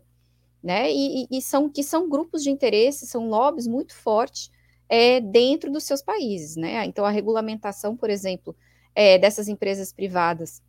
né? 0.62 0.92
E, 0.92 1.26
e 1.32 1.42
são 1.42 1.68
que 1.68 1.82
são 1.82 2.08
grupos 2.08 2.44
de 2.44 2.52
interesse, 2.52 3.08
são 3.08 3.30
lobbies 3.30 3.66
muito 3.66 3.96
fortes 3.96 4.52
é, 4.88 5.20
dentro 5.20 5.72
dos 5.72 5.86
seus 5.86 6.04
países, 6.04 6.56
né? 6.56 6.86
Então 6.86 7.04
a 7.04 7.10
regulamentação, 7.10 7.98
por 7.98 8.12
exemplo, 8.12 8.56
é, 8.96 9.20
dessas 9.20 9.48
empresas 9.48 9.92
privadas 9.92 10.64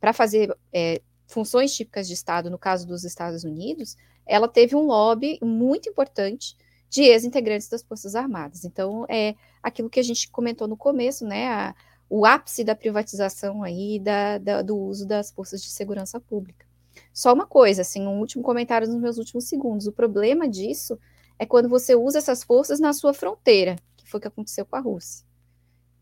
para 0.00 0.12
fazer 0.12 0.56
é, 0.72 1.02
funções 1.26 1.74
típicas 1.74 2.06
de 2.06 2.14
Estado, 2.14 2.50
no 2.50 2.58
caso 2.58 2.86
dos 2.86 3.04
Estados 3.04 3.44
Unidos, 3.44 3.96
ela 4.24 4.48
teve 4.48 4.76
um 4.76 4.86
lobby 4.86 5.38
muito 5.42 5.88
importante 5.88 6.56
de 6.88 7.02
ex-integrantes 7.02 7.68
das 7.68 7.82
Forças 7.82 8.14
Armadas. 8.14 8.64
Então, 8.64 9.06
é 9.08 9.34
aquilo 9.62 9.90
que 9.90 9.98
a 9.98 10.02
gente 10.02 10.30
comentou 10.30 10.68
no 10.68 10.76
começo, 10.76 11.26
né? 11.26 11.48
A, 11.48 11.74
o 12.08 12.26
ápice 12.26 12.62
da 12.62 12.74
privatização 12.74 13.62
aí 13.62 13.98
da, 13.98 14.36
da, 14.36 14.60
do 14.60 14.76
uso 14.76 15.06
das 15.06 15.30
forças 15.30 15.62
de 15.62 15.70
segurança 15.70 16.20
pública. 16.20 16.66
Só 17.12 17.32
uma 17.32 17.46
coisa, 17.46 17.80
assim, 17.80 18.06
um 18.06 18.20
último 18.20 18.42
comentário 18.42 18.86
nos 18.86 19.00
meus 19.00 19.16
últimos 19.16 19.44
segundos. 19.44 19.86
O 19.86 19.92
problema 19.92 20.46
disso 20.46 20.98
é 21.38 21.46
quando 21.46 21.70
você 21.70 21.94
usa 21.94 22.18
essas 22.18 22.42
forças 22.42 22.78
na 22.78 22.92
sua 22.92 23.14
fronteira, 23.14 23.76
que 23.96 24.06
foi 24.06 24.18
o 24.18 24.20
que 24.20 24.28
aconteceu 24.28 24.66
com 24.66 24.76
a 24.76 24.80
Rússia. 24.80 25.24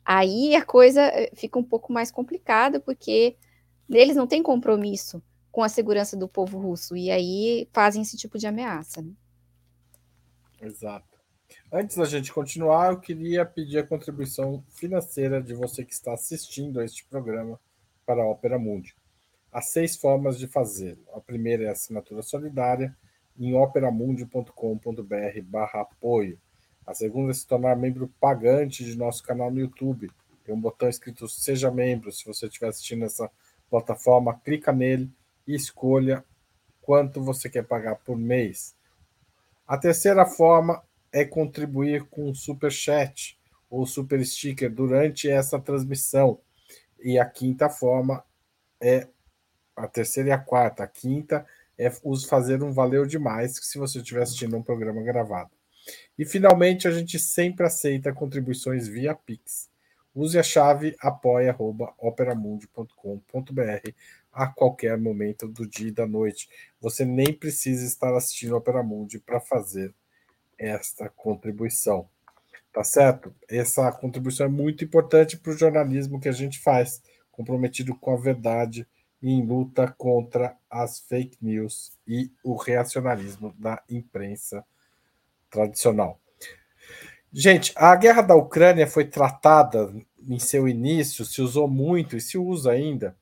Aí 0.04 0.54
a 0.54 0.64
coisa 0.64 1.02
eh, 1.02 1.30
fica 1.34 1.58
um 1.58 1.64
pouco 1.64 1.92
mais 1.92 2.10
complicada, 2.10 2.80
porque 2.80 3.36
eles 3.88 4.16
não 4.16 4.26
têm 4.26 4.42
compromisso 4.42 5.22
com 5.50 5.62
a 5.62 5.68
segurança 5.68 6.16
do 6.16 6.28
povo 6.28 6.58
russo, 6.58 6.96
e 6.96 7.10
aí 7.10 7.68
fazem 7.72 8.02
esse 8.02 8.16
tipo 8.16 8.38
de 8.38 8.46
ameaça. 8.46 9.02
Né? 9.02 9.12
Exato. 10.60 11.10
Antes 11.72 11.96
da 11.96 12.04
gente 12.04 12.32
continuar, 12.32 12.92
eu 12.92 13.00
queria 13.00 13.44
pedir 13.44 13.78
a 13.78 13.86
contribuição 13.86 14.62
financeira 14.70 15.42
de 15.42 15.54
você 15.54 15.84
que 15.84 15.92
está 15.92 16.14
assistindo 16.14 16.80
a 16.80 16.84
este 16.84 17.04
programa 17.06 17.58
para 18.06 18.22
a 18.22 18.26
Ópera 18.26 18.58
Mundi. 18.58 18.94
Há 19.52 19.60
seis 19.60 19.96
formas 19.96 20.38
de 20.38 20.46
fazer. 20.46 20.98
A 21.12 21.20
primeira 21.20 21.64
é 21.64 21.68
a 21.68 21.72
assinatura 21.72 22.22
solidária 22.22 22.96
em 23.38 23.54
operamundi.com.br 23.54 25.42
barra 25.44 25.80
apoio. 25.80 26.38
A 26.90 26.94
segunda 26.94 27.30
é 27.30 27.34
se 27.34 27.46
tornar 27.46 27.76
membro 27.76 28.12
pagante 28.20 28.84
de 28.84 28.98
nosso 28.98 29.22
canal 29.22 29.48
no 29.48 29.60
YouTube. 29.60 30.10
Tem 30.44 30.52
um 30.52 30.60
botão 30.60 30.88
escrito 30.88 31.28
Seja 31.28 31.70
Membro. 31.70 32.10
Se 32.10 32.26
você 32.26 32.46
estiver 32.46 32.66
assistindo 32.66 33.04
essa 33.04 33.30
plataforma, 33.70 34.40
clica 34.44 34.72
nele 34.72 35.08
e 35.46 35.54
escolha 35.54 36.24
quanto 36.82 37.22
você 37.22 37.48
quer 37.48 37.62
pagar 37.62 37.94
por 37.94 38.18
mês. 38.18 38.74
A 39.68 39.78
terceira 39.78 40.26
forma 40.26 40.82
é 41.12 41.24
contribuir 41.24 42.06
com 42.06 42.28
um 42.28 42.34
super 42.34 42.72
chat 42.72 43.38
ou 43.70 43.86
super 43.86 44.26
sticker 44.26 44.68
durante 44.68 45.30
essa 45.30 45.60
transmissão. 45.60 46.40
E 46.98 47.20
a 47.20 47.24
quinta 47.24 47.70
forma 47.70 48.24
é 48.80 49.06
a 49.76 49.86
terceira 49.86 50.30
e 50.30 50.32
a 50.32 50.38
quarta. 50.38 50.82
A 50.82 50.88
quinta 50.88 51.46
é 51.78 51.88
fazer 52.28 52.64
um 52.64 52.72
valeu 52.72 53.06
demais 53.06 53.60
se 53.62 53.78
você 53.78 53.98
estiver 53.98 54.22
assistindo 54.22 54.56
um 54.56 54.62
programa 54.62 55.00
gravado. 55.04 55.59
E 56.20 56.24
finalmente 56.26 56.86
a 56.86 56.90
gente 56.90 57.18
sempre 57.18 57.64
aceita 57.64 58.12
contribuições 58.12 58.86
via 58.86 59.14
Pix. 59.14 59.70
Use 60.14 60.38
a 60.38 60.42
chave 60.42 60.94
apoia.operamundi.com.br 61.00 63.90
a 64.30 64.46
qualquer 64.46 64.98
momento 64.98 65.48
do 65.48 65.66
dia 65.66 65.88
e 65.88 65.92
da 65.92 66.06
noite. 66.06 66.46
Você 66.78 67.06
nem 67.06 67.32
precisa 67.32 67.86
estar 67.86 68.14
assistindo 68.14 68.54
Opera 68.54 68.82
Mundi 68.82 69.18
para 69.18 69.40
fazer 69.40 69.94
esta 70.58 71.08
contribuição. 71.08 72.06
Tá 72.70 72.84
certo? 72.84 73.34
Essa 73.48 73.90
contribuição 73.90 74.44
é 74.44 74.50
muito 74.50 74.84
importante 74.84 75.38
para 75.38 75.52
o 75.52 75.56
jornalismo 75.56 76.20
que 76.20 76.28
a 76.28 76.32
gente 76.32 76.60
faz, 76.60 77.02
comprometido 77.32 77.94
com 77.94 78.12
a 78.12 78.20
verdade 78.20 78.86
e 79.22 79.32
em 79.32 79.42
luta 79.42 79.90
contra 79.96 80.54
as 80.68 81.00
fake 81.00 81.38
news 81.40 81.98
e 82.06 82.30
o 82.44 82.56
reacionarismo 82.56 83.54
da 83.58 83.82
imprensa 83.88 84.62
tradicional. 85.50 86.20
Gente, 87.32 87.72
a 87.76 87.94
guerra 87.96 88.22
da 88.22 88.34
Ucrânia 88.34 88.86
foi 88.86 89.04
tratada 89.04 89.92
em 90.28 90.38
seu 90.38 90.68
início, 90.68 91.24
se 91.24 91.40
usou 91.42 91.68
muito 91.68 92.16
e 92.16 92.20
se 92.20 92.36
usa 92.36 92.72
ainda 92.72 93.16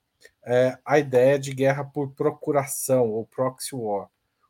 é, 0.44 0.78
a 0.84 0.98
ideia 0.98 1.38
de 1.38 1.52
guerra 1.52 1.84
por 1.84 2.12
procuração 2.14 3.10
ou 3.10 3.26
proxy 3.26 3.74
war 3.74 4.08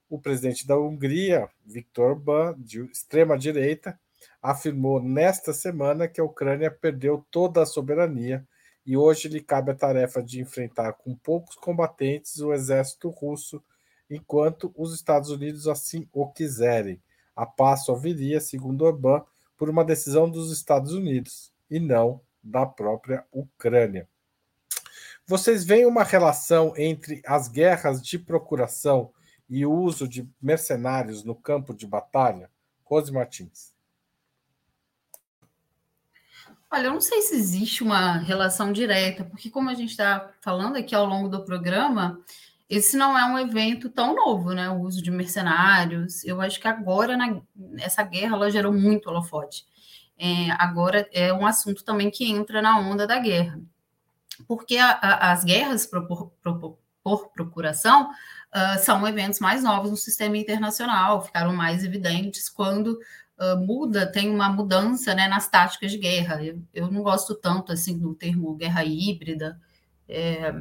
o 0.08 0.18
presidente 0.18 0.66
da 0.66 0.78
Hungria, 0.78 1.48
Viktor 1.64 2.12
Orbán, 2.12 2.54
de 2.58 2.82
extrema-direita, 2.84 3.98
afirmou 4.40 5.02
nesta 5.02 5.52
semana 5.52 6.08
que 6.08 6.20
a 6.20 6.24
Ucrânia 6.24 6.70
perdeu 6.70 7.24
toda 7.30 7.62
a 7.62 7.66
soberania 7.66 8.46
e 8.86 8.96
hoje 8.96 9.28
lhe 9.28 9.40
cabe 9.40 9.70
a 9.70 9.74
tarefa 9.74 10.22
de 10.22 10.40
enfrentar 10.40 10.94
com 10.94 11.14
poucos 11.14 11.56
combatentes 11.56 12.38
o 12.40 12.54
exército 12.54 13.10
russo, 13.10 13.62
enquanto 14.08 14.72
os 14.74 14.94
Estados 14.94 15.28
Unidos 15.28 15.68
assim 15.68 16.08
o 16.12 16.26
quiserem. 16.26 17.00
A 17.38 17.46
paz 17.46 17.84
só 17.84 17.94
viria, 17.94 18.40
segundo 18.40 18.84
Orbán, 18.84 19.22
por 19.56 19.70
uma 19.70 19.84
decisão 19.84 20.28
dos 20.28 20.50
Estados 20.50 20.92
Unidos 20.92 21.52
e 21.70 21.78
não 21.78 22.20
da 22.42 22.66
própria 22.66 23.24
Ucrânia. 23.30 24.08
Vocês 25.24 25.64
veem 25.64 25.86
uma 25.86 26.02
relação 26.02 26.74
entre 26.76 27.22
as 27.24 27.46
guerras 27.46 28.02
de 28.02 28.18
procuração 28.18 29.12
e 29.48 29.64
o 29.64 29.72
uso 29.72 30.08
de 30.08 30.28
mercenários 30.42 31.22
no 31.22 31.36
campo 31.36 31.72
de 31.72 31.86
batalha? 31.86 32.50
Rose 32.82 33.12
Martins. 33.12 33.72
Olha, 36.68 36.86
eu 36.86 36.92
não 36.92 37.00
sei 37.00 37.22
se 37.22 37.36
existe 37.36 37.84
uma 37.84 38.18
relação 38.18 38.72
direta, 38.72 39.22
porque 39.22 39.48
como 39.48 39.70
a 39.70 39.74
gente 39.74 39.90
está 39.90 40.32
falando 40.40 40.74
aqui 40.74 40.92
ao 40.92 41.06
longo 41.06 41.28
do 41.28 41.44
programa, 41.44 42.20
esse 42.68 42.96
não 42.96 43.16
é 43.16 43.24
um 43.24 43.38
evento 43.38 43.88
tão 43.88 44.14
novo, 44.14 44.52
né? 44.52 44.68
O 44.68 44.80
uso 44.82 45.02
de 45.02 45.10
mercenários. 45.10 46.22
Eu 46.24 46.40
acho 46.40 46.60
que 46.60 46.68
agora, 46.68 47.16
na, 47.16 47.40
essa 47.78 48.02
guerra, 48.02 48.36
ela 48.36 48.50
gerou 48.50 48.72
muito 48.72 49.08
holofote. 49.08 49.64
É, 50.18 50.50
agora 50.58 51.08
é 51.12 51.32
um 51.32 51.46
assunto 51.46 51.84
também 51.84 52.10
que 52.10 52.30
entra 52.30 52.60
na 52.60 52.78
onda 52.78 53.06
da 53.06 53.18
guerra. 53.18 53.60
Porque 54.46 54.76
a, 54.76 54.90
a, 54.90 55.32
as 55.32 55.44
guerras 55.44 55.86
por, 55.86 56.06
por, 56.06 56.78
por, 57.02 57.28
procuração 57.32 58.10
uh, 58.10 58.78
são 58.80 59.06
eventos 59.06 59.40
mais 59.40 59.62
novos 59.62 59.90
no 59.90 59.96
sistema 59.96 60.36
internacional, 60.36 61.24
ficaram 61.24 61.54
mais 61.54 61.82
evidentes 61.84 62.50
quando 62.50 62.98
uh, 63.38 63.56
muda, 63.58 64.10
tem 64.10 64.28
uma 64.28 64.50
mudança 64.50 65.14
né, 65.14 65.26
nas 65.26 65.48
táticas 65.48 65.90
de 65.90 65.98
guerra. 65.98 66.44
Eu, 66.44 66.62
eu, 66.74 66.90
não 66.90 67.02
gosto 67.02 67.34
tanto 67.34 67.72
assim 67.72 67.98
do 67.98 68.14
termo 68.14 68.54
guerra 68.56 68.84
híbrida, 68.84 69.58
é, 70.06 70.52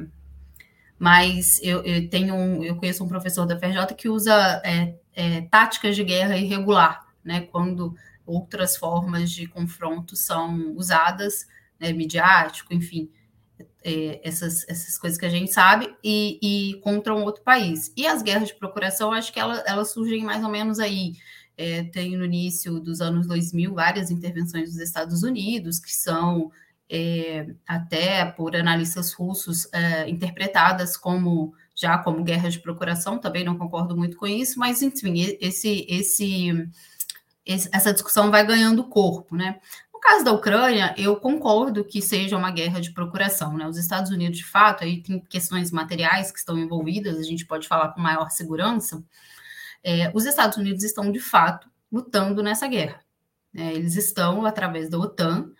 mas 0.98 1.60
eu, 1.62 1.82
eu, 1.84 2.08
tenho 2.08 2.34
um, 2.34 2.64
eu 2.64 2.76
conheço 2.76 3.04
um 3.04 3.08
professor 3.08 3.46
da 3.46 3.58
FRJ 3.58 3.94
que 3.96 4.08
usa 4.08 4.60
é, 4.64 4.94
é, 5.14 5.42
táticas 5.42 5.94
de 5.94 6.04
guerra 6.04 6.36
irregular, 6.36 7.06
né, 7.24 7.42
quando 7.42 7.94
outras 8.26 8.76
formas 8.76 9.30
de 9.30 9.46
confronto 9.46 10.16
são 10.16 10.74
usadas, 10.76 11.46
né, 11.78 11.92
midiático, 11.92 12.74
enfim 12.74 13.10
é, 13.82 14.20
essas, 14.22 14.68
essas 14.68 14.98
coisas 14.98 15.18
que 15.18 15.26
a 15.26 15.30
gente 15.30 15.52
sabe, 15.52 15.94
e, 16.02 16.38
e, 16.42 16.80
contra 16.80 17.14
um 17.14 17.22
outro 17.22 17.42
país. 17.42 17.92
E 17.96 18.06
as 18.06 18.22
guerras 18.22 18.48
de 18.48 18.54
procuração, 18.54 19.12
acho 19.12 19.32
que 19.32 19.40
elas, 19.40 19.62
elas 19.66 19.92
surgem 19.92 20.22
mais 20.24 20.42
ou 20.42 20.50
menos 20.50 20.78
aí. 20.78 21.14
É, 21.56 21.82
tem 21.84 22.16
no 22.16 22.24
início 22.24 22.78
dos 22.78 23.00
anos 23.00 23.26
2000 23.26 23.74
várias 23.74 24.12
intervenções 24.12 24.70
dos 24.70 24.80
Estados 24.80 25.24
Unidos, 25.24 25.80
que 25.80 25.92
são 25.92 26.52
é, 26.90 27.46
até 27.66 28.24
por 28.24 28.56
analistas 28.56 29.12
russos 29.12 29.68
é, 29.72 30.08
interpretadas 30.08 30.96
como 30.96 31.54
já 31.74 31.96
como 31.98 32.24
guerra 32.24 32.48
de 32.48 32.58
procuração, 32.58 33.18
também 33.18 33.44
não 33.44 33.56
concordo 33.56 33.96
muito 33.96 34.16
com 34.16 34.26
isso, 34.26 34.58
mas 34.58 34.82
enfim, 34.82 35.36
esse, 35.40 35.86
esse, 35.88 36.68
esse 37.46 37.70
essa 37.72 37.92
discussão 37.92 38.30
vai 38.30 38.44
ganhando 38.44 38.82
corpo, 38.82 39.36
né? 39.36 39.60
No 39.98 40.00
caso 40.00 40.24
da 40.24 40.32
Ucrânia, 40.32 40.94
eu 40.96 41.16
concordo 41.16 41.84
que 41.84 42.00
seja 42.00 42.36
uma 42.36 42.52
guerra 42.52 42.80
de 42.80 42.92
procuração. 42.92 43.56
Né? 43.56 43.66
Os 43.66 43.76
Estados 43.76 44.12
Unidos, 44.12 44.38
de 44.38 44.44
fato, 44.44 44.84
aí 44.84 45.02
tem 45.02 45.18
questões 45.18 45.72
materiais 45.72 46.30
que 46.30 46.38
estão 46.38 46.56
envolvidas, 46.56 47.18
a 47.18 47.22
gente 47.24 47.44
pode 47.44 47.66
falar 47.66 47.88
com 47.88 48.00
maior 48.00 48.30
segurança. 48.30 49.02
É, 49.82 50.08
os 50.14 50.24
Estados 50.24 50.56
Unidos 50.56 50.84
estão, 50.84 51.10
de 51.10 51.18
fato, 51.18 51.68
lutando 51.90 52.44
nessa 52.44 52.68
guerra. 52.68 53.00
É, 53.52 53.72
eles 53.72 53.96
estão, 53.96 54.46
através 54.46 54.88
da 54.88 54.98
OTAN, 54.98 55.50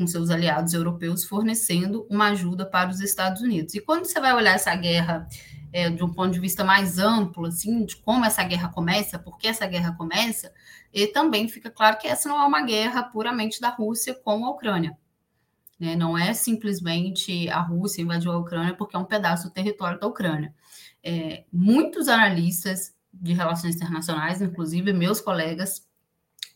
com 0.00 0.06
seus 0.06 0.30
aliados 0.30 0.72
europeus, 0.72 1.24
fornecendo 1.24 2.06
uma 2.08 2.28
ajuda 2.28 2.64
para 2.64 2.88
os 2.88 3.00
Estados 3.00 3.42
Unidos. 3.42 3.74
E 3.74 3.80
quando 3.80 4.06
você 4.06 4.18
vai 4.18 4.32
olhar 4.32 4.54
essa 4.54 4.74
guerra 4.74 5.28
é, 5.70 5.90
de 5.90 6.02
um 6.02 6.10
ponto 6.10 6.32
de 6.32 6.40
vista 6.40 6.64
mais 6.64 6.98
amplo, 6.98 7.44
assim, 7.44 7.84
de 7.84 7.96
como 7.96 8.24
essa 8.24 8.42
guerra 8.42 8.70
começa, 8.70 9.18
por 9.18 9.36
que 9.36 9.46
essa 9.46 9.66
guerra 9.66 9.92
começa, 9.92 10.50
e 10.90 11.06
também 11.06 11.48
fica 11.48 11.70
claro 11.70 11.98
que 11.98 12.08
essa 12.08 12.30
não 12.30 12.40
é 12.40 12.46
uma 12.46 12.62
guerra 12.62 13.02
puramente 13.02 13.60
da 13.60 13.68
Rússia 13.68 14.14
com 14.14 14.46
a 14.46 14.50
Ucrânia. 14.50 14.96
Né? 15.78 15.94
Não 15.94 16.16
é 16.16 16.32
simplesmente 16.32 17.50
a 17.50 17.60
Rússia 17.60 18.00
invadiu 18.00 18.32
a 18.32 18.38
Ucrânia 18.38 18.74
porque 18.74 18.96
é 18.96 18.98
um 18.98 19.04
pedaço 19.04 19.48
do 19.48 19.52
território 19.52 20.00
da 20.00 20.06
Ucrânia. 20.06 20.54
É, 21.04 21.44
muitos 21.52 22.08
analistas 22.08 22.94
de 23.12 23.34
Relações 23.34 23.76
Internacionais, 23.76 24.40
inclusive 24.40 24.94
meus 24.94 25.20
colegas, 25.20 25.86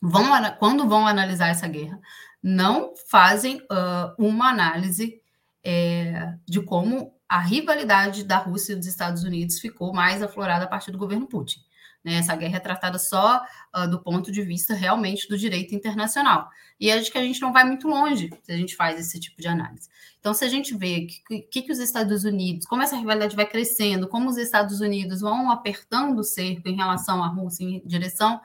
vão, 0.00 0.24
quando 0.58 0.88
vão 0.88 1.06
analisar 1.06 1.48
essa 1.48 1.68
guerra, 1.68 2.00
não 2.44 2.92
fazem 3.08 3.56
uh, 3.62 4.14
uma 4.18 4.50
análise 4.50 5.18
é, 5.64 6.34
de 6.46 6.60
como 6.60 7.14
a 7.26 7.38
rivalidade 7.38 8.22
da 8.22 8.36
Rússia 8.36 8.74
e 8.74 8.76
dos 8.76 8.86
Estados 8.86 9.24
Unidos 9.24 9.58
ficou 9.58 9.94
mais 9.94 10.22
aflorada 10.22 10.66
a 10.66 10.68
partir 10.68 10.90
do 10.90 10.98
governo 10.98 11.26
Putin. 11.26 11.60
Né? 12.04 12.16
Essa 12.16 12.36
guerra 12.36 12.58
é 12.58 12.60
tratada 12.60 12.98
só 12.98 13.42
uh, 13.74 13.88
do 13.88 13.98
ponto 13.98 14.30
de 14.30 14.42
vista 14.42 14.74
realmente 14.74 15.26
do 15.26 15.38
direito 15.38 15.74
internacional. 15.74 16.50
E 16.78 16.92
acho 16.92 17.10
que 17.10 17.16
a 17.16 17.22
gente 17.22 17.40
não 17.40 17.50
vai 17.50 17.64
muito 17.64 17.88
longe 17.88 18.28
se 18.42 18.52
a 18.52 18.56
gente 18.58 18.76
faz 18.76 19.00
esse 19.00 19.18
tipo 19.18 19.40
de 19.40 19.48
análise. 19.48 19.88
Então, 20.20 20.34
se 20.34 20.44
a 20.44 20.48
gente 20.48 20.76
vê 20.76 21.06
que, 21.26 21.40
que, 21.40 21.62
que 21.62 21.72
os 21.72 21.78
Estados 21.78 22.24
Unidos, 22.24 22.66
como 22.66 22.82
essa 22.82 22.96
rivalidade 22.96 23.34
vai 23.34 23.46
crescendo, 23.46 24.06
como 24.06 24.28
os 24.28 24.36
Estados 24.36 24.82
Unidos 24.82 25.22
vão 25.22 25.50
apertando 25.50 26.18
o 26.18 26.24
cerco 26.24 26.68
em 26.68 26.76
relação 26.76 27.24
à 27.24 27.26
Rússia, 27.28 27.64
em 27.64 27.82
direção 27.86 28.38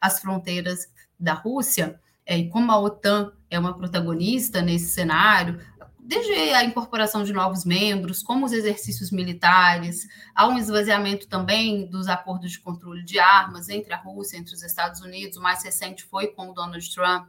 às 0.00 0.18
fronteiras 0.18 0.92
da 1.20 1.34
Rússia, 1.34 2.00
é, 2.26 2.38
e 2.38 2.48
como 2.48 2.72
a 2.72 2.78
OTAN 2.78 3.32
é 3.54 3.58
uma 3.58 3.76
protagonista 3.76 4.60
nesse 4.60 4.88
cenário, 4.90 5.60
desde 5.98 6.32
a 6.52 6.62
incorporação 6.62 7.24
de 7.24 7.32
novos 7.32 7.64
membros, 7.64 8.22
como 8.22 8.44
os 8.44 8.52
exercícios 8.52 9.10
militares, 9.10 10.06
há 10.34 10.46
um 10.46 10.58
esvaziamento 10.58 11.26
também 11.26 11.86
dos 11.86 12.08
acordos 12.08 12.52
de 12.52 12.60
controle 12.60 13.02
de 13.02 13.18
armas 13.18 13.70
entre 13.70 13.94
a 13.94 13.96
Rússia, 13.96 14.36
entre 14.36 14.54
os 14.54 14.62
Estados 14.62 15.00
Unidos. 15.00 15.38
O 15.38 15.42
mais 15.42 15.64
recente 15.64 16.04
foi 16.04 16.26
com 16.26 16.50
o 16.50 16.52
Donald 16.52 16.94
Trump, 16.94 17.28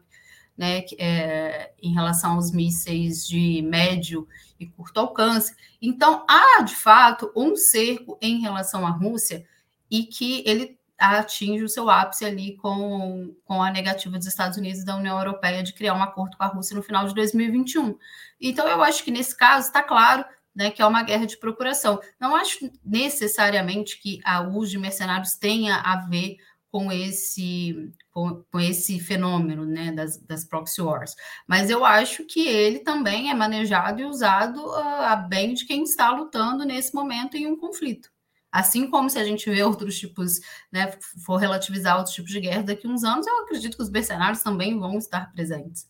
né, 0.58 0.84
é, 0.98 1.72
em 1.82 1.94
relação 1.94 2.34
aos 2.34 2.52
mísseis 2.52 3.26
de 3.26 3.62
médio 3.62 4.28
e 4.60 4.66
curto 4.66 5.00
alcance. 5.00 5.56
Então, 5.82 6.26
há 6.28 6.62
de 6.62 6.76
fato 6.76 7.32
um 7.36 7.56
cerco 7.56 8.18
em 8.22 8.42
relação 8.42 8.86
à 8.86 8.90
Rússia 8.90 9.46
e 9.90 10.04
que 10.04 10.44
ele 10.46 10.78
atinge 10.98 11.64
o 11.64 11.70
seu 11.70 11.90
ápice 11.90 12.26
ali 12.26 12.56
com, 12.58 13.36
com 13.44 13.62
a 13.62 13.72
negativa 13.72 14.18
dos 14.18 14.28
Estados 14.28 14.58
Unidos 14.58 14.82
e 14.82 14.86
da 14.86 14.96
União 14.96 15.18
Europeia 15.18 15.62
de 15.62 15.74
criar 15.74 15.94
um 15.94 16.04
acordo 16.04 16.38
com 16.38 16.44
a 16.44 16.48
Rússia 16.48 16.76
no 16.76 16.84
final 16.84 17.08
de 17.08 17.14
2021. 17.14 17.98
Então, 18.40 18.68
eu 18.68 18.82
acho 18.84 19.04
que 19.04 19.12
nesse 19.12 19.36
caso 19.36 19.68
está 19.68 19.84
claro 19.84 20.26
né, 20.56 20.72
que 20.72 20.82
é 20.82 20.86
uma 20.86 21.04
guerra 21.04 21.26
de 21.26 21.38
procuração. 21.38 22.00
Não 22.20 22.36
acho 22.36 22.72
necessariamente 22.84 24.00
que 24.02 24.22
a 24.24 24.42
uso 24.42 24.72
de 24.72 24.78
mercenários 24.78 25.36
tenha 25.36 25.76
a 25.78 25.98
ver 26.08 26.38
com 26.72 26.92
esse, 26.92 27.94
com, 28.12 28.44
com 28.52 28.60
esse 28.60 29.00
fenômeno 29.00 29.66
né, 29.66 29.94
das, 29.94 30.18
das 30.18 30.44
proxy 30.44 30.82
wars, 30.82 31.16
mas 31.48 31.70
eu 31.70 31.86
acho 31.86 32.26
que 32.26 32.46
ele 32.50 32.80
também 32.80 33.30
é 33.30 33.34
manejado 33.34 34.02
e 34.02 34.06
usado 34.06 34.58
uh, 34.58 35.04
a 35.04 35.16
bem 35.16 35.54
de 35.54 35.66
quem 35.66 35.84
está 35.84 36.12
lutando 36.12 36.66
nesse 36.66 36.94
momento 36.94 37.38
em 37.38 37.48
um 37.48 37.56
conflito. 37.56 38.10
Assim 38.56 38.90
como 38.90 39.10
se 39.10 39.20
a 39.20 39.24
gente 39.26 39.50
vê 39.50 39.62
outros 39.64 40.00
tipos, 40.00 40.40
né, 40.72 40.98
for 41.26 41.36
relativizar 41.36 41.98
outros 41.98 42.16
tipos 42.16 42.32
de 42.32 42.40
guerra 42.40 42.64
daqui 42.64 42.88
a 42.88 42.90
uns 42.90 43.04
anos, 43.04 43.28
eu 43.28 43.44
acredito 43.44 43.76
que 43.76 43.84
os 43.84 43.90
mercenários 43.90 44.42
também 44.42 44.80
vão 44.80 44.98
estar 44.98 45.30
presentes. 45.34 45.90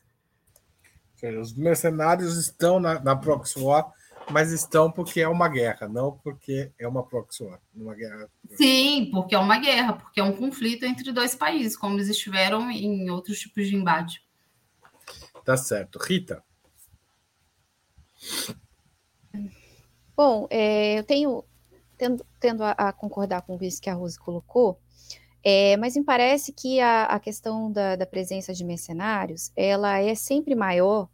Os 1.40 1.54
mercenários 1.54 2.38
estão 2.38 2.80
na, 2.80 3.00
na 3.00 3.16
proxy 3.16 3.60
war, 3.60 3.94
mas 4.32 4.52
estão 4.52 4.92
porque 4.92 5.22
é 5.22 5.28
uma 5.28 5.48
guerra, 5.48 5.88
não 5.88 6.18
porque 6.24 6.72
é 6.80 6.88
uma 6.88 7.04
proxy 7.04 7.44
war. 7.44 7.62
Uma 7.72 7.94
guerra. 7.94 8.28
Sim, 8.58 9.10
porque 9.12 9.36
é 9.36 9.38
uma 9.38 9.60
guerra, 9.60 9.94
porque 9.94 10.20
é 10.20 10.24
um 10.24 10.36
conflito 10.36 10.86
entre 10.86 11.12
dois 11.12 11.36
países, 11.36 11.78
como 11.78 11.96
eles 11.98 12.10
estiveram 12.10 12.72
em 12.72 13.12
outros 13.12 13.40
tipos 13.40 13.68
de 13.68 13.76
embate. 13.76 14.26
Tá 15.44 15.56
certo. 15.56 16.00
Rita. 16.00 16.44
Bom, 20.18 20.48
é, 20.50 20.98
eu 20.98 21.04
tenho 21.04 21.44
tendo, 21.98 22.26
tendo 22.40 22.64
a, 22.64 22.72
a, 22.72 22.94
concordar 22.94 23.42
com 23.42 23.58
isso 23.62 23.82
que 23.82 23.90
a 23.90 23.94
Rose 23.94 24.20
colocou, 24.20 24.80
é, 25.44 25.78
mas 25.78 25.96
me 25.96 26.04
parece 26.04 26.52
que 26.52 26.80
a, 26.80 27.04
a 27.06 27.20
questão 27.20 27.72
da, 27.72 27.96
da, 27.96 28.06
presença 28.06 28.54
de 28.54 28.64
mercenários, 28.64 29.52
ela 29.56 30.00
é 30.00 30.16
sempre 30.16 30.56
maior 30.56 31.08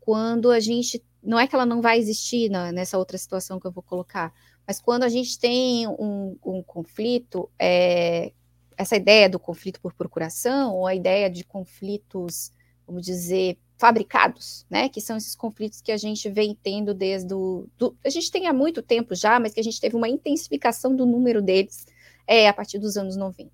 quando 0.00 0.50
a 0.50 0.58
gente, 0.58 1.04
não 1.22 1.38
é 1.38 1.46
que 1.46 1.54
ela 1.54 1.66
não 1.66 1.80
vai 1.80 1.98
existir 1.98 2.50
na, 2.50 2.72
nessa 2.72 2.98
outra 2.98 3.16
situação 3.16 3.60
que 3.60 3.66
eu 3.66 3.72
vou 3.72 3.82
colocar, 3.82 4.32
mas 4.66 4.80
quando 4.80 5.04
a 5.04 5.08
gente 5.08 5.38
tem 5.38 5.86
um, 5.86 6.36
um 6.44 6.62
conflito, 6.62 7.50
é, 7.58 8.32
essa 8.76 8.96
ideia 8.96 9.28
do 9.28 9.38
conflito 9.38 9.80
por 9.80 9.92
procuração, 9.92 10.74
ou 10.74 10.86
a 10.86 10.94
ideia 10.94 11.28
de 11.28 11.44
conflitos, 11.44 12.52
vamos 12.86 13.04
dizer, 13.04 13.58
fabricados, 13.80 14.66
né? 14.68 14.90
Que 14.90 15.00
são 15.00 15.16
esses 15.16 15.34
conflitos 15.34 15.80
que 15.80 15.90
a 15.90 15.96
gente 15.96 16.28
vem 16.28 16.54
tendo 16.62 16.92
desde 16.92 17.32
o. 17.32 17.66
Do, 17.78 17.96
a 18.04 18.10
gente 18.10 18.30
tem 18.30 18.46
há 18.46 18.52
muito 18.52 18.82
tempo 18.82 19.14
já, 19.14 19.40
mas 19.40 19.54
que 19.54 19.60
a 19.60 19.64
gente 19.64 19.80
teve 19.80 19.96
uma 19.96 20.08
intensificação 20.08 20.94
do 20.94 21.06
número 21.06 21.40
deles 21.40 21.86
é, 22.26 22.46
a 22.46 22.52
partir 22.52 22.78
dos 22.78 22.98
anos 22.98 23.16
90. 23.16 23.50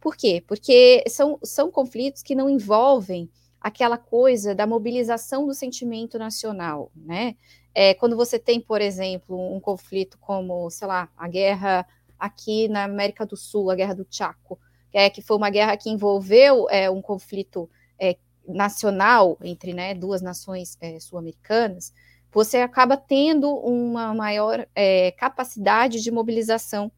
Por 0.00 0.16
quê? 0.16 0.44
Porque 0.46 1.02
são, 1.08 1.40
são 1.42 1.72
conflitos 1.72 2.22
que 2.22 2.36
não 2.36 2.48
envolvem 2.48 3.28
aquela 3.60 3.98
coisa 3.98 4.54
da 4.54 4.64
mobilização 4.64 5.44
do 5.44 5.52
sentimento 5.52 6.20
nacional, 6.20 6.92
né? 6.94 7.34
É, 7.74 7.94
quando 7.94 8.14
você 8.14 8.38
tem, 8.38 8.60
por 8.60 8.80
exemplo, 8.80 9.36
um 9.52 9.58
conflito 9.58 10.16
como, 10.20 10.70
sei 10.70 10.86
lá, 10.86 11.08
a 11.16 11.26
guerra 11.26 11.84
aqui 12.16 12.68
na 12.68 12.84
América 12.84 13.26
do 13.26 13.36
Sul, 13.36 13.72
a 13.72 13.74
guerra 13.74 13.94
do 13.94 14.06
Chaco, 14.08 14.56
é, 14.92 15.10
que 15.10 15.20
foi 15.20 15.36
uma 15.36 15.50
guerra 15.50 15.76
que 15.76 15.90
envolveu 15.90 16.68
é, 16.70 16.88
um 16.88 17.02
conflito 17.02 17.68
é, 17.98 18.16
nacional 18.46 19.38
entre 19.42 19.72
né, 19.72 19.94
duas 19.94 20.22
nações 20.22 20.76
é, 20.80 20.98
sul-americanas, 21.00 21.92
você 22.32 22.58
acaba 22.58 22.96
tendo 22.96 23.48
uma 23.54 24.12
maior 24.12 24.66
é, 24.74 25.12
capacidade 25.12 26.02
de 26.02 26.10
mobilização 26.10 26.90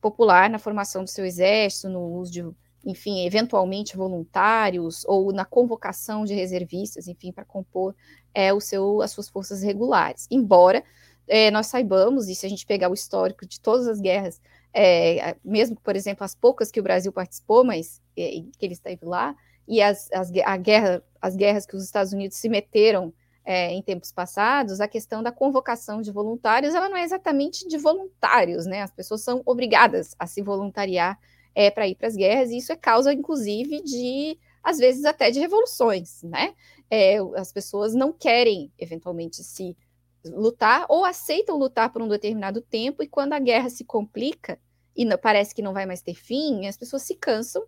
popular 0.00 0.48
na 0.48 0.58
formação 0.58 1.04
do 1.04 1.10
seu 1.10 1.26
exército, 1.26 1.88
no 1.90 2.00
uso 2.00 2.32
de, 2.32 2.44
enfim, 2.84 3.26
eventualmente 3.26 3.96
voluntários 3.96 5.04
ou 5.04 5.32
na 5.32 5.44
convocação 5.44 6.24
de 6.24 6.32
reservistas, 6.32 7.06
enfim, 7.06 7.30
para 7.30 7.44
compor 7.44 7.94
é, 8.32 8.52
o 8.52 8.60
seu, 8.60 9.02
as 9.02 9.10
suas 9.10 9.28
forças 9.28 9.62
regulares. 9.62 10.26
Embora 10.30 10.82
é, 11.28 11.50
nós 11.50 11.66
saibamos, 11.66 12.28
e 12.28 12.34
se 12.34 12.46
a 12.46 12.48
gente 12.48 12.66
pegar 12.66 12.90
o 12.90 12.94
histórico 12.94 13.46
de 13.46 13.60
todas 13.60 13.86
as 13.86 14.00
guerras, 14.00 14.40
é, 14.72 15.36
mesmo, 15.44 15.76
por 15.76 15.94
exemplo, 15.94 16.24
as 16.24 16.34
poucas 16.34 16.70
que 16.70 16.80
o 16.80 16.82
Brasil 16.82 17.12
participou, 17.12 17.64
mas 17.64 18.00
é, 18.16 18.30
que 18.58 18.64
ele 18.64 18.72
esteve 18.72 19.04
lá, 19.04 19.36
e 19.70 19.80
as, 19.80 20.10
as, 20.10 20.32
a 20.44 20.56
guerra, 20.56 21.00
as 21.22 21.36
guerras 21.36 21.64
que 21.64 21.76
os 21.76 21.84
Estados 21.84 22.12
Unidos 22.12 22.36
se 22.36 22.48
meteram 22.48 23.14
é, 23.44 23.72
em 23.72 23.80
tempos 23.80 24.10
passados, 24.10 24.80
a 24.80 24.88
questão 24.88 25.22
da 25.22 25.30
convocação 25.30 26.02
de 26.02 26.10
voluntários, 26.10 26.74
ela 26.74 26.88
não 26.88 26.96
é 26.96 27.04
exatamente 27.04 27.68
de 27.68 27.78
voluntários, 27.78 28.66
né? 28.66 28.82
As 28.82 28.90
pessoas 28.90 29.22
são 29.22 29.40
obrigadas 29.46 30.16
a 30.18 30.26
se 30.26 30.42
voluntariar 30.42 31.16
é, 31.54 31.70
para 31.70 31.86
ir 31.86 31.94
para 31.94 32.08
as 32.08 32.16
guerras, 32.16 32.50
e 32.50 32.56
isso 32.56 32.72
é 32.72 32.76
causa, 32.76 33.12
inclusive, 33.12 33.80
de, 33.80 34.36
às 34.60 34.78
vezes, 34.78 35.04
até 35.04 35.30
de 35.30 35.38
revoluções, 35.38 36.20
né? 36.24 36.52
É, 36.90 37.18
as 37.36 37.52
pessoas 37.52 37.94
não 37.94 38.12
querem, 38.12 38.72
eventualmente, 38.76 39.36
se 39.44 39.76
lutar 40.24 40.84
ou 40.88 41.04
aceitam 41.04 41.56
lutar 41.56 41.92
por 41.92 42.02
um 42.02 42.08
determinado 42.08 42.60
tempo, 42.60 43.04
e 43.04 43.08
quando 43.08 43.34
a 43.34 43.38
guerra 43.38 43.70
se 43.70 43.84
complica 43.84 44.58
e 44.96 45.04
não, 45.04 45.16
parece 45.16 45.54
que 45.54 45.62
não 45.62 45.72
vai 45.72 45.86
mais 45.86 46.02
ter 46.02 46.14
fim, 46.14 46.66
as 46.66 46.76
pessoas 46.76 47.02
se 47.02 47.14
cansam 47.14 47.64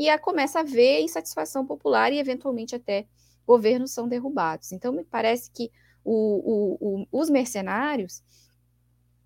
e 0.00 0.08
a, 0.08 0.18
começa 0.18 0.60
a 0.60 0.62
ver 0.62 1.02
insatisfação 1.02 1.66
popular 1.66 2.10
e, 2.10 2.18
eventualmente, 2.18 2.74
até 2.74 3.06
governos 3.46 3.90
são 3.90 4.08
derrubados. 4.08 4.72
Então, 4.72 4.94
me 4.94 5.04
parece 5.04 5.50
que 5.50 5.70
o, 6.02 6.14
o, 6.14 7.02
o, 7.02 7.06
os 7.12 7.28
mercenários, 7.28 8.22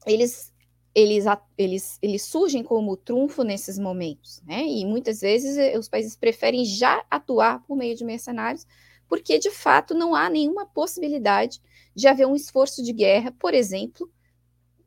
eles, 0.04 0.52
eles, 0.92 1.26
eles, 1.56 1.96
eles 2.02 2.22
surgem 2.24 2.64
como 2.64 2.96
trunfo 2.96 3.44
nesses 3.44 3.78
momentos, 3.78 4.42
né? 4.42 4.66
E 4.66 4.84
muitas 4.84 5.20
vezes 5.20 5.56
eh, 5.56 5.78
os 5.78 5.88
países 5.88 6.16
preferem 6.16 6.64
já 6.64 7.06
atuar 7.08 7.62
por 7.62 7.76
meio 7.76 7.94
de 7.94 8.04
mercenários, 8.04 8.66
porque 9.08 9.38
de 9.38 9.52
fato 9.52 9.94
não 9.94 10.12
há 10.12 10.28
nenhuma 10.28 10.66
possibilidade 10.66 11.62
de 11.94 12.08
haver 12.08 12.26
um 12.26 12.34
esforço 12.34 12.82
de 12.82 12.92
guerra, 12.92 13.30
por 13.38 13.54
exemplo, 13.54 14.10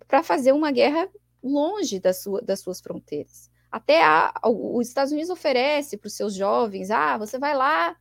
para 0.05 0.21
fazer 0.21 0.51
uma 0.51 0.69
guerra 0.69 1.09
longe 1.41 1.97
da 1.97 2.11
sua, 2.13 2.41
das 2.41 2.59
suas 2.59 2.81
fronteiras. 2.81 3.49
Até 3.71 4.03
a, 4.03 4.33
os 4.43 4.87
Estados 4.87 5.11
Unidos 5.11 5.29
oferece 5.29 5.97
para 5.97 6.07
os 6.07 6.13
seus 6.13 6.33
jovens, 6.33 6.89
ah, 6.89 7.17
você 7.17 7.37
vai 7.37 7.55
lá, 7.55 7.95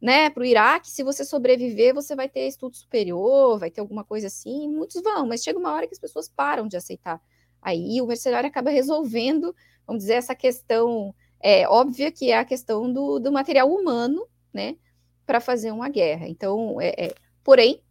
né, 0.00 0.28
para 0.30 0.42
o 0.42 0.46
Iraque, 0.46 0.90
se 0.90 1.02
você 1.02 1.24
sobreviver, 1.24 1.94
você 1.94 2.14
vai 2.14 2.28
ter 2.28 2.46
estudo 2.46 2.76
superior, 2.76 3.58
vai 3.58 3.70
ter 3.70 3.80
alguma 3.80 4.04
coisa 4.04 4.26
assim, 4.26 4.68
muitos 4.68 5.02
vão, 5.02 5.26
mas 5.26 5.42
chega 5.42 5.58
uma 5.58 5.72
hora 5.72 5.86
que 5.86 5.94
as 5.94 5.98
pessoas 5.98 6.28
param 6.28 6.68
de 6.68 6.76
aceitar. 6.76 7.20
Aí 7.62 8.00
o 8.00 8.06
mercenário 8.06 8.48
acaba 8.48 8.70
resolvendo, 8.70 9.54
vamos 9.86 10.02
dizer, 10.02 10.14
essa 10.14 10.34
questão 10.34 11.14
é, 11.40 11.66
óbvia, 11.68 12.12
que 12.12 12.30
é 12.30 12.38
a 12.38 12.44
questão 12.44 12.92
do, 12.92 13.18
do 13.18 13.32
material 13.32 13.72
humano, 13.72 14.26
né, 14.52 14.76
para 15.24 15.40
fazer 15.40 15.72
uma 15.72 15.88
guerra. 15.88 16.28
Então, 16.28 16.80
é, 16.80 17.06
é, 17.06 17.14
porém, 17.42 17.82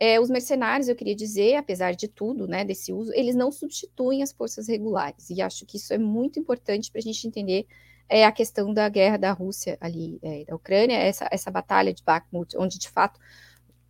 é, 0.00 0.18
os 0.18 0.30
mercenários, 0.30 0.88
eu 0.88 0.96
queria 0.96 1.14
dizer, 1.14 1.56
apesar 1.56 1.94
de 1.94 2.08
tudo, 2.08 2.48
né, 2.48 2.64
desse 2.64 2.90
uso, 2.90 3.12
eles 3.14 3.34
não 3.34 3.52
substituem 3.52 4.22
as 4.22 4.32
forças 4.32 4.66
regulares. 4.66 5.28
E 5.28 5.42
acho 5.42 5.66
que 5.66 5.76
isso 5.76 5.92
é 5.92 5.98
muito 5.98 6.40
importante 6.40 6.90
para 6.90 7.00
a 7.00 7.02
gente 7.02 7.28
entender 7.28 7.66
é, 8.08 8.24
a 8.24 8.32
questão 8.32 8.72
da 8.72 8.88
guerra 8.88 9.18
da 9.18 9.30
Rússia 9.30 9.76
ali, 9.78 10.18
é, 10.22 10.46
da 10.46 10.56
Ucrânia, 10.56 10.96
essa, 10.96 11.28
essa 11.30 11.50
batalha 11.50 11.92
de 11.92 12.02
Bakhmut, 12.02 12.56
onde 12.56 12.78
de 12.78 12.88
fato 12.88 13.20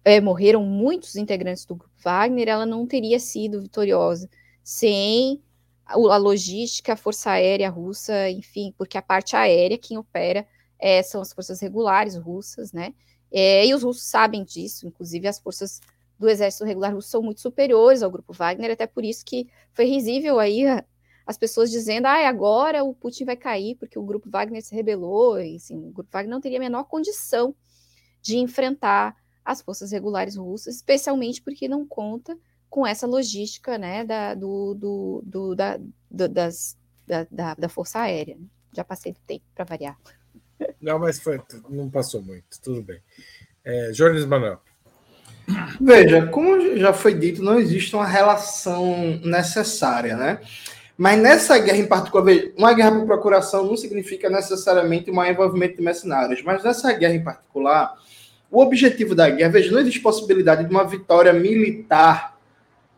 é, 0.04 0.20
morreram 0.20 0.64
muitos 0.64 1.14
integrantes 1.14 1.64
do 1.64 1.76
grupo 1.76 1.94
Wagner, 2.02 2.48
ela 2.48 2.66
não 2.66 2.88
teria 2.88 3.20
sido 3.20 3.62
vitoriosa 3.62 4.28
sem 4.64 5.40
a 5.86 6.16
logística, 6.16 6.92
a 6.92 6.96
força 6.96 7.30
aérea 7.30 7.70
russa, 7.70 8.28
enfim, 8.30 8.74
porque 8.76 8.98
a 8.98 9.02
parte 9.02 9.36
aérea 9.36 9.78
quem 9.78 9.96
opera 9.96 10.44
é, 10.76 11.02
são 11.04 11.20
as 11.20 11.32
forças 11.32 11.60
regulares 11.60 12.16
russas, 12.16 12.72
né? 12.72 12.94
É, 13.32 13.64
e 13.64 13.72
os 13.74 13.84
russos 13.84 14.04
sabem 14.04 14.44
disso, 14.44 14.86
inclusive 14.86 15.28
as 15.28 15.38
forças 15.38 15.80
do 16.20 16.28
exército 16.28 16.66
regular 16.66 16.94
russo 16.94 17.08
são 17.08 17.22
muito 17.22 17.40
superiores 17.40 18.02
ao 18.02 18.10
grupo 18.10 18.34
Wagner, 18.34 18.70
até 18.70 18.86
por 18.86 19.02
isso 19.06 19.24
que 19.24 19.48
foi 19.72 19.86
risível 19.86 20.38
aí 20.38 20.64
as 21.26 21.38
pessoas 21.38 21.70
dizendo, 21.70 22.06
ah, 22.06 22.28
agora 22.28 22.84
o 22.84 22.94
Putin 22.94 23.24
vai 23.24 23.36
cair 23.36 23.74
porque 23.76 23.98
o 23.98 24.04
grupo 24.04 24.28
Wagner 24.28 24.62
se 24.62 24.74
rebelou, 24.74 25.40
e 25.40 25.56
assim, 25.56 25.78
o 25.78 25.90
grupo 25.90 26.10
Wagner 26.12 26.30
não 26.30 26.40
teria 26.40 26.58
a 26.58 26.60
menor 26.60 26.84
condição 26.84 27.54
de 28.20 28.36
enfrentar 28.36 29.16
as 29.42 29.62
forças 29.62 29.92
regulares 29.92 30.36
russas, 30.36 30.76
especialmente 30.76 31.40
porque 31.40 31.66
não 31.66 31.86
conta 31.86 32.38
com 32.68 32.86
essa 32.86 33.06
logística, 33.06 33.78
né, 33.78 34.04
da, 34.04 34.34
do, 34.34 34.74
do, 34.74 35.22
do 35.24 35.54
da, 35.54 35.78
do, 36.10 36.28
das, 36.28 36.76
da, 37.06 37.26
da, 37.30 37.54
da, 37.54 37.68
Força 37.68 38.00
Aérea. 38.00 38.38
Já 38.76 38.84
passei 38.84 39.12
do 39.12 39.20
tempo 39.20 39.44
para 39.54 39.64
variar. 39.64 39.98
Não, 40.80 40.98
mas 40.98 41.18
foi, 41.18 41.42
não 41.70 41.88
passou 41.90 42.22
muito, 42.22 42.60
tudo 42.62 42.82
bem. 42.82 43.00
É, 43.64 43.90
Manuel. 44.28 44.60
Veja, 45.80 46.26
como 46.26 46.76
já 46.76 46.92
foi 46.92 47.14
dito, 47.14 47.42
não 47.42 47.58
existe 47.58 47.94
uma 47.94 48.06
relação 48.06 49.20
necessária, 49.24 50.16
né? 50.16 50.40
Mas 50.96 51.18
nessa 51.18 51.58
guerra 51.58 51.78
em 51.78 51.86
particular, 51.86 52.26
uma 52.56 52.74
guerra 52.74 52.92
por 52.92 53.06
procuração 53.06 53.66
não 53.66 53.76
significa 53.76 54.28
necessariamente 54.28 55.10
um 55.10 55.24
envolvimento 55.24 55.76
de 55.76 55.82
mercenários, 55.82 56.42
mas 56.42 56.62
nessa 56.62 56.92
guerra 56.92 57.14
em 57.14 57.24
particular, 57.24 57.94
o 58.50 58.60
objetivo 58.60 59.14
da 59.14 59.30
guerra, 59.30 59.50
veja, 59.50 59.72
não 59.72 59.80
existe 59.80 60.00
possibilidade 60.00 60.64
de 60.64 60.70
uma 60.70 60.84
vitória 60.84 61.32
militar 61.32 62.38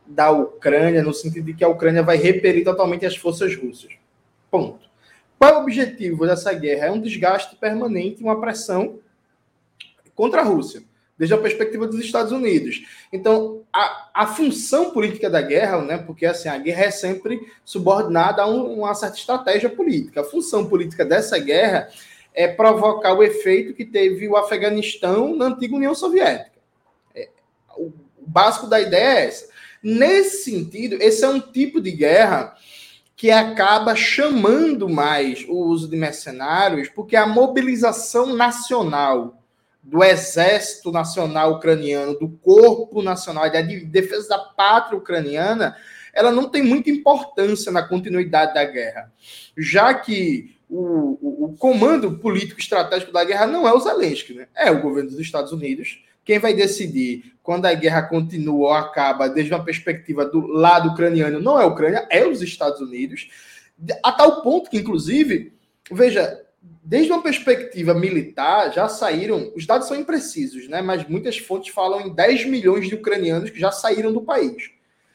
da 0.04 0.30
Ucrânia, 0.30 1.02
no 1.02 1.14
sentido 1.14 1.46
de 1.46 1.54
que 1.54 1.62
a 1.62 1.68
Ucrânia 1.68 2.02
vai 2.02 2.16
repelir 2.16 2.64
totalmente 2.64 3.06
as 3.06 3.16
forças 3.16 3.54
russas. 3.56 3.92
Ponto. 4.50 4.90
Qual 5.38 5.52
é 5.52 5.56
o 5.56 5.62
objetivo 5.62 6.26
dessa 6.26 6.52
guerra? 6.52 6.86
É 6.86 6.90
um 6.90 7.00
desgaste 7.00 7.54
permanente, 7.56 8.22
uma 8.22 8.40
pressão 8.40 8.98
contra 10.14 10.40
a 10.40 10.44
Rússia 10.44 10.82
desde 11.22 11.34
a 11.34 11.38
perspectiva 11.38 11.86
dos 11.86 12.00
Estados 12.00 12.32
Unidos. 12.32 12.84
Então, 13.12 13.62
a, 13.72 14.10
a 14.12 14.26
função 14.26 14.90
política 14.90 15.30
da 15.30 15.40
guerra, 15.40 15.80
né, 15.80 15.96
porque 15.96 16.26
assim, 16.26 16.48
a 16.48 16.58
guerra 16.58 16.86
é 16.86 16.90
sempre 16.90 17.46
subordinada 17.64 18.42
a 18.42 18.48
um, 18.48 18.80
uma 18.80 18.92
certa 18.92 19.18
estratégia 19.18 19.70
política. 19.70 20.22
A 20.22 20.24
função 20.24 20.66
política 20.66 21.04
dessa 21.04 21.38
guerra 21.38 21.88
é 22.34 22.48
provocar 22.48 23.14
o 23.14 23.22
efeito 23.22 23.72
que 23.72 23.84
teve 23.84 24.26
o 24.26 24.36
Afeganistão 24.36 25.36
na 25.36 25.44
antiga 25.44 25.76
União 25.76 25.94
Soviética. 25.94 26.58
É, 27.14 27.28
o 27.76 27.92
básico 28.26 28.66
da 28.66 28.80
ideia 28.80 29.20
é 29.20 29.26
essa. 29.26 29.48
Nesse 29.80 30.50
sentido, 30.50 31.00
esse 31.00 31.24
é 31.24 31.28
um 31.28 31.38
tipo 31.38 31.80
de 31.80 31.92
guerra 31.92 32.56
que 33.14 33.30
acaba 33.30 33.94
chamando 33.94 34.88
mais 34.88 35.44
o 35.48 35.54
uso 35.54 35.86
de 35.86 35.96
mercenários, 35.96 36.88
porque 36.88 37.14
a 37.14 37.28
mobilização 37.28 38.34
nacional 38.34 39.38
do 39.82 40.02
Exército 40.02 40.92
Nacional 40.92 41.54
Ucraniano, 41.54 42.18
do 42.18 42.28
Corpo 42.28 43.02
Nacional, 43.02 43.50
da 43.50 43.60
Defesa 43.60 44.28
da 44.28 44.38
Pátria 44.38 44.96
Ucraniana, 44.96 45.76
ela 46.12 46.30
não 46.30 46.48
tem 46.48 46.62
muita 46.62 46.90
importância 46.90 47.72
na 47.72 47.82
continuidade 47.82 48.54
da 48.54 48.64
guerra, 48.64 49.12
já 49.56 49.92
que 49.94 50.54
o, 50.68 51.18
o, 51.20 51.44
o 51.46 51.56
comando 51.58 52.18
político 52.18 52.60
estratégico 52.60 53.12
da 53.12 53.24
guerra 53.24 53.46
não 53.46 53.66
é 53.66 53.72
o 53.72 53.80
Zelensky, 53.80 54.34
né? 54.34 54.46
é 54.54 54.70
o 54.70 54.80
governo 54.80 55.10
dos 55.10 55.18
Estados 55.18 55.52
Unidos. 55.52 56.02
Quem 56.24 56.38
vai 56.38 56.54
decidir 56.54 57.34
quando 57.42 57.66
a 57.66 57.74
guerra 57.74 58.02
continua 58.02 58.68
ou 58.68 58.72
acaba, 58.72 59.28
desde 59.28 59.52
uma 59.52 59.64
perspectiva 59.64 60.24
do 60.24 60.46
lado 60.46 60.90
ucraniano, 60.90 61.40
não 61.40 61.60
é 61.60 61.64
a 61.64 61.66
Ucrânia, 61.66 62.06
é 62.08 62.24
os 62.24 62.40
Estados 62.40 62.80
Unidos, 62.80 63.28
a 64.02 64.12
tal 64.12 64.42
ponto 64.42 64.70
que, 64.70 64.78
inclusive, 64.78 65.52
veja, 65.90 66.40
desde 66.82 67.12
uma 67.12 67.22
perspectiva 67.22 67.94
militar, 67.94 68.72
já 68.72 68.88
saíram, 68.88 69.52
os 69.56 69.66
dados 69.66 69.88
são 69.88 69.96
imprecisos, 69.96 70.68
né? 70.68 70.82
Mas 70.82 71.06
muitas 71.08 71.38
fontes 71.38 71.72
falam 71.72 72.00
em 72.00 72.14
10 72.14 72.46
milhões 72.46 72.88
de 72.88 72.94
ucranianos 72.94 73.50
que 73.50 73.58
já 73.58 73.72
saíram 73.72 74.12
do 74.12 74.22
país. 74.22 74.70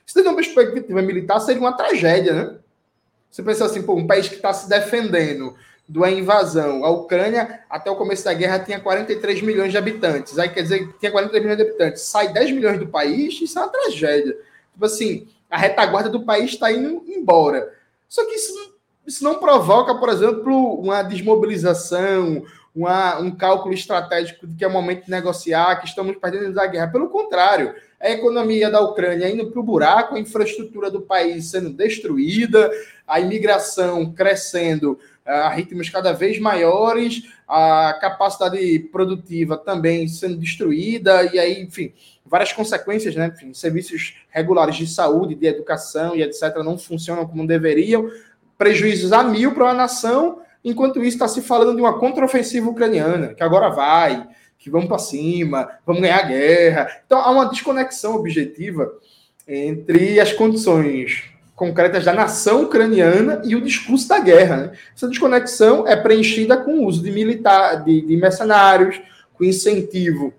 Isso 0.05 0.15
desde 0.15 0.29
uma 0.29 0.35
perspectiva 0.35 1.01
militar 1.01 1.39
seria 1.39 1.61
uma 1.61 1.75
tragédia, 1.75 2.33
né? 2.33 2.57
Você 3.29 3.43
pensa 3.43 3.65
assim, 3.65 3.81
pô, 3.83 3.93
um 3.95 4.07
país 4.07 4.27
que 4.27 4.35
está 4.35 4.53
se 4.53 4.69
defendendo 4.69 5.55
da 5.87 6.09
invasão. 6.09 6.83
A 6.83 6.89
Ucrânia, 6.89 7.61
até 7.69 7.89
o 7.89 7.95
começo 7.95 8.25
da 8.25 8.33
guerra, 8.33 8.59
tinha 8.59 8.79
43 8.79 9.41
milhões 9.41 9.71
de 9.71 9.77
habitantes. 9.77 10.39
Aí 10.39 10.49
quer 10.49 10.63
dizer 10.63 10.87
que 10.87 10.99
tinha 10.99 11.11
43 11.11 11.43
milhões 11.43 11.57
de 11.57 11.63
habitantes. 11.63 12.01
Sai 12.03 12.31
10 12.33 12.51
milhões 12.51 12.79
do 12.79 12.87
país, 12.87 13.39
isso 13.41 13.57
é 13.57 13.61
uma 13.61 13.69
tragédia. 13.69 14.37
Tipo 14.73 14.85
assim, 14.85 15.27
a 15.49 15.57
retaguarda 15.57 16.09
do 16.09 16.23
país 16.23 16.51
está 16.51 16.71
indo 16.71 17.03
embora. 17.07 17.73
Só 18.09 18.25
que 18.25 18.35
isso 18.35 18.76
isso 19.07 19.23
não 19.23 19.39
provoca, 19.39 19.95
por 19.95 20.09
exemplo, 20.09 20.75
uma 20.81 21.01
desmobilização, 21.01 22.43
uma, 22.75 23.17
um 23.19 23.31
cálculo 23.31 23.73
estratégico 23.73 24.45
de 24.45 24.57
que 24.57 24.65
é 24.65 24.67
momento 24.67 25.05
de 25.05 25.11
negociar, 25.11 25.77
que 25.77 25.87
estamos 25.87 26.15
perdendo 26.17 26.53
da 26.53 26.67
guerra. 26.67 26.91
Pelo 26.91 27.09
contrário, 27.09 27.73
a 27.99 28.11
economia 28.11 28.69
da 28.69 28.81
Ucrânia 28.81 29.29
indo 29.29 29.49
para 29.49 29.59
o 29.59 29.63
buraco, 29.63 30.15
a 30.15 30.19
infraestrutura 30.19 30.91
do 30.91 31.01
país 31.01 31.49
sendo 31.49 31.71
destruída, 31.71 32.69
a 33.07 33.19
imigração 33.19 34.13
crescendo 34.13 34.99
a 35.25 35.49
ritmos 35.49 35.89
cada 35.89 36.13
vez 36.13 36.39
maiores, 36.39 37.23
a 37.47 37.97
capacidade 37.99 38.79
produtiva 38.91 39.57
também 39.57 40.07
sendo 40.07 40.37
destruída, 40.37 41.23
e 41.33 41.39
aí, 41.39 41.61
enfim, 41.61 41.93
várias 42.25 42.53
consequências, 42.53 43.15
né? 43.15 43.31
Enfim, 43.33 43.53
serviços 43.53 44.15
regulares 44.29 44.75
de 44.75 44.87
saúde, 44.87 45.35
de 45.35 45.47
educação 45.47 46.15
e 46.15 46.21
etc. 46.21 46.57
não 46.63 46.77
funcionam 46.77 47.25
como 47.25 47.47
deveriam 47.47 48.09
prejuízos 48.57 49.13
a 49.13 49.23
mil 49.23 49.53
para 49.53 49.65
uma 49.65 49.73
nação, 49.73 50.41
enquanto 50.63 50.99
isso 50.99 51.15
está 51.15 51.27
se 51.27 51.41
falando 51.41 51.75
de 51.75 51.81
uma 51.81 51.99
contraofensiva 51.99 52.69
ucraniana, 52.69 53.33
que 53.33 53.43
agora 53.43 53.69
vai, 53.69 54.27
que 54.57 54.69
vamos 54.69 54.87
para 54.87 54.97
cima, 54.97 55.69
vamos 55.85 56.01
ganhar 56.01 56.19
a 56.19 56.27
guerra. 56.27 57.01
Então 57.05 57.19
há 57.19 57.29
uma 57.31 57.45
desconexão 57.45 58.15
objetiva 58.15 58.91
entre 59.47 60.19
as 60.19 60.33
condições 60.33 61.23
concretas 61.55 62.05
da 62.05 62.13
nação 62.13 62.63
ucraniana 62.63 63.41
e 63.43 63.55
o 63.55 63.61
discurso 63.61 64.07
da 64.07 64.19
guerra. 64.19 64.57
Né? 64.57 64.71
Essa 64.95 65.07
desconexão 65.07 65.87
é 65.87 65.95
preenchida 65.95 66.55
com 66.57 66.79
o 66.79 66.85
uso 66.85 67.01
de 67.01 67.11
militar, 67.11 67.83
de, 67.83 68.01
de 68.01 68.17
mercenários, 68.17 69.01
com 69.33 69.43
incentivo 69.43 70.33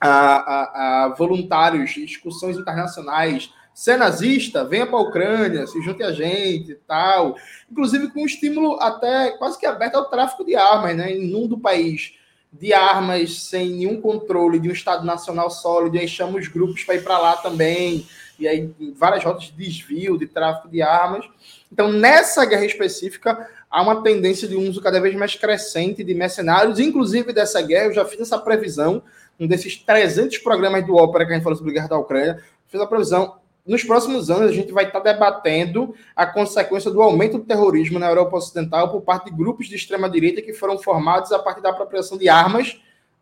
a, 0.00 0.08
a, 0.10 1.04
a 1.04 1.08
voluntários 1.08 1.90
de 1.90 2.06
discussões 2.06 2.56
internacionais 2.56 3.52
se 3.74 3.92
é 3.92 3.96
nazista, 3.96 4.64
venha 4.64 4.86
para 4.86 4.98
a 4.98 5.02
Ucrânia, 5.02 5.66
se 5.66 5.80
junte 5.82 6.02
a 6.02 6.12
gente 6.12 6.72
e 6.72 6.74
tal. 6.74 7.36
Inclusive 7.70 8.10
com 8.10 8.22
um 8.22 8.26
estímulo 8.26 8.80
até 8.80 9.30
quase 9.32 9.58
que 9.58 9.66
aberto 9.66 9.96
ao 9.96 10.10
tráfico 10.10 10.44
de 10.44 10.54
armas, 10.54 10.96
né? 10.96 11.16
Inunda 11.16 11.54
o 11.54 11.60
país 11.60 12.14
de 12.52 12.72
armas 12.72 13.42
sem 13.44 13.70
nenhum 13.70 14.00
controle 14.00 14.58
de 14.58 14.68
um 14.68 14.72
Estado 14.72 15.06
Nacional 15.06 15.50
sólido, 15.50 15.96
e 15.96 16.00
aí 16.00 16.08
chama 16.08 16.38
os 16.38 16.48
grupos 16.48 16.82
para 16.82 16.96
ir 16.96 17.04
para 17.04 17.18
lá 17.18 17.36
também, 17.36 18.06
e 18.38 18.48
aí 18.48 18.70
várias 18.96 19.22
rotas 19.22 19.44
de 19.44 19.52
desvio, 19.52 20.18
de 20.18 20.26
tráfico 20.26 20.68
de 20.68 20.82
armas. 20.82 21.24
Então, 21.72 21.92
nessa 21.92 22.44
guerra 22.44 22.64
específica, 22.64 23.48
há 23.70 23.82
uma 23.82 24.02
tendência 24.02 24.48
de 24.48 24.56
uso 24.56 24.80
cada 24.80 25.00
vez 25.00 25.14
mais 25.14 25.36
crescente 25.36 26.02
de 26.02 26.14
mercenários, 26.14 26.80
inclusive 26.80 27.32
dessa 27.32 27.62
guerra, 27.62 27.86
eu 27.86 27.94
já 27.94 28.04
fiz 28.04 28.20
essa 28.20 28.38
previsão, 28.38 29.02
um 29.38 29.46
desses 29.46 29.76
300 29.76 30.38
programas 30.38 30.84
do 30.84 30.96
Ópera 30.96 31.24
que 31.24 31.32
a 31.32 31.34
gente 31.36 31.44
falou 31.44 31.56
sobre 31.56 31.72
a 31.72 31.74
guerra 31.74 31.88
da 31.88 31.98
Ucrânia, 31.98 32.42
fiz 32.66 32.80
a 32.80 32.86
previsão, 32.86 33.36
nos 33.66 33.84
próximos 33.84 34.30
anos 34.30 34.50
a 34.50 34.52
gente 34.52 34.72
vai 34.72 34.86
estar 34.86 35.00
debatendo 35.00 35.94
a 36.16 36.26
consequência 36.26 36.90
do 36.90 37.02
aumento 37.02 37.38
do 37.38 37.44
terrorismo 37.44 37.98
na 37.98 38.08
Europa 38.08 38.36
Ocidental 38.36 38.90
por 38.90 39.02
parte 39.02 39.26
de 39.26 39.36
grupos 39.36 39.68
de 39.68 39.76
extrema 39.76 40.08
direita 40.08 40.42
que 40.42 40.52
foram 40.52 40.78
formados 40.78 41.30
a 41.32 41.38
partir 41.38 41.60
da 41.60 41.70
apropriação 41.70 42.16
de 42.16 42.28
armas 42.28 42.80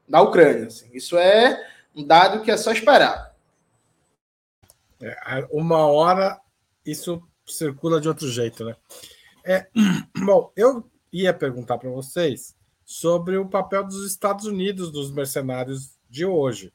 da 0.09 0.21
Ucrânia. 0.23 0.69
Assim. 0.69 0.89
Isso 0.93 1.19
é 1.19 1.61
um 1.95 2.05
dado 2.05 2.43
que 2.43 2.51
é 2.51 2.57
só 2.57 2.73
esperar. 2.73 3.35
É, 5.01 5.47
uma 5.51 5.87
hora 5.87 6.41
isso 6.85 7.23
circula 7.47 8.01
de 8.01 8.09
outro 8.09 8.29
jeito, 8.29 8.65
né? 8.65 8.77
É, 9.45 9.67
bom, 10.25 10.53
eu 10.57 10.85
ia 11.13 11.33
perguntar 11.33 11.79
para 11.79 11.91
vocês 11.91 12.57
sobre 12.85 13.37
o 13.37 13.49
papel 13.49 13.85
dos 13.85 14.07
Estados 14.07 14.47
Unidos 14.47 14.91
dos 14.91 15.11
mercenários 15.11 15.97
de 16.09 16.25
hoje 16.25 16.73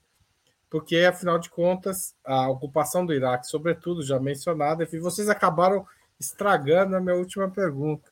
porque, 0.74 0.98
afinal 1.02 1.38
de 1.38 1.52
contas, 1.52 2.16
a 2.26 2.50
ocupação 2.50 3.06
do 3.06 3.14
Iraque, 3.14 3.46
sobretudo, 3.46 4.02
já 4.02 4.20
mencionada, 4.20 4.84
e 4.92 4.98
vocês 4.98 5.30
acabaram 5.30 5.86
estragando 6.20 6.96
a 6.96 7.00
minha 7.00 7.16
última 7.16 7.48
pergunta. 7.48 8.12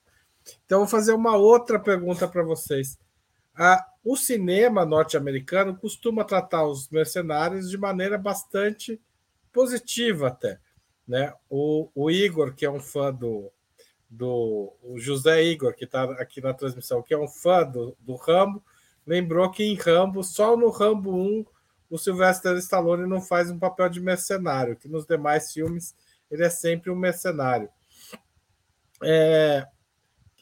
Então, 0.63 0.77
vou 0.77 0.87
fazer 0.87 1.11
uma 1.13 1.35
outra 1.35 1.79
pergunta 1.79 2.27
para 2.27 2.43
vocês. 2.43 2.99
Ah, 3.55 3.83
o 4.05 4.15
cinema 4.15 4.85
norte-americano 4.85 5.75
costuma 5.75 6.23
tratar 6.23 6.63
os 6.67 6.87
mercenários 6.89 7.67
de 7.67 7.79
maneira 7.79 8.15
bastante 8.15 9.01
positiva, 9.51 10.27
até. 10.27 10.59
Né? 11.07 11.33
O, 11.49 11.89
o 11.95 12.11
Igor, 12.11 12.53
que 12.53 12.63
é 12.63 12.69
um 12.69 12.79
fã 12.79 13.11
do, 13.11 13.51
do 14.07 14.71
José 14.97 15.43
Igor, 15.45 15.73
que 15.73 15.85
está 15.85 16.03
aqui 16.11 16.39
na 16.39 16.53
transmissão, 16.53 17.01
que 17.01 17.15
é 17.15 17.17
um 17.17 17.27
fã 17.27 17.63
do, 17.63 17.97
do 17.99 18.13
Rambo, 18.13 18.63
lembrou 19.03 19.49
que 19.49 19.63
em 19.63 19.73
Rambo, 19.73 20.23
só 20.23 20.55
no 20.55 20.69
Rambo 20.69 21.11
1, 21.11 21.43
o 21.91 21.97
Sylvester 21.97 22.55
Stallone 22.57 23.05
não 23.05 23.21
faz 23.21 23.51
um 23.51 23.59
papel 23.59 23.89
de 23.89 23.99
mercenário, 23.99 24.77
que 24.77 24.87
nos 24.87 25.05
demais 25.05 25.51
filmes 25.51 25.93
ele 26.31 26.45
é 26.45 26.49
sempre 26.49 26.89
um 26.89 26.95
mercenário. 26.95 27.69
é, 29.03 29.67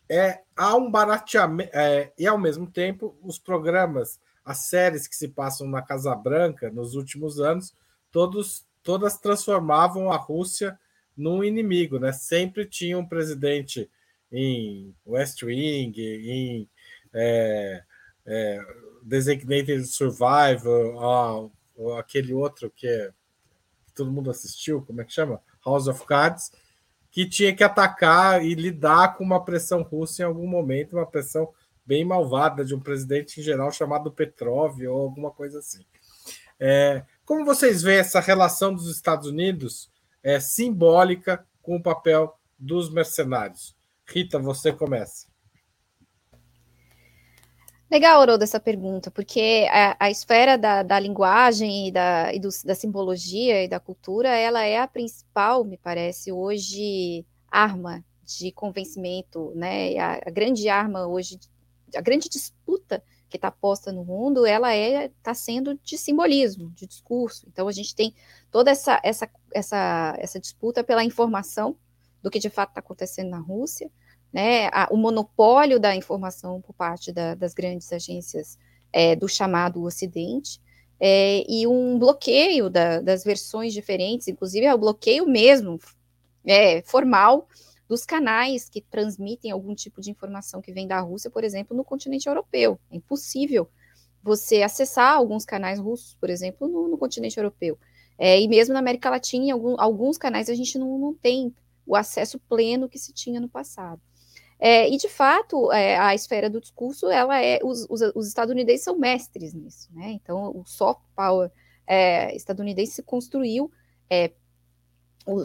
é, 0.08 0.41
há 0.56 0.76
um 0.76 0.89
barateamento, 0.91 1.72
é, 1.74 2.14
e 2.18 2.28
ao 2.28 2.38
mesmo 2.38 2.70
tempo, 2.70 3.18
os 3.24 3.39
programas, 3.39 4.20
as 4.45 4.66
séries 4.66 5.08
que 5.08 5.16
se 5.16 5.28
passam 5.28 5.68
na 5.68 5.82
Casa 5.82 6.16
Branca 6.16 6.70
nos 6.70 6.93
últimos 6.93 7.39
anos, 7.39 7.74
todos, 8.12 8.66
todas 8.84 9.18
transformavam 9.18 10.12
a 10.12 10.18
Rússia 10.18 10.80
num 11.18 11.43
inimigo, 11.43 12.00
né? 12.00 12.12
Sempre 12.12 12.66
tinha 12.66 12.97
um 12.97 13.06
presidente 13.06 13.89
em 14.32 14.95
West 15.06 15.41
Wing, 15.43 15.93
em 16.00 16.70
é, 17.14 17.84
é, 18.30 18.59
Designated 19.01 19.86
Survivor, 19.86 20.95
ó, 20.95 21.49
aquele 21.97 22.32
outro 22.32 22.69
que, 22.69 22.88
é, 22.88 23.09
que 23.88 23.93
todo 23.93 24.11
mundo 24.11 24.30
assistiu, 24.30 24.84
como 24.84 25.01
é 25.01 25.03
que 25.03 25.11
chama? 25.11 25.41
House 25.65 25.88
of 25.88 26.05
Cards, 26.05 26.51
que 27.09 27.27
tinha 27.27 27.55
que 27.55 27.63
atacar 27.63 28.45
e 28.45 28.53
lidar 28.53 29.17
com 29.17 29.23
uma 29.23 29.43
pressão 29.43 29.82
russa 29.82 30.21
em 30.21 30.25
algum 30.25 30.47
momento, 30.47 30.95
uma 30.95 31.07
pressão 31.07 31.51
bem 31.84 32.05
malvada 32.05 32.63
de 32.63 32.75
um 32.75 32.80
presidente 32.80 33.39
em 33.39 33.43
geral 33.43 33.71
chamado 33.71 34.11
Petrov 34.11 34.80
ou 34.88 35.01
alguma 35.01 35.32
coisa 35.32 35.57
assim. 35.57 35.84
É, 36.59 37.03
como 37.25 37.43
vocês 37.43 37.82
veem 37.82 37.97
essa 37.97 38.19
relação 38.19 38.73
dos 38.73 38.88
Estados 38.91 39.27
Unidos 39.27 39.89
é, 40.21 40.39
simbólica 40.39 41.43
com 41.63 41.77
o 41.77 41.82
papel 41.82 42.38
dos 42.59 42.91
mercenários? 42.91 43.75
Rita, 44.05 44.38
você 44.38 44.71
começa. 44.71 45.28
Legal, 47.92 48.22
Haroldo, 48.22 48.44
essa 48.44 48.60
pergunta, 48.60 49.10
porque 49.10 49.68
a, 49.72 50.06
a 50.06 50.12
esfera 50.12 50.58
da, 50.60 50.84
da, 50.84 51.00
linguagem 51.00 51.88
e, 51.88 51.92
da, 51.92 52.32
e 52.32 52.40
do, 52.40 52.50
da 52.64 52.76
simbologia 52.76 53.64
e 53.64 53.68
da 53.68 53.80
cultura, 53.80 54.30
ela 54.30 54.64
é 54.64 54.78
a 54.78 54.88
principal, 54.88 55.64
me 55.64 55.76
parece, 55.76 56.32
hoje, 56.32 57.26
arma 57.50 58.06
de 58.24 58.52
convencimento, 58.52 59.52
né? 59.56 59.98
A, 59.98 60.22
a 60.28 60.30
grande 60.30 60.70
arma 60.70 61.08
hoje, 61.08 61.40
a 61.96 62.02
grande 62.02 62.30
disputa 62.30 63.04
que 63.28 63.38
está 63.38 63.50
posta 63.50 63.92
no 63.92 64.06
mundo, 64.06 64.46
ela 64.46 64.72
é 64.74 65.06
está 65.06 65.34
sendo 65.34 65.76
de 65.84 65.98
simbolismo, 65.98 66.70
de 66.76 66.86
discurso. 66.86 67.48
Então 67.48 67.68
a 67.68 67.72
gente 67.72 67.96
tem 67.96 68.14
toda 68.52 68.70
essa 68.70 69.00
essa 69.04 69.28
essa 69.52 70.16
essa 70.20 70.40
disputa 70.40 70.84
pela 70.84 71.04
informação 71.04 71.76
do 72.22 72.30
que 72.30 72.40
de 72.40 72.50
fato 72.50 72.70
está 72.70 72.80
acontecendo 72.82 73.30
na 73.30 73.40
Rússia, 73.40 73.90
né, 74.32 74.67
a, 74.67 74.88
o 74.91 74.97
monopólio 74.97 75.80
da 75.80 75.95
informação 75.95 76.61
por 76.61 76.73
parte 76.73 77.11
da, 77.11 77.36
das 77.36 77.53
grandes 77.53 77.91
agências 77.91 78.57
é, 78.91 79.15
do 79.15 79.27
chamado 79.27 79.84
Ocidente, 79.84 80.61
é, 80.99 81.45
e 81.49 81.65
um 81.65 81.97
bloqueio 81.97 82.69
da, 82.69 82.99
das 82.99 83.23
versões 83.23 83.73
diferentes, 83.73 84.27
inclusive 84.27 84.65
é 84.65 84.73
o 84.73 84.77
bloqueio 84.77 85.25
mesmo, 85.25 85.80
é, 86.45 86.82
formal, 86.82 87.47
dos 87.88 88.05
canais 88.05 88.69
que 88.69 88.82
transmitem 88.82 89.49
algum 89.49 89.73
tipo 89.73 89.99
de 89.99 90.11
informação 90.11 90.61
que 90.61 90.71
vem 90.71 90.88
da 90.88 90.99
Rússia, 90.99 91.32
por 91.32 91.43
exemplo, 91.43 91.75
no 91.75 91.84
continente 91.84 92.27
europeu. 92.27 92.80
É 92.91 92.95
impossível 92.95 93.67
você 94.21 94.61
acessar 94.61 95.15
alguns 95.15 95.43
canais 95.43 95.80
russos, 95.80 96.15
por 96.19 96.30
exemplo, 96.30 96.67
no, 96.67 96.88
no 96.88 96.97
continente 96.97 97.38
europeu. 97.38 97.80
É, 98.17 98.39
e 98.39 98.47
mesmo 98.47 98.73
na 98.73 98.80
América 98.80 99.09
Latina, 99.09 99.45
em 99.45 99.51
algum, 99.51 99.80
alguns 99.80 100.17
canais 100.17 100.49
a 100.49 100.53
gente 100.53 100.77
não, 100.77 100.99
não 100.99 101.13
tem 101.15 101.55
o 101.86 101.95
acesso 101.95 102.38
pleno 102.38 102.88
que 102.88 102.99
se 102.99 103.11
tinha 103.11 103.39
no 103.39 103.49
passado. 103.49 103.99
É, 104.60 104.89
e, 104.89 104.97
de 104.97 105.07
fato, 105.07 105.72
é, 105.72 105.97
a 105.97 106.14
esfera 106.14 106.49
do 106.49 106.60
discurso, 106.60 107.10
ela 107.10 107.41
é, 107.41 107.60
os, 107.64 107.88
os, 107.89 108.01
os, 108.14 108.28
estadunidenses 108.28 108.84
são 108.84 108.97
mestres 108.97 109.53
nisso, 109.53 109.88
né? 109.93 110.12
Então, 110.12 110.51
o 110.53 110.66
soft 110.66 111.01
power 111.16 111.49
é, 111.88 112.36
estadunidense 112.36 112.91
se 112.91 113.03
construiu 113.03 113.72
é, 114.10 114.32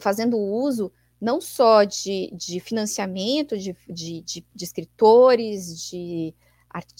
fazendo 0.01 0.37
uso 0.37 0.93
não 1.21 1.41
só 1.41 1.85
de, 1.85 2.31
de 2.35 2.59
financiamento 2.59 3.57
de, 3.57 3.75
de, 3.89 4.21
de, 4.21 4.47
de 4.55 4.65
escritores, 4.65 5.89
de, 5.89 6.35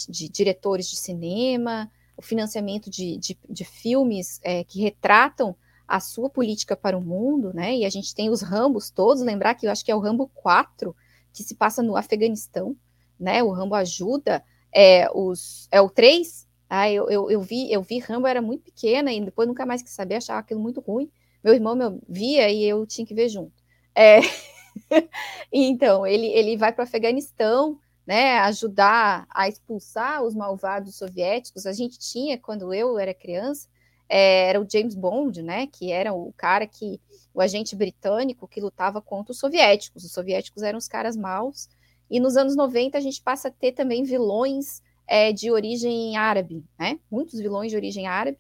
de, 0.09 0.29
diretores 0.29 0.89
de 0.89 0.97
cinema, 0.97 1.91
o 2.17 2.23
financiamento 2.23 2.89
de, 2.89 3.19
de, 3.19 3.65
filmes 3.65 4.41
é, 4.43 4.63
que 4.63 4.81
retratam 4.81 5.57
a 5.87 6.01
sua 6.01 6.31
política 6.31 6.77
para 6.77 6.97
o 6.97 7.03
mundo, 7.03 7.53
né? 7.53 7.77
E 7.77 7.85
a 7.85 7.91
gente 7.91 8.15
tem 8.15 8.31
os 8.31 8.41
Rambos 8.41 8.89
todos, 8.89 9.23
lembrar 9.23 9.55
que 9.55 9.67
eu 9.67 9.71
acho 9.71 9.85
que 9.85 9.91
é 9.91 9.95
o 9.95 10.01
Rambo 10.01 10.31
4, 10.33 10.97
que 11.35 11.43
se 11.43 11.55
passa 11.57 11.83
no 11.83 11.97
Afeganistão, 11.97 12.77
né? 13.19 13.43
O 13.43 13.51
Rambo 13.51 13.75
ajuda 13.75 14.43
é, 14.73 15.11
os, 15.13 15.69
é 15.71 15.81
o 15.81 15.91
3. 15.91 16.47
Ah, 16.71 16.91
eu, 16.91 17.11
eu, 17.11 17.31
eu, 17.31 17.41
vi, 17.43 17.71
eu 17.71 17.83
vi 17.83 17.99
Rambo, 17.99 18.27
era 18.27 18.41
muito 18.41 18.63
pequena 18.63 19.13
e 19.13 19.23
depois 19.23 19.47
nunca 19.47 19.67
mais 19.67 19.83
quis 19.83 19.93
saber, 19.93 20.15
achava 20.15 20.41
aquilo 20.41 20.61
muito 20.61 20.81
ruim. 20.81 21.11
Meu 21.43 21.53
irmão 21.53 21.75
meu, 21.75 22.01
via 22.09 22.49
e 22.49 22.65
eu 22.65 22.87
tinha 22.87 23.07
que 23.07 23.15
ver 23.15 23.29
junto. 23.29 23.53
É, 23.95 24.21
então, 25.53 26.07
ele, 26.07 26.27
ele 26.29 26.57
vai 26.57 26.73
para 26.73 26.83
o 26.83 26.85
Afeganistão, 26.85 27.79
né, 28.07 28.39
ajudar 28.41 29.27
a 29.31 29.49
expulsar 29.49 30.23
os 30.23 30.35
malvados 30.35 30.97
soviéticos. 30.97 31.67
A 31.67 31.73
gente 31.73 31.99
tinha, 31.99 32.39
quando 32.39 32.73
eu 32.73 32.99
era 32.99 33.13
criança, 33.13 33.69
é, 34.09 34.49
era 34.49 34.61
o 34.61 34.67
James 34.71 34.95
Bond, 34.95 35.43
né, 35.43 35.67
que 35.67 35.91
era 35.91 36.13
o 36.13 36.33
cara 36.37 36.67
que 36.67 37.01
o 37.33 37.41
agente 37.41 37.75
britânico 37.75 38.47
que 38.47 38.61
lutava 38.61 39.01
contra 39.01 39.33
os 39.33 39.39
soviéticos. 39.39 40.05
Os 40.05 40.13
soviéticos 40.13 40.63
eram 40.63 40.79
os 40.79 40.89
caras 40.89 41.17
maus. 41.17 41.69
E 42.11 42.21
nos 42.21 42.37
anos 42.37 42.55
90 42.55 42.97
a 42.97 43.01
gente 43.01 43.23
passa 43.23 43.49
a 43.49 43.51
ter 43.51 43.73
também 43.73 44.05
vilões 44.05 44.83
é, 45.07 45.33
de 45.33 45.51
origem 45.51 46.17
árabe, 46.17 46.65
né? 46.79 46.99
Muitos 47.11 47.41
vilões 47.41 47.71
de 47.71 47.77
origem 47.77 48.07
árabe. 48.07 48.39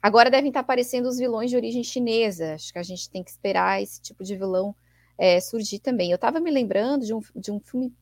Agora 0.00 0.30
devem 0.30 0.48
estar 0.48 0.60
aparecendo 0.60 1.08
os 1.08 1.18
vilões 1.18 1.50
de 1.50 1.56
origem 1.56 1.82
chinesa. 1.82 2.54
Acho 2.54 2.72
que 2.72 2.78
a 2.78 2.82
gente 2.82 3.10
tem 3.10 3.24
que 3.24 3.30
esperar 3.30 3.82
esse 3.82 4.00
tipo 4.00 4.22
de 4.22 4.36
vilão 4.36 4.74
é, 5.16 5.40
surgir 5.40 5.80
também. 5.80 6.10
Eu 6.10 6.16
estava 6.16 6.38
me 6.38 6.50
lembrando 6.50 7.04
de 7.04 7.12
um, 7.12 7.20
de 7.34 7.50
um 7.50 7.58
filme 7.58 7.92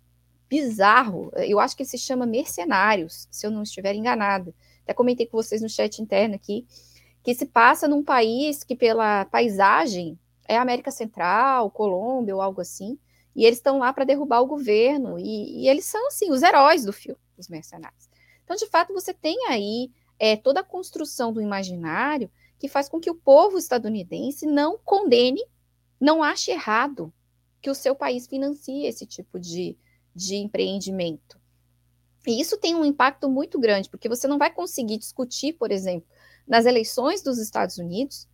bizarro. 0.48 1.32
Eu 1.36 1.58
acho 1.58 1.74
que 1.74 1.82
ele 1.82 1.88
se 1.88 1.98
chama 1.98 2.26
Mercenários, 2.26 3.26
se 3.30 3.46
eu 3.46 3.50
não 3.50 3.62
estiver 3.62 3.94
enganada. 3.94 4.54
Até 4.82 4.92
comentei 4.92 5.26
com 5.26 5.36
vocês 5.36 5.62
no 5.62 5.68
chat 5.68 6.00
interno 6.00 6.34
aqui, 6.34 6.66
que 7.26 7.34
se 7.34 7.44
passa 7.44 7.88
num 7.88 8.04
país 8.04 8.62
que, 8.62 8.76
pela 8.76 9.24
paisagem, 9.24 10.16
é 10.46 10.56
América 10.56 10.92
Central, 10.92 11.72
Colômbia 11.72 12.36
ou 12.36 12.40
algo 12.40 12.60
assim, 12.60 12.96
e 13.34 13.44
eles 13.44 13.58
estão 13.58 13.80
lá 13.80 13.92
para 13.92 14.04
derrubar 14.04 14.42
o 14.42 14.46
governo, 14.46 15.18
e, 15.18 15.64
e, 15.64 15.68
eles 15.68 15.86
são, 15.86 16.06
assim, 16.06 16.30
os 16.30 16.40
heróis 16.40 16.84
do 16.84 16.92
filme, 16.92 17.18
os 17.36 17.48
mercenários. 17.48 18.08
Então, 18.44 18.54
de 18.54 18.68
fato, 18.68 18.92
você 18.92 19.12
tem 19.12 19.36
aí 19.48 19.90
é, 20.20 20.36
toda 20.36 20.60
a 20.60 20.64
construção 20.64 21.32
do 21.32 21.40
imaginário 21.40 22.30
que 22.60 22.68
faz 22.68 22.88
com 22.88 23.00
que 23.00 23.10
o 23.10 23.16
povo 23.16 23.58
estadunidense 23.58 24.46
não 24.46 24.78
condene, 24.78 25.44
não 26.00 26.22
ache 26.22 26.52
errado 26.52 27.12
que 27.60 27.68
o 27.68 27.74
seu 27.74 27.96
país 27.96 28.28
financie 28.28 28.86
esse 28.86 29.04
tipo 29.04 29.40
de, 29.40 29.76
de 30.14 30.36
empreendimento. 30.36 31.40
E 32.24 32.40
isso 32.40 32.56
tem 32.56 32.76
um 32.76 32.84
impacto 32.84 33.28
muito 33.28 33.58
grande, 33.58 33.90
porque 33.90 34.08
você 34.08 34.28
não 34.28 34.38
vai 34.38 34.52
conseguir 34.52 34.96
discutir, 34.96 35.54
por 35.54 35.72
exemplo, 35.72 36.08
nas 36.46 36.66
eleições 36.66 37.22
dos 37.22 37.38
Estados 37.38 37.78
Unidos, 37.78 38.28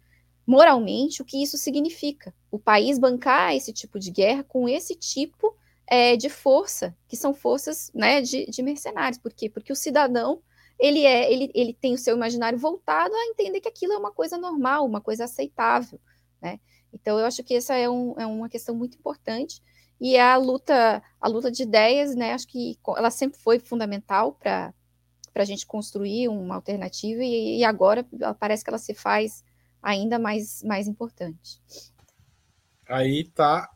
moralmente 0.46 1.22
o 1.22 1.24
que 1.24 1.42
isso 1.42 1.56
significa. 1.56 2.34
O 2.50 2.58
país 2.58 2.98
bancar 2.98 3.54
esse 3.54 3.72
tipo 3.72 3.98
de 3.98 4.10
guerra 4.10 4.44
com 4.44 4.68
esse 4.68 4.94
tipo 4.94 5.56
é, 5.86 6.16
de 6.16 6.28
força, 6.28 6.96
que 7.08 7.16
são 7.16 7.34
forças 7.34 7.90
né, 7.94 8.20
de, 8.20 8.46
de, 8.46 8.62
mercenários. 8.62 9.18
Por 9.18 9.32
quê? 9.32 9.48
Porque 9.48 9.72
o 9.72 9.76
cidadão 9.76 10.42
ele, 10.78 11.04
é, 11.04 11.32
ele, 11.32 11.50
ele 11.54 11.72
tem 11.72 11.94
o 11.94 11.98
seu 11.98 12.16
imaginário 12.16 12.58
voltado 12.58 13.14
a 13.14 13.26
entender 13.26 13.60
que 13.60 13.68
aquilo 13.68 13.92
é 13.92 13.98
uma 13.98 14.12
coisa 14.12 14.36
normal, 14.36 14.84
uma 14.84 15.00
coisa 15.00 15.24
aceitável. 15.24 16.00
Né? 16.40 16.58
Então, 16.92 17.18
eu 17.18 17.24
acho 17.24 17.42
que 17.44 17.54
essa 17.54 17.74
é, 17.74 17.88
um, 17.88 18.14
é 18.18 18.26
uma 18.26 18.48
questão 18.48 18.74
muito 18.74 18.96
importante. 18.98 19.62
E 20.00 20.18
a 20.18 20.36
luta, 20.36 21.00
a 21.20 21.28
luta 21.28 21.50
de 21.50 21.62
ideias, 21.62 22.16
né, 22.16 22.32
acho 22.32 22.48
que 22.48 22.76
ela 22.96 23.10
sempre 23.10 23.38
foi 23.38 23.60
fundamental 23.60 24.32
para 24.32 24.74
a 25.34 25.44
gente 25.44 25.66
construir 25.66 26.28
uma 26.28 26.54
alternativa, 26.54 27.22
e, 27.22 27.58
e 27.58 27.64
agora 27.64 28.06
parece 28.38 28.62
que 28.62 28.70
ela 28.70 28.78
se 28.78 28.94
faz 28.94 29.44
ainda 29.82 30.18
mais, 30.18 30.62
mais 30.62 30.86
importante. 30.86 31.60
Aí 32.88 33.20
está 33.20 33.70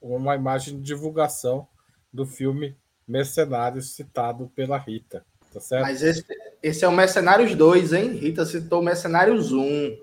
uma 0.00 0.34
imagem 0.34 0.76
de 0.76 0.82
divulgação 0.82 1.66
do 2.12 2.24
filme 2.24 2.76
Mercenários 3.06 3.94
citado 3.94 4.50
pela 4.54 4.78
Rita. 4.78 5.24
Tá 5.52 5.60
certo? 5.60 5.82
Mas 5.82 6.02
esse, 6.02 6.24
esse 6.62 6.84
é 6.84 6.88
o 6.88 6.92
Mercenários 6.92 7.54
2, 7.54 7.92
hein? 7.92 8.12
Rita 8.12 8.46
citou 8.46 8.82
Mercenários 8.82 9.52
1. 9.52 9.98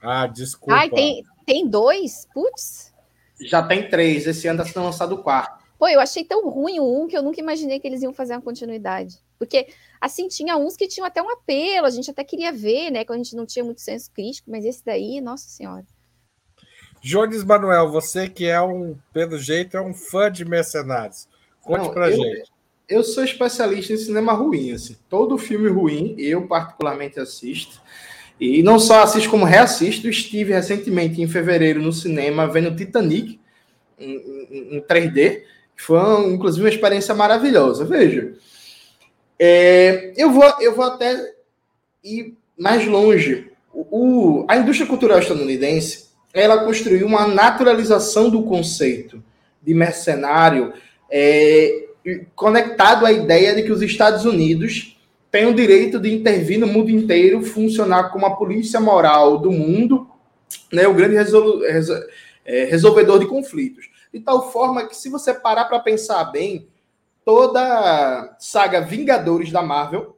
Ah, 0.00 0.26
desculpa. 0.26 0.74
Ai, 0.74 0.90
tem, 0.90 1.22
tem 1.46 1.68
dois? 1.68 2.26
Putz. 2.32 2.92
Já 3.40 3.62
tem 3.62 3.88
três. 3.88 4.26
Esse 4.26 4.48
ano 4.48 4.62
está 4.62 4.72
sendo 4.72 4.84
lançado 4.84 5.14
o 5.14 5.22
quarto. 5.22 5.62
Pô, 5.78 5.88
eu 5.88 6.00
achei 6.00 6.24
tão 6.24 6.48
ruim 6.48 6.78
o 6.80 7.02
um 7.02 7.06
que 7.06 7.16
eu 7.16 7.22
nunca 7.22 7.40
imaginei 7.40 7.78
que 7.78 7.86
eles 7.86 8.02
iam 8.02 8.12
fazer 8.12 8.34
uma 8.34 8.42
continuidade. 8.42 9.18
Porque 9.40 9.66
Assim, 10.00 10.28
tinha 10.28 10.56
uns 10.56 10.76
que 10.76 10.88
tinham 10.88 11.06
até 11.06 11.22
um 11.22 11.28
apelo, 11.28 11.86
a 11.86 11.90
gente 11.90 12.10
até 12.10 12.24
queria 12.24 12.50
ver, 12.50 12.90
né? 12.90 13.04
Quando 13.04 13.20
a 13.20 13.22
gente 13.22 13.36
não 13.36 13.44
tinha 13.44 13.62
muito 13.62 13.82
senso 13.82 14.10
crítico, 14.10 14.50
mas 14.50 14.64
esse 14.64 14.82
daí, 14.82 15.20
nossa 15.20 15.46
senhora. 15.50 15.84
Jones 17.02 17.44
Manuel, 17.44 17.90
você 17.90 18.26
que 18.26 18.46
é 18.46 18.60
um, 18.62 18.96
pelo 19.12 19.38
jeito, 19.38 19.76
é 19.76 19.80
um 19.80 19.92
fã 19.92 20.32
de 20.32 20.42
mercenários. 20.44 21.28
Conte 21.60 21.84
não, 21.84 21.92
pra 21.92 22.10
eu, 22.10 22.16
gente. 22.16 22.50
Eu 22.88 23.04
sou 23.04 23.22
especialista 23.22 23.92
em 23.92 23.98
cinema 23.98 24.32
ruim, 24.32 24.72
assim. 24.72 24.96
Todo 25.08 25.36
filme 25.36 25.68
ruim, 25.68 26.14
eu 26.18 26.46
particularmente 26.46 27.20
assisto. 27.20 27.80
E 28.38 28.62
não 28.62 28.78
só 28.78 29.02
assisto, 29.02 29.28
como 29.28 29.44
reassisto. 29.44 30.08
Estive 30.08 30.54
recentemente, 30.54 31.20
em 31.20 31.28
fevereiro, 31.28 31.82
no 31.82 31.92
cinema, 31.92 32.48
vendo 32.48 32.74
Titanic, 32.74 33.38
em, 33.98 34.76
em 34.76 34.80
3D, 34.80 35.42
que 35.76 35.82
foi, 35.82 35.98
uma, 35.98 36.26
inclusive, 36.26 36.64
uma 36.64 36.72
experiência 36.72 37.14
maravilhosa. 37.14 37.84
Veja, 37.84 38.34
é, 39.42 40.12
eu, 40.18 40.30
vou, 40.30 40.44
eu 40.60 40.74
vou 40.74 40.84
até 40.84 41.32
ir 42.04 42.36
mais 42.58 42.86
longe. 42.86 43.50
O, 43.72 44.44
a 44.46 44.58
indústria 44.58 44.86
cultural 44.86 45.18
estadunidense 45.18 46.10
ela 46.34 46.62
construiu 46.64 47.06
uma 47.06 47.26
naturalização 47.26 48.28
do 48.28 48.42
conceito 48.42 49.22
de 49.62 49.72
mercenário 49.72 50.74
é, 51.10 51.86
conectado 52.34 53.06
à 53.06 53.12
ideia 53.12 53.54
de 53.54 53.62
que 53.62 53.72
os 53.72 53.80
Estados 53.80 54.26
Unidos 54.26 54.98
têm 55.30 55.46
o 55.46 55.54
direito 55.54 55.98
de 55.98 56.12
intervir 56.12 56.58
no 56.58 56.66
mundo 56.66 56.90
inteiro, 56.90 57.42
funcionar 57.42 58.10
como 58.10 58.26
a 58.26 58.36
polícia 58.36 58.78
moral 58.78 59.38
do 59.38 59.50
mundo, 59.50 60.06
né, 60.72 60.86
o 60.86 60.94
grande 60.94 61.14
resolu 61.14 61.60
resol 61.60 61.98
é, 62.44 62.64
resolvedor 62.64 63.18
de 63.18 63.26
conflitos. 63.26 63.88
De 64.12 64.20
tal 64.20 64.50
forma 64.50 64.86
que, 64.86 64.96
se 64.96 65.08
você 65.08 65.32
parar 65.32 65.64
para 65.66 65.78
pensar 65.78 66.24
bem, 66.24 66.66
toda 67.24 68.36
saga 68.38 68.80
Vingadores 68.80 69.52
da 69.52 69.62
Marvel, 69.62 70.16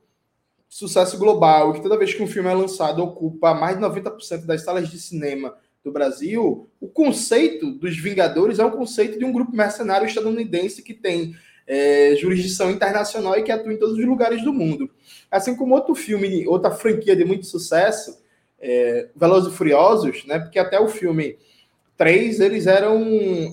sucesso 0.69 1.19
global, 1.19 1.73
que 1.73 1.83
toda 1.83 1.99
vez 1.99 2.15
que 2.15 2.23
um 2.23 2.27
filme 2.27 2.49
é 2.49 2.55
lançado 2.55 3.03
ocupa 3.03 3.55
mais 3.55 3.77
de 3.77 3.83
90% 3.83 4.47
das 4.47 4.63
salas 4.63 4.89
de 4.89 4.99
cinema 4.99 5.55
do 5.85 5.93
Brasil, 5.93 6.69
o 6.81 6.89
conceito 6.89 7.73
dos 7.73 7.97
Vingadores 7.99 8.59
é 8.59 8.65
um 8.65 8.71
conceito 8.71 9.19
de 9.19 9.25
um 9.25 9.33
grupo 9.33 9.55
mercenário 9.55 10.07
estadunidense 10.07 10.83
que 10.83 10.95
tem 10.95 11.35
é, 11.67 12.15
jurisdição 12.17 12.71
internacional 12.71 13.37
e 13.37 13.43
que 13.43 13.53
atua 13.53 13.73
em 13.73 13.79
todos 13.79 13.99
os 13.99 14.05
lugares 14.05 14.43
do 14.45 14.53
mundo. 14.53 14.91
Assim 15.31 15.57
como 15.57 15.75
outro 15.75 15.95
filme, 15.95 16.47
outra 16.47 16.71
franquia 16.71 17.17
de 17.17 17.25
muito 17.25 17.47
sucesso, 17.47 18.23
é, 18.61 19.09
Velozes 19.15 19.53
e 19.53 19.57
Furiosos, 19.57 20.25
né? 20.25 20.39
Porque 20.39 20.59
até 20.59 20.79
o 20.79 20.89
filme 20.89 21.37
3, 22.03 22.41
eles 22.41 22.67
eram 22.67 23.01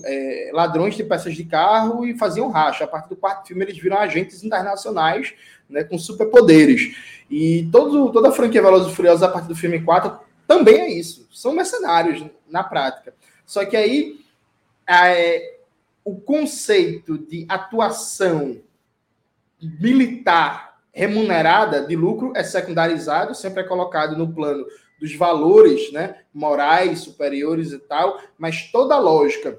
é, 0.04 0.50
ladrões 0.52 0.96
de 0.96 1.04
peças 1.04 1.36
de 1.36 1.44
carro 1.44 2.04
e 2.04 2.18
faziam 2.18 2.50
racha. 2.50 2.82
A 2.82 2.88
partir 2.88 3.10
do 3.10 3.14
quarto 3.14 3.46
filme, 3.46 3.62
eles 3.62 3.78
viram 3.78 3.96
agentes 3.96 4.42
internacionais 4.42 5.32
né, 5.68 5.84
com 5.84 5.96
superpoderes. 5.96 6.96
E 7.30 7.68
todo, 7.70 8.10
toda 8.10 8.30
a 8.30 8.32
franquia 8.32 8.60
Velozes 8.60 8.92
e 8.92 8.96
Furiosos, 8.96 9.22
a 9.22 9.28
partir 9.28 9.46
do 9.46 9.54
filme 9.54 9.80
4, 9.80 10.18
também 10.48 10.80
é 10.80 10.90
isso. 10.90 11.28
São 11.32 11.52
mercenários 11.52 12.26
na 12.48 12.64
prática. 12.64 13.14
Só 13.46 13.64
que 13.64 13.76
aí 13.76 14.18
é, 14.84 15.58
o 16.04 16.16
conceito 16.16 17.18
de 17.18 17.46
atuação 17.48 18.60
militar 19.62 20.80
remunerada 20.92 21.86
de 21.86 21.94
lucro 21.94 22.32
é 22.34 22.42
secundarizado, 22.42 23.32
sempre 23.32 23.62
é 23.62 23.64
colocado 23.64 24.18
no 24.18 24.26
plano 24.26 24.66
dos 25.00 25.14
valores 25.14 25.90
né, 25.92 26.16
morais 26.32 27.00
superiores 27.00 27.72
e 27.72 27.78
tal, 27.78 28.20
mas 28.38 28.70
toda 28.70 28.94
a 28.94 28.98
lógica. 28.98 29.58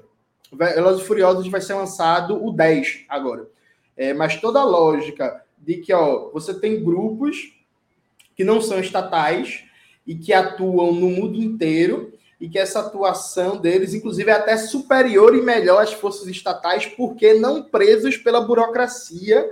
Velozes 0.52 1.02
e 1.02 1.06
Furiosos 1.06 1.48
vai 1.48 1.60
ser 1.60 1.74
lançado 1.74 2.44
o 2.44 2.52
10 2.52 3.06
agora. 3.08 3.48
É, 3.96 4.14
mas 4.14 4.40
toda 4.40 4.60
a 4.60 4.64
lógica 4.64 5.42
de 5.58 5.76
que 5.76 5.92
ó, 5.92 6.30
você 6.30 6.54
tem 6.54 6.82
grupos 6.82 7.54
que 8.36 8.44
não 8.44 8.60
são 8.60 8.78
estatais, 8.78 9.64
e 10.06 10.14
que 10.14 10.32
atuam 10.32 10.92
no 10.92 11.08
mundo 11.08 11.40
inteiro 11.40 12.12
e 12.40 12.48
que 12.48 12.58
essa 12.58 12.80
atuação 12.80 13.56
deles, 13.56 13.94
inclusive, 13.94 14.28
é 14.30 14.34
até 14.34 14.56
superior 14.56 15.36
e 15.36 15.42
melhor 15.42 15.82
às 15.82 15.92
forças 15.92 16.26
estatais, 16.26 16.86
porque 16.86 17.34
não 17.34 17.62
presos 17.62 18.16
pela 18.16 18.40
burocracia 18.40 19.48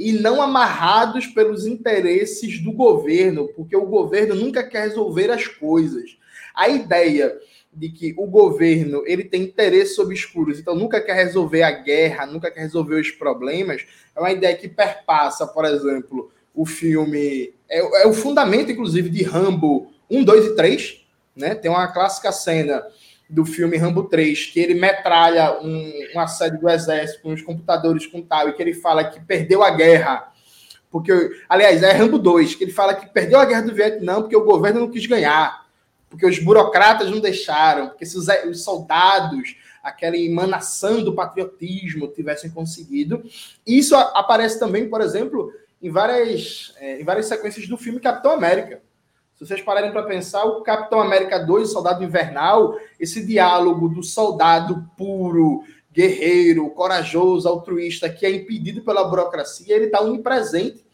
e 0.00 0.12
não 0.12 0.40
amarrados 0.40 1.26
pelos 1.26 1.66
interesses 1.66 2.58
do 2.58 2.72
governo, 2.72 3.48
porque 3.48 3.76
o 3.76 3.84
governo 3.84 4.34
nunca 4.34 4.66
quer 4.66 4.84
resolver 4.84 5.30
as 5.30 5.46
coisas. 5.46 6.16
A 6.54 6.70
ideia 6.70 7.36
de 7.70 7.90
que 7.90 8.14
o 8.16 8.26
governo 8.26 9.02
ele 9.04 9.24
tem 9.24 9.42
interesses 9.42 9.98
obscuros, 9.98 10.58
então 10.58 10.74
nunca 10.74 11.02
quer 11.02 11.12
resolver 11.12 11.62
a 11.62 11.70
guerra, 11.70 12.24
nunca 12.24 12.50
quer 12.50 12.60
resolver 12.60 12.98
os 12.98 13.10
problemas, 13.10 13.84
é 14.16 14.18
uma 14.18 14.32
ideia 14.32 14.56
que 14.56 14.68
perpassa, 14.68 15.46
por 15.46 15.66
exemplo, 15.66 16.32
o 16.54 16.64
filme. 16.64 17.52
É, 17.68 18.04
é, 18.04 18.06
o 18.06 18.14
fundamento, 18.14 18.72
inclusive, 18.72 19.10
de 19.10 19.22
Rambo 19.22 19.92
1, 20.10 20.24
2 20.24 20.46
e 20.46 20.56
3. 20.56 21.06
Né? 21.36 21.54
Tem 21.54 21.70
uma 21.70 21.88
clássica 21.88 22.32
cena 22.32 22.82
do 23.30 23.44
filme 23.44 23.76
Rambo 23.76 24.04
3, 24.04 24.46
que 24.46 24.58
ele 24.58 24.74
metralha 24.74 25.60
um, 25.62 25.92
uma 26.12 26.26
sede 26.26 26.58
do 26.58 26.68
exército 26.68 27.22
com 27.22 27.32
os 27.32 27.40
computadores 27.40 28.06
com 28.06 28.20
tal, 28.20 28.48
e 28.48 28.52
que 28.52 28.60
ele 28.60 28.74
fala 28.74 29.04
que 29.04 29.20
perdeu 29.20 29.62
a 29.62 29.70
guerra. 29.70 30.32
Porque, 30.90 31.12
aliás, 31.48 31.82
é 31.82 31.92
Rambo 31.92 32.18
2, 32.18 32.56
que 32.56 32.64
ele 32.64 32.72
fala 32.72 32.94
que 32.94 33.06
perdeu 33.06 33.38
a 33.38 33.44
guerra 33.44 33.62
do 33.62 33.74
Vietnã 33.74 34.20
porque 34.20 34.36
o 34.36 34.44
governo 34.44 34.80
não 34.80 34.90
quis 34.90 35.06
ganhar, 35.06 35.64
porque 36.08 36.26
os 36.26 36.40
burocratas 36.40 37.08
não 37.08 37.20
deixaram, 37.20 37.88
porque 37.88 38.04
se 38.04 38.18
os, 38.18 38.26
os 38.48 38.64
soldados, 38.64 39.56
aquela 39.80 40.16
emanação 40.16 41.02
do 41.02 41.14
patriotismo 41.14 42.08
tivessem 42.08 42.50
conseguido. 42.50 43.22
Isso 43.64 43.94
aparece 43.94 44.58
também, 44.58 44.88
por 44.88 45.00
exemplo, 45.00 45.52
em 45.80 45.90
várias, 45.90 46.74
é, 46.78 47.00
em 47.00 47.04
várias 47.04 47.26
sequências 47.26 47.68
do 47.68 47.76
filme 47.76 48.00
Capitão 48.00 48.32
América. 48.32 48.82
Se 49.40 49.46
vocês 49.46 49.62
pararem 49.62 49.90
para 49.90 50.02
pensar, 50.02 50.44
o 50.44 50.60
Capitão 50.60 51.00
América 51.00 51.38
2, 51.38 51.72
Soldado 51.72 52.04
Invernal, 52.04 52.78
esse 52.98 53.24
diálogo 53.24 53.88
do 53.88 54.02
soldado 54.02 54.86
puro, 54.98 55.64
guerreiro, 55.90 56.68
corajoso, 56.68 57.48
altruísta, 57.48 58.10
que 58.10 58.26
é 58.26 58.30
impedido 58.30 58.82
pela 58.82 59.02
burocracia, 59.02 59.74
ele 59.74 59.86
está 59.86 60.02
onipresente 60.02 60.84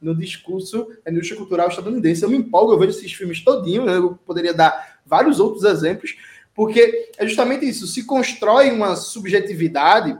no 0.00 0.16
discurso 0.16 0.88
da 1.04 1.12
indústria 1.12 1.36
cultural 1.36 1.68
estadunidense. 1.68 2.22
Eu 2.22 2.30
me 2.30 2.38
empolgo, 2.38 2.72
eu 2.72 2.78
vejo 2.78 2.92
esses 2.92 3.12
filmes 3.12 3.44
todinhos, 3.44 3.84
né? 3.84 3.98
eu 3.98 4.18
poderia 4.24 4.54
dar 4.54 5.02
vários 5.04 5.38
outros 5.38 5.64
exemplos, 5.64 6.16
porque 6.54 7.10
é 7.18 7.26
justamente 7.26 7.68
isso, 7.68 7.86
se 7.86 8.06
constrói 8.06 8.70
uma 8.70 8.96
subjetividade, 8.96 10.18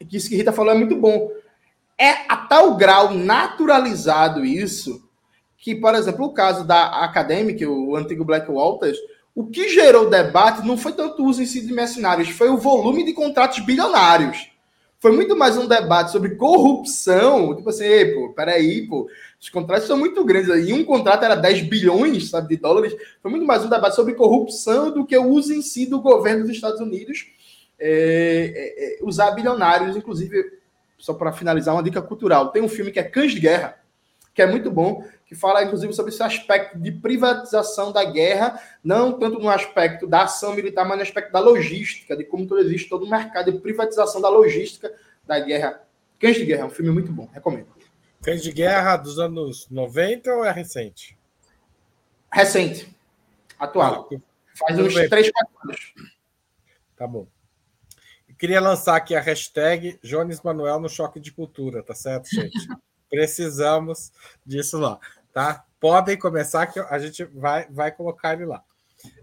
que 0.00 0.16
isso 0.16 0.28
que 0.28 0.34
Rita 0.34 0.50
falou 0.50 0.72
é 0.72 0.76
muito 0.76 0.96
bom, 0.96 1.30
é 1.96 2.10
a 2.28 2.38
tal 2.38 2.76
grau 2.76 3.14
naturalizado 3.14 4.44
isso 4.44 5.07
que, 5.58 5.74
por 5.74 5.94
exemplo, 5.94 6.24
o 6.24 6.32
caso 6.32 6.64
da 6.64 7.04
Academic, 7.04 7.66
o 7.66 7.96
antigo 7.96 8.24
Black 8.24 8.50
Walters, 8.50 8.96
o 9.34 9.46
que 9.46 9.68
gerou 9.68 10.08
debate 10.08 10.66
não 10.66 10.76
foi 10.76 10.92
tanto 10.92 11.22
o 11.22 11.26
uso 11.26 11.42
em 11.42 11.46
si 11.46 11.60
de 11.66 11.72
mercenários, 11.72 12.28
foi 12.30 12.48
o 12.48 12.56
volume 12.56 13.04
de 13.04 13.12
contratos 13.12 13.60
bilionários. 13.60 14.50
Foi 15.00 15.12
muito 15.12 15.36
mais 15.36 15.56
um 15.56 15.68
debate 15.68 16.10
sobre 16.10 16.34
corrupção, 16.34 17.54
tipo 17.54 17.68
assim, 17.70 17.84
Ei, 17.84 18.14
pô, 18.14 18.32
peraí, 18.32 18.86
pô, 18.88 19.08
os 19.40 19.48
contratos 19.48 19.86
são 19.86 19.96
muito 19.96 20.24
grandes, 20.24 20.68
e 20.68 20.72
um 20.72 20.84
contrato 20.84 21.24
era 21.24 21.36
10 21.36 21.68
bilhões 21.68 22.30
sabe, 22.30 22.48
de 22.48 22.56
dólares, 22.60 22.96
foi 23.22 23.30
muito 23.30 23.46
mais 23.46 23.64
um 23.64 23.68
debate 23.68 23.94
sobre 23.94 24.14
corrupção 24.14 24.90
do 24.90 25.06
que 25.06 25.16
o 25.16 25.28
uso 25.28 25.52
em 25.52 25.62
si 25.62 25.86
do 25.86 26.00
governo 26.00 26.42
dos 26.42 26.50
Estados 26.50 26.80
Unidos 26.80 27.26
é, 27.78 28.52
é, 28.56 28.96
é 28.96 29.04
usar 29.04 29.30
bilionários, 29.30 29.96
inclusive 29.96 30.58
só 30.98 31.14
para 31.14 31.32
finalizar, 31.32 31.74
uma 31.74 31.82
dica 31.82 32.02
cultural. 32.02 32.48
Tem 32.48 32.60
um 32.60 32.68
filme 32.68 32.90
que 32.90 32.98
é 32.98 33.04
Cães 33.04 33.32
de 33.32 33.40
Guerra, 33.40 33.78
que 34.34 34.42
é 34.42 34.46
muito 34.46 34.68
bom, 34.68 35.04
que 35.28 35.34
fala 35.34 35.62
inclusive 35.62 35.92
sobre 35.92 36.10
esse 36.10 36.22
aspecto 36.22 36.78
de 36.78 36.90
privatização 36.90 37.92
da 37.92 38.02
guerra, 38.02 38.58
não 38.82 39.18
tanto 39.18 39.38
no 39.38 39.50
aspecto 39.50 40.06
da 40.06 40.22
ação 40.22 40.54
militar, 40.54 40.88
mas 40.88 40.96
no 40.96 41.02
aspecto 41.02 41.30
da 41.30 41.38
logística, 41.38 42.16
de 42.16 42.24
como 42.24 42.46
todo 42.46 42.60
existe 42.60 42.88
todo 42.88 43.04
o 43.04 43.10
mercado 43.10 43.52
de 43.52 43.58
privatização 43.58 44.22
da 44.22 44.30
logística 44.30 44.90
da 45.26 45.38
guerra. 45.38 45.82
Cães 46.18 46.36
de 46.36 46.46
Guerra 46.46 46.62
é 46.62 46.64
um 46.64 46.70
filme 46.70 46.90
muito 46.90 47.12
bom, 47.12 47.28
recomendo. 47.32 47.68
Cães 48.22 48.42
de 48.42 48.50
Guerra 48.50 48.96
dos 48.96 49.18
anos 49.18 49.68
90 49.70 50.32
ou 50.34 50.44
é 50.44 50.50
recente? 50.50 51.16
Recente. 52.32 52.88
Atual. 53.58 54.08
Faz 54.54 54.78
uns 54.78 54.94
3, 54.94 55.30
4 55.30 55.56
anos. 55.64 55.94
Tá 56.96 57.06
bom. 57.06 57.26
Queria 58.38 58.60
lançar 58.60 58.96
aqui 58.96 59.14
a 59.14 59.20
hashtag 59.20 59.98
Jones 60.02 60.40
Manuel 60.42 60.80
no 60.80 60.88
Choque 60.88 61.20
de 61.20 61.32
Cultura, 61.32 61.82
tá 61.82 61.94
certo, 61.94 62.28
gente? 62.30 62.56
Precisamos 63.10 64.12
disso 64.44 64.78
lá, 64.78 64.98
tá? 65.38 65.64
Podem 65.78 66.18
começar 66.18 66.66
que 66.66 66.80
a 66.80 66.98
gente 66.98 67.24
vai, 67.26 67.68
vai 67.70 67.92
colocar 67.92 68.32
ele 68.32 68.44
lá. 68.44 68.60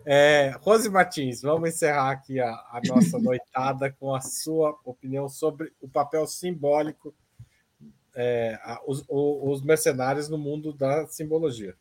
É, 0.06 0.56
Rose 0.62 0.90
Martins, 0.90 1.42
vamos 1.42 1.68
encerrar 1.68 2.12
aqui 2.12 2.40
a, 2.40 2.50
a 2.50 2.80
nossa 2.88 3.20
noitada 3.20 3.92
com 4.00 4.16
a 4.16 4.22
sua 4.22 4.80
opinião 4.86 5.28
sobre 5.28 5.74
o 5.82 5.90
papel 5.90 6.26
simbólico 6.26 7.14
é, 8.16 8.58
os, 8.88 9.04
os 9.10 9.62
mercenários 9.62 10.30
no 10.30 10.38
mundo 10.38 10.72
da 10.72 11.06
simbologia. 11.08 11.76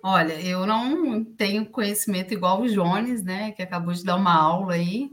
Olha, 0.00 0.40
eu 0.40 0.64
não 0.64 1.24
tenho 1.24 1.66
conhecimento 1.66 2.32
igual 2.32 2.60
o 2.60 2.68
Jones, 2.68 3.24
né, 3.24 3.50
que 3.50 3.62
acabou 3.62 3.92
de 3.92 4.04
dar 4.04 4.14
uma 4.14 4.40
aula 4.40 4.74
aí, 4.74 5.10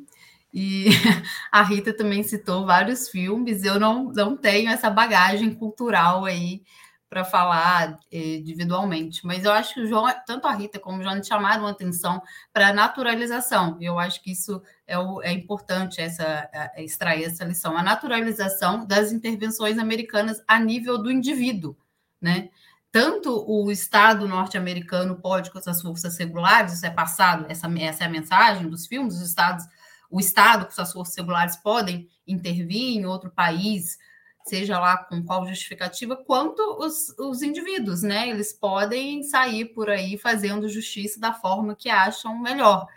e 0.54 0.86
a 1.52 1.64
Rita 1.64 1.92
também 1.98 2.22
citou 2.22 2.64
vários 2.64 3.10
filmes. 3.10 3.64
Eu 3.64 3.80
não, 3.80 4.04
não 4.04 4.38
tenho 4.38 4.70
essa 4.70 4.92
bagagem 4.92 5.52
cultural 5.56 6.26
aí 6.26 6.62
para 7.10 7.26
falar 7.26 8.00
eh, 8.12 8.36
individualmente, 8.36 9.26
mas 9.26 9.44
eu 9.44 9.52
acho 9.52 9.74
que 9.74 9.82
o 9.82 9.88
João, 9.88 10.06
tanto 10.28 10.48
a 10.48 10.54
Rita 10.54 10.80
como 10.80 11.00
o 11.00 11.04
João 11.04 11.24
chamaram 11.24 11.66
a 11.66 11.72
atenção 11.72 12.22
para 12.54 12.68
a 12.68 12.74
naturalização. 12.74 13.78
Eu 13.82 13.98
acho 13.98 14.22
que 14.22 14.32
isso 14.32 14.62
é, 14.86 14.98
o, 14.98 15.22
é 15.22 15.32
importante 15.32 16.00
essa 16.00 16.50
é 16.54 16.84
extrair 16.84 17.24
essa 17.24 17.44
lição, 17.44 17.76
a 17.76 17.82
naturalização 17.82 18.86
das 18.86 19.12
intervenções 19.12 19.80
americanas 19.80 20.44
a 20.48 20.60
nível 20.60 20.98
do 20.98 21.12
indivíduo, 21.12 21.76
né? 22.22 22.50
Tanto 22.92 23.46
o 23.48 23.72
Estado 23.72 24.28
norte-americano 24.28 25.16
pode 25.16 25.52
com 25.52 25.60
essas 25.60 25.82
forças 25.82 26.18
regulares, 26.18 26.74
isso 26.74 26.86
é 26.86 26.90
passado, 26.90 27.46
essa, 27.50 27.68
essa 27.80 28.04
é 28.04 28.08
a 28.08 28.10
mensagem 28.10 28.68
dos 28.68 28.88
filmes, 28.88 29.16
os 29.16 29.22
estados 29.22 29.66
o 30.10 30.20
Estado, 30.20 30.66
com 30.66 30.72
suas 30.72 30.92
forças 30.92 31.16
regulares, 31.16 31.56
podem 31.56 32.10
intervir 32.26 32.98
em 32.98 33.06
outro 33.06 33.30
país, 33.30 33.98
seja 34.46 34.80
lá 34.80 34.98
com 34.98 35.24
qual 35.24 35.46
justificativa, 35.48 36.16
quanto 36.16 36.62
os, 36.80 37.10
os 37.20 37.42
indivíduos, 37.42 38.02
né? 38.02 38.30
Eles 38.30 38.52
podem 38.52 39.24
sair 39.24 39.66
por 39.66 39.90
aí 39.90 40.18
fazendo 40.18 40.68
justiça 40.68 41.20
da 41.20 41.34
forma 41.34 41.76
que 41.76 41.90
acham 41.90 42.40
melhor. 42.40 42.88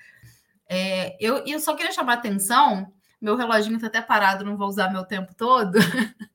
É, 0.68 1.16
eu, 1.20 1.44
eu 1.46 1.60
só 1.60 1.74
queria 1.74 1.92
chamar 1.92 2.12
a 2.12 2.16
atenção, 2.16 2.90
meu 3.20 3.36
reloginho 3.36 3.76
está 3.76 3.88
até 3.88 4.00
parado, 4.00 4.44
não 4.44 4.56
vou 4.56 4.68
usar 4.68 4.90
meu 4.90 5.04
tempo 5.04 5.34
todo. 5.34 5.78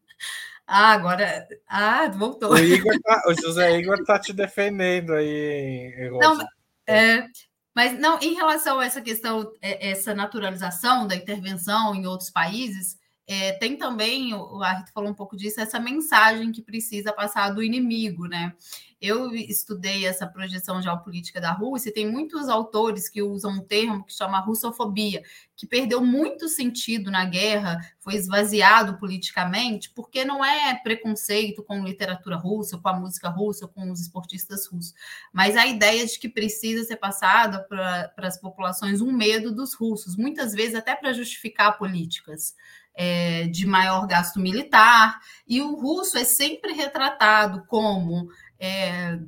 ah, 0.68 0.92
agora. 0.92 1.48
Ah, 1.68 2.08
voltou. 2.10 2.52
O, 2.54 2.58
Igor 2.58 2.94
tá, 3.02 3.24
o 3.28 3.34
José 3.34 3.80
Igor 3.80 4.00
está 4.00 4.20
te 4.20 4.32
defendendo 4.34 5.14
aí, 5.14 6.12
Não, 6.22 6.38
é, 6.86 7.28
mas 7.76 8.00
não, 8.00 8.20
em 8.20 8.36
relação 8.36 8.80
a 8.80 8.86
essa 8.86 9.02
questão, 9.02 9.52
é, 9.62 9.90
essa 9.90 10.14
naturalização 10.14 11.06
da 11.08 11.16
intervenção 11.16 11.94
em 11.94 12.06
outros 12.06 12.30
países, 12.30 12.98
é, 13.30 13.52
tem 13.52 13.76
também, 13.76 14.34
o 14.34 14.64
Arthur 14.64 14.94
falou 14.94 15.10
um 15.10 15.14
pouco 15.14 15.36
disso, 15.36 15.60
essa 15.60 15.82
mensagem 15.82 16.50
que 16.50 16.62
precisa 16.62 17.12
passar 17.12 17.50
do 17.50 17.62
inimigo, 17.62 18.26
né? 18.26 18.54
Eu 19.02 19.36
estudei 19.36 20.08
essa 20.08 20.26
projeção 20.26 20.82
geopolítica 20.82 21.40
da 21.40 21.52
Rússia 21.52 21.90
e 21.90 21.94
tem 21.94 22.10
muitos 22.10 22.48
autores 22.48 23.10
que 23.10 23.22
usam 23.22 23.52
um 23.52 23.60
termo 23.60 24.04
que 24.06 24.14
chama 24.14 24.40
russofobia, 24.40 25.22
que 25.58 25.68
perdeu 25.68 26.02
muito 26.02 26.48
sentido 26.48 27.12
na 27.12 27.26
guerra, 27.26 27.78
foi 28.00 28.16
esvaziado 28.16 28.98
politicamente, 28.98 29.92
porque 29.92 30.24
não 30.24 30.44
é 30.44 30.74
preconceito 30.76 31.62
com 31.62 31.84
literatura 31.84 32.38
russa, 32.38 32.78
com 32.78 32.88
a 32.90 32.94
música 32.94 33.30
russa, 33.30 33.68
com 33.68 33.92
os 33.92 34.00
esportistas 34.00 34.66
russos, 34.68 34.96
mas 35.34 35.58
a 35.58 35.68
ideia 35.68 36.06
de 36.06 36.18
que 36.18 36.30
precisa 36.30 36.84
ser 36.86 36.96
passada 36.96 37.62
para 37.64 38.14
as 38.18 38.40
populações 38.40 39.02
um 39.02 39.12
medo 39.12 39.54
dos 39.54 39.74
russos, 39.74 40.16
muitas 40.16 40.54
vezes 40.54 40.76
até 40.76 40.96
para 40.96 41.14
justificar 41.14 41.78
políticas 41.78 42.56
é, 43.00 43.46
de 43.48 43.68
maior 43.68 44.08
gasto 44.08 44.40
militar, 44.40 45.20
e 45.48 45.62
o 45.62 45.76
russo 45.76 46.18
é 46.18 46.24
sempre 46.24 46.74
retratado 46.74 47.64
como 47.68 48.28
é, 48.60 49.20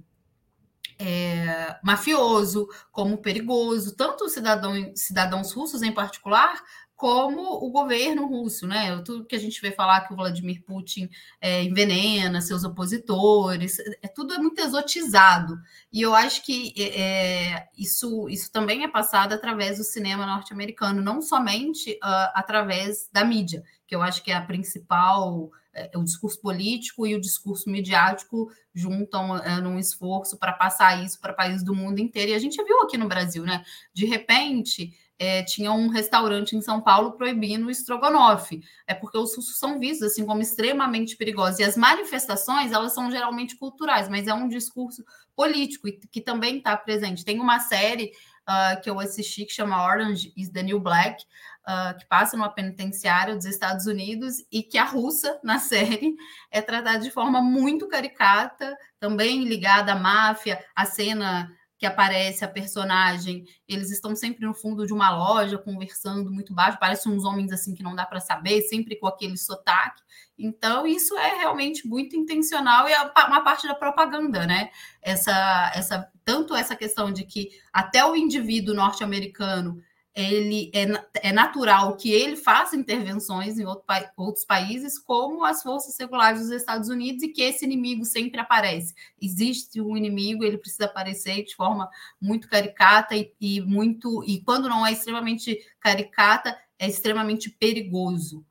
é, 0.98 1.78
mafioso, 1.84 2.68
como 2.92 3.20
perigoso, 3.20 3.96
tanto 3.96 4.28
cidadão, 4.28 4.74
cidadãos 4.96 5.54
russos 5.54 5.84
em 5.84 5.92
particular, 5.92 6.60
como 7.00 7.66
o 7.66 7.72
governo 7.72 8.28
russo, 8.28 8.68
né? 8.68 9.02
Tudo 9.06 9.26
que 9.26 9.34
a 9.34 9.40
gente 9.40 9.62
vê 9.62 9.72
falar 9.72 10.02
que 10.02 10.12
o 10.12 10.18
Vladimir 10.18 10.62
Putin 10.66 11.10
é, 11.40 11.64
envenena 11.64 12.42
seus 12.42 12.66
opositores, 12.66 13.78
é 14.02 14.08
tudo 14.10 14.34
é 14.34 14.38
muito 14.38 14.60
exotizado. 14.60 15.58
E 15.94 16.02
eu 16.02 16.14
acho 16.14 16.44
que 16.44 16.74
é, 16.78 17.54
é 17.54 17.68
isso, 17.78 18.28
isso 18.28 18.52
também 18.52 18.84
é 18.84 18.88
passado 18.90 19.32
através 19.32 19.78
do 19.78 19.84
cinema 19.86 20.26
norte-americano, 20.26 21.02
não 21.02 21.22
somente 21.22 21.94
uh, 22.04 22.32
através 22.36 23.08
da 23.14 23.24
mídia, 23.24 23.64
que 23.88 23.96
eu 23.96 24.02
acho 24.02 24.22
que 24.22 24.30
é 24.30 24.36
a 24.36 24.42
principal 24.42 25.50
é, 25.74 25.90
o 25.96 26.04
discurso 26.04 26.42
político 26.42 27.08
e 27.08 27.16
o 27.16 27.22
discurso 27.22 27.70
midiático 27.70 28.52
juntam 28.74 29.38
é, 29.38 29.62
num 29.62 29.80
esforço 29.80 30.38
para 30.38 30.52
passar 30.52 31.02
isso 31.02 31.22
para 31.22 31.32
países 31.32 31.64
do 31.64 31.74
mundo 31.74 32.00
inteiro. 32.00 32.32
E 32.32 32.36
a 32.36 32.40
gente 32.40 32.62
viu 32.62 32.82
aqui 32.82 32.98
no 32.98 33.08
Brasil, 33.08 33.46
né? 33.46 33.64
De 33.94 34.06
repente, 34.06 34.94
é, 35.20 35.44
tinha 35.44 35.74
um 35.74 35.90
restaurante 35.90 36.56
em 36.56 36.62
São 36.62 36.80
Paulo 36.80 37.12
proibindo 37.12 37.68
o 37.68 37.72
estrogonofe. 37.72 38.62
É 38.88 38.94
porque 38.94 39.18
os 39.18 39.36
russos 39.36 39.60
são 39.60 39.78
vistos 39.78 40.08
assim 40.08 40.26
como 40.26 40.42
extremamente 40.42 41.18
perigosos. 41.18 41.60
E 41.60 41.64
as 41.64 41.76
manifestações, 41.76 42.72
elas 42.72 42.94
são 42.94 43.12
geralmente 43.12 43.58
culturais, 43.58 44.08
mas 44.08 44.28
é 44.28 44.34
um 44.34 44.48
discurso 44.48 45.04
político 45.36 45.90
que 46.10 46.22
também 46.22 46.58
está 46.58 46.76
presente. 46.78 47.26
Tem 47.26 47.40
uma 47.40 47.60
série 47.60 48.14
uh, 48.48 48.82
que 48.82 48.90
eu 48.90 48.98
assisti 48.98 49.46
que 49.46 49.54
chama 49.54 49.86
Orange 49.86 50.32
is 50.38 50.50
the 50.50 50.64
New 50.64 50.80
Black, 50.80 51.22
uh, 51.68 51.98
que 51.98 52.06
passa 52.08 52.38
numa 52.38 52.50
penitenciária 52.50 53.36
dos 53.36 53.46
Estados 53.46 53.88
Unidos 53.88 54.38
e 54.50 54.64
que 54.64 54.78
a 54.78 54.86
russa, 54.86 55.38
na 55.44 55.60
série, 55.60 56.16
é 56.50 56.62
tratada 56.62 57.00
de 57.00 57.12
forma 57.12 57.42
muito 57.42 57.90
caricata, 57.90 58.74
também 59.00 59.44
ligada 59.44 59.92
à 59.92 59.96
máfia, 59.96 60.64
a 60.74 60.86
cena 60.86 61.52
que 61.80 61.86
aparece 61.86 62.44
a 62.44 62.48
personagem, 62.48 63.46
eles 63.66 63.90
estão 63.90 64.14
sempre 64.14 64.46
no 64.46 64.54
fundo 64.54 64.86
de 64.86 64.92
uma 64.92 65.10
loja 65.10 65.58
conversando 65.58 66.30
muito 66.30 66.54
baixo, 66.54 66.78
parecem 66.78 67.10
uns 67.10 67.24
homens 67.24 67.54
assim 67.54 67.74
que 67.74 67.82
não 67.82 67.96
dá 67.96 68.06
para 68.06 68.20
saber, 68.20 68.62
sempre 68.64 68.98
com 68.98 69.08
aquele 69.08 69.38
sotaque. 69.38 70.04
Então, 70.38 70.86
isso 70.86 71.18
é 71.18 71.38
realmente 71.38 71.88
muito 71.88 72.18
intencional 72.18 72.88
e 72.88 72.92
é 72.92 73.02
uma 73.02 73.42
parte 73.42 73.66
da 73.66 73.74
propaganda, 73.74 74.46
né? 74.46 74.70
Essa, 75.02 75.72
essa, 75.74 76.12
tanto 76.26 76.54
essa 76.54 76.76
questão 76.76 77.14
de 77.14 77.24
que 77.24 77.50
até 77.72 78.06
o 78.06 78.14
indivíduo 78.14 78.76
norte-americano 78.76 79.82
ele 80.16 80.72
é, 80.74 81.30
é 81.30 81.32
natural 81.32 81.96
que 81.96 82.12
ele 82.12 82.36
faça 82.36 82.76
intervenções 82.76 83.58
em 83.58 83.66
outro, 83.66 83.86
outros 84.18 84.44
países, 84.44 84.98
como 84.98 85.46
as 85.46 85.62
forças 85.62 85.96
seculares 85.96 86.42
dos 86.42 86.52
Estados 86.52 86.90
Unidos, 86.90 87.24
e 87.24 87.30
que 87.30 87.42
esse 87.42 87.64
inimigo 87.64 88.04
sempre 88.04 88.40
aparece. 88.40 88.94
Existe 89.22 89.80
um 89.80 89.96
inimigo, 89.96 90.44
ele 90.44 90.58
precisa 90.58 90.86
aparecer 90.86 91.44
de 91.44 91.56
forma 91.56 91.90
muito 92.20 92.50
caricata 92.50 93.16
e, 93.16 93.34
e 93.40 93.62
muito. 93.62 94.24
E 94.26 94.42
quando 94.42 94.68
não 94.68 94.86
é 94.86 94.92
extremamente 94.92 95.58
caricata, 95.80 96.58
é 96.78 96.88
extremamente 96.88 97.50
perigoso. 97.50 98.46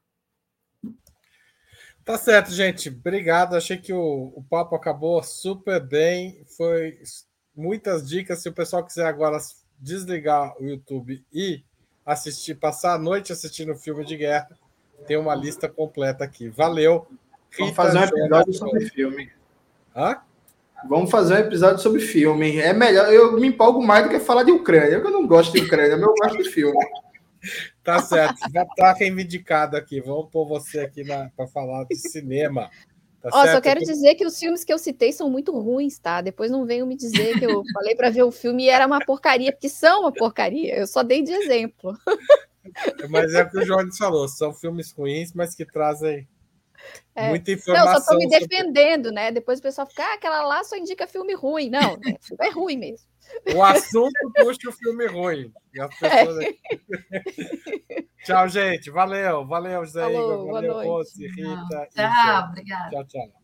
Tá 2.05 2.17
certo, 2.17 2.51
gente. 2.53 2.89
Obrigado. 2.89 3.55
Achei 3.55 3.77
que 3.77 3.93
o, 3.93 4.33
o 4.35 4.43
papo 4.43 4.75
acabou 4.75 5.23
super 5.23 5.79
bem. 5.87 6.43
Foi 6.57 6.99
muitas 7.55 8.09
dicas. 8.09 8.41
Se 8.41 8.49
o 8.49 8.55
pessoal 8.55 8.83
quiser 8.83 9.05
agora 9.05 9.39
desligar 9.79 10.55
o 10.61 10.65
YouTube 10.65 11.25
e 11.33 11.63
assistir, 12.05 12.55
passar 12.55 12.95
a 12.95 12.99
noite 12.99 13.33
assistindo 13.33 13.75
filme 13.75 14.05
de 14.05 14.17
guerra, 14.17 14.49
tem 15.07 15.17
uma 15.17 15.35
lista 15.35 15.69
completa 15.69 16.25
aqui. 16.25 16.49
Valeu. 16.49 17.07
Vamos 17.59 17.75
fazer 17.75 17.99
um 17.99 18.03
episódio 18.03 18.53
sobre 18.55 18.91
filme. 18.91 19.31
Hã? 19.95 20.21
Vamos 20.89 21.11
fazer 21.11 21.35
um 21.35 21.39
episódio 21.39 21.83
sobre 21.83 22.01
filme. 22.01 22.59
É 22.59 22.73
melhor, 22.73 23.13
eu 23.13 23.39
me 23.39 23.49
empolgo 23.49 23.85
mais 23.85 24.05
do 24.05 24.11
que 24.11 24.21
falar 24.21 24.45
de 24.45 24.53
Ucrânia. 24.53 24.97
Eu 24.97 25.11
não 25.11 25.27
gosto 25.27 25.53
de 25.53 25.65
Ucrânia, 25.65 25.97
mas 25.97 26.07
eu 26.07 26.15
gosto 26.15 26.43
de 26.43 26.51
filme. 26.51 26.79
Tá 27.83 28.01
certo, 28.01 28.37
já 28.53 28.67
tá 28.77 28.93
reivindicado 28.93 29.77
aqui. 29.77 30.01
Vamos 30.01 30.29
pôr 30.31 30.47
você 30.47 30.81
aqui 30.81 31.05
para 31.05 31.47
falar 31.47 31.85
de 31.85 31.97
cinema. 31.97 32.71
Tá 33.21 33.31
Ó, 33.33 33.47
só 33.47 33.61
quero 33.61 33.81
dizer 33.81 34.15
que 34.15 34.25
os 34.25 34.39
filmes 34.39 34.63
que 34.63 34.73
eu 34.73 34.79
citei 34.79 35.13
são 35.13 35.29
muito 35.29 35.53
ruins, 35.59 35.99
tá? 35.99 36.21
Depois 36.21 36.51
não 36.51 36.65
venham 36.65 36.87
me 36.87 36.97
dizer 36.97 37.39
que 37.39 37.45
eu 37.45 37.63
falei 37.75 37.97
para 37.97 38.11
ver 38.11 38.23
o 38.23 38.31
filme 38.31 38.65
e 38.65 38.69
era 38.69 38.87
uma 38.87 39.01
porcaria, 39.05 39.53
porque 39.53 39.69
são 39.69 40.03
uma 40.03 40.13
porcaria. 40.13 40.77
Eu 40.77 40.87
só 40.87 41.03
dei 41.03 41.23
de 41.23 41.33
exemplo. 41.33 41.97
Mas 43.11 43.35
é 43.35 43.43
o 43.43 43.51
que 43.51 43.59
o 43.59 43.67
Jorge 43.67 43.97
falou, 43.97 44.29
são 44.29 44.53
filmes 44.53 44.93
ruins, 44.93 45.33
mas 45.33 45.55
que 45.55 45.65
trazem 45.65 46.29
é. 47.15 47.29
muita 47.31 47.53
informação. 47.53 47.87
Não, 47.87 47.95
só 47.95 48.01
estou 48.01 48.19
me 48.19 48.29
defendendo, 48.29 49.07
sobre... 49.07 49.15
né? 49.15 49.33
Depois 49.33 49.59
o 49.59 49.63
pessoal 49.63 49.87
fica, 49.87 50.03
ah, 50.03 50.15
aquela 50.15 50.43
lá 50.43 50.63
só 50.63 50.77
indica 50.77 51.07
filme 51.07 51.35
ruim. 51.35 51.71
Não, 51.71 51.97
né? 51.97 52.17
é 52.41 52.51
ruim 52.51 52.77
mesmo. 52.77 53.07
O 53.55 53.63
assunto 53.63 54.33
puxa 54.37 54.69
o 54.69 54.73
filme 54.73 55.07
ruim. 55.07 55.53
Pessoas... 56.01 56.39
É. 56.39 56.55
tchau, 58.25 58.49
gente. 58.49 58.91
Valeu, 58.91 59.47
valeu, 59.47 59.85
Zé 59.87 60.01
Falou, 60.01 60.35
Igor. 60.35 60.53
Valeu, 60.53 60.83
Rose, 60.83 61.27
Rita. 61.29 61.89
Tchau, 61.95 62.49
obrigada. 62.49 62.91
Tchau, 62.91 63.05
tchau. 63.07 63.39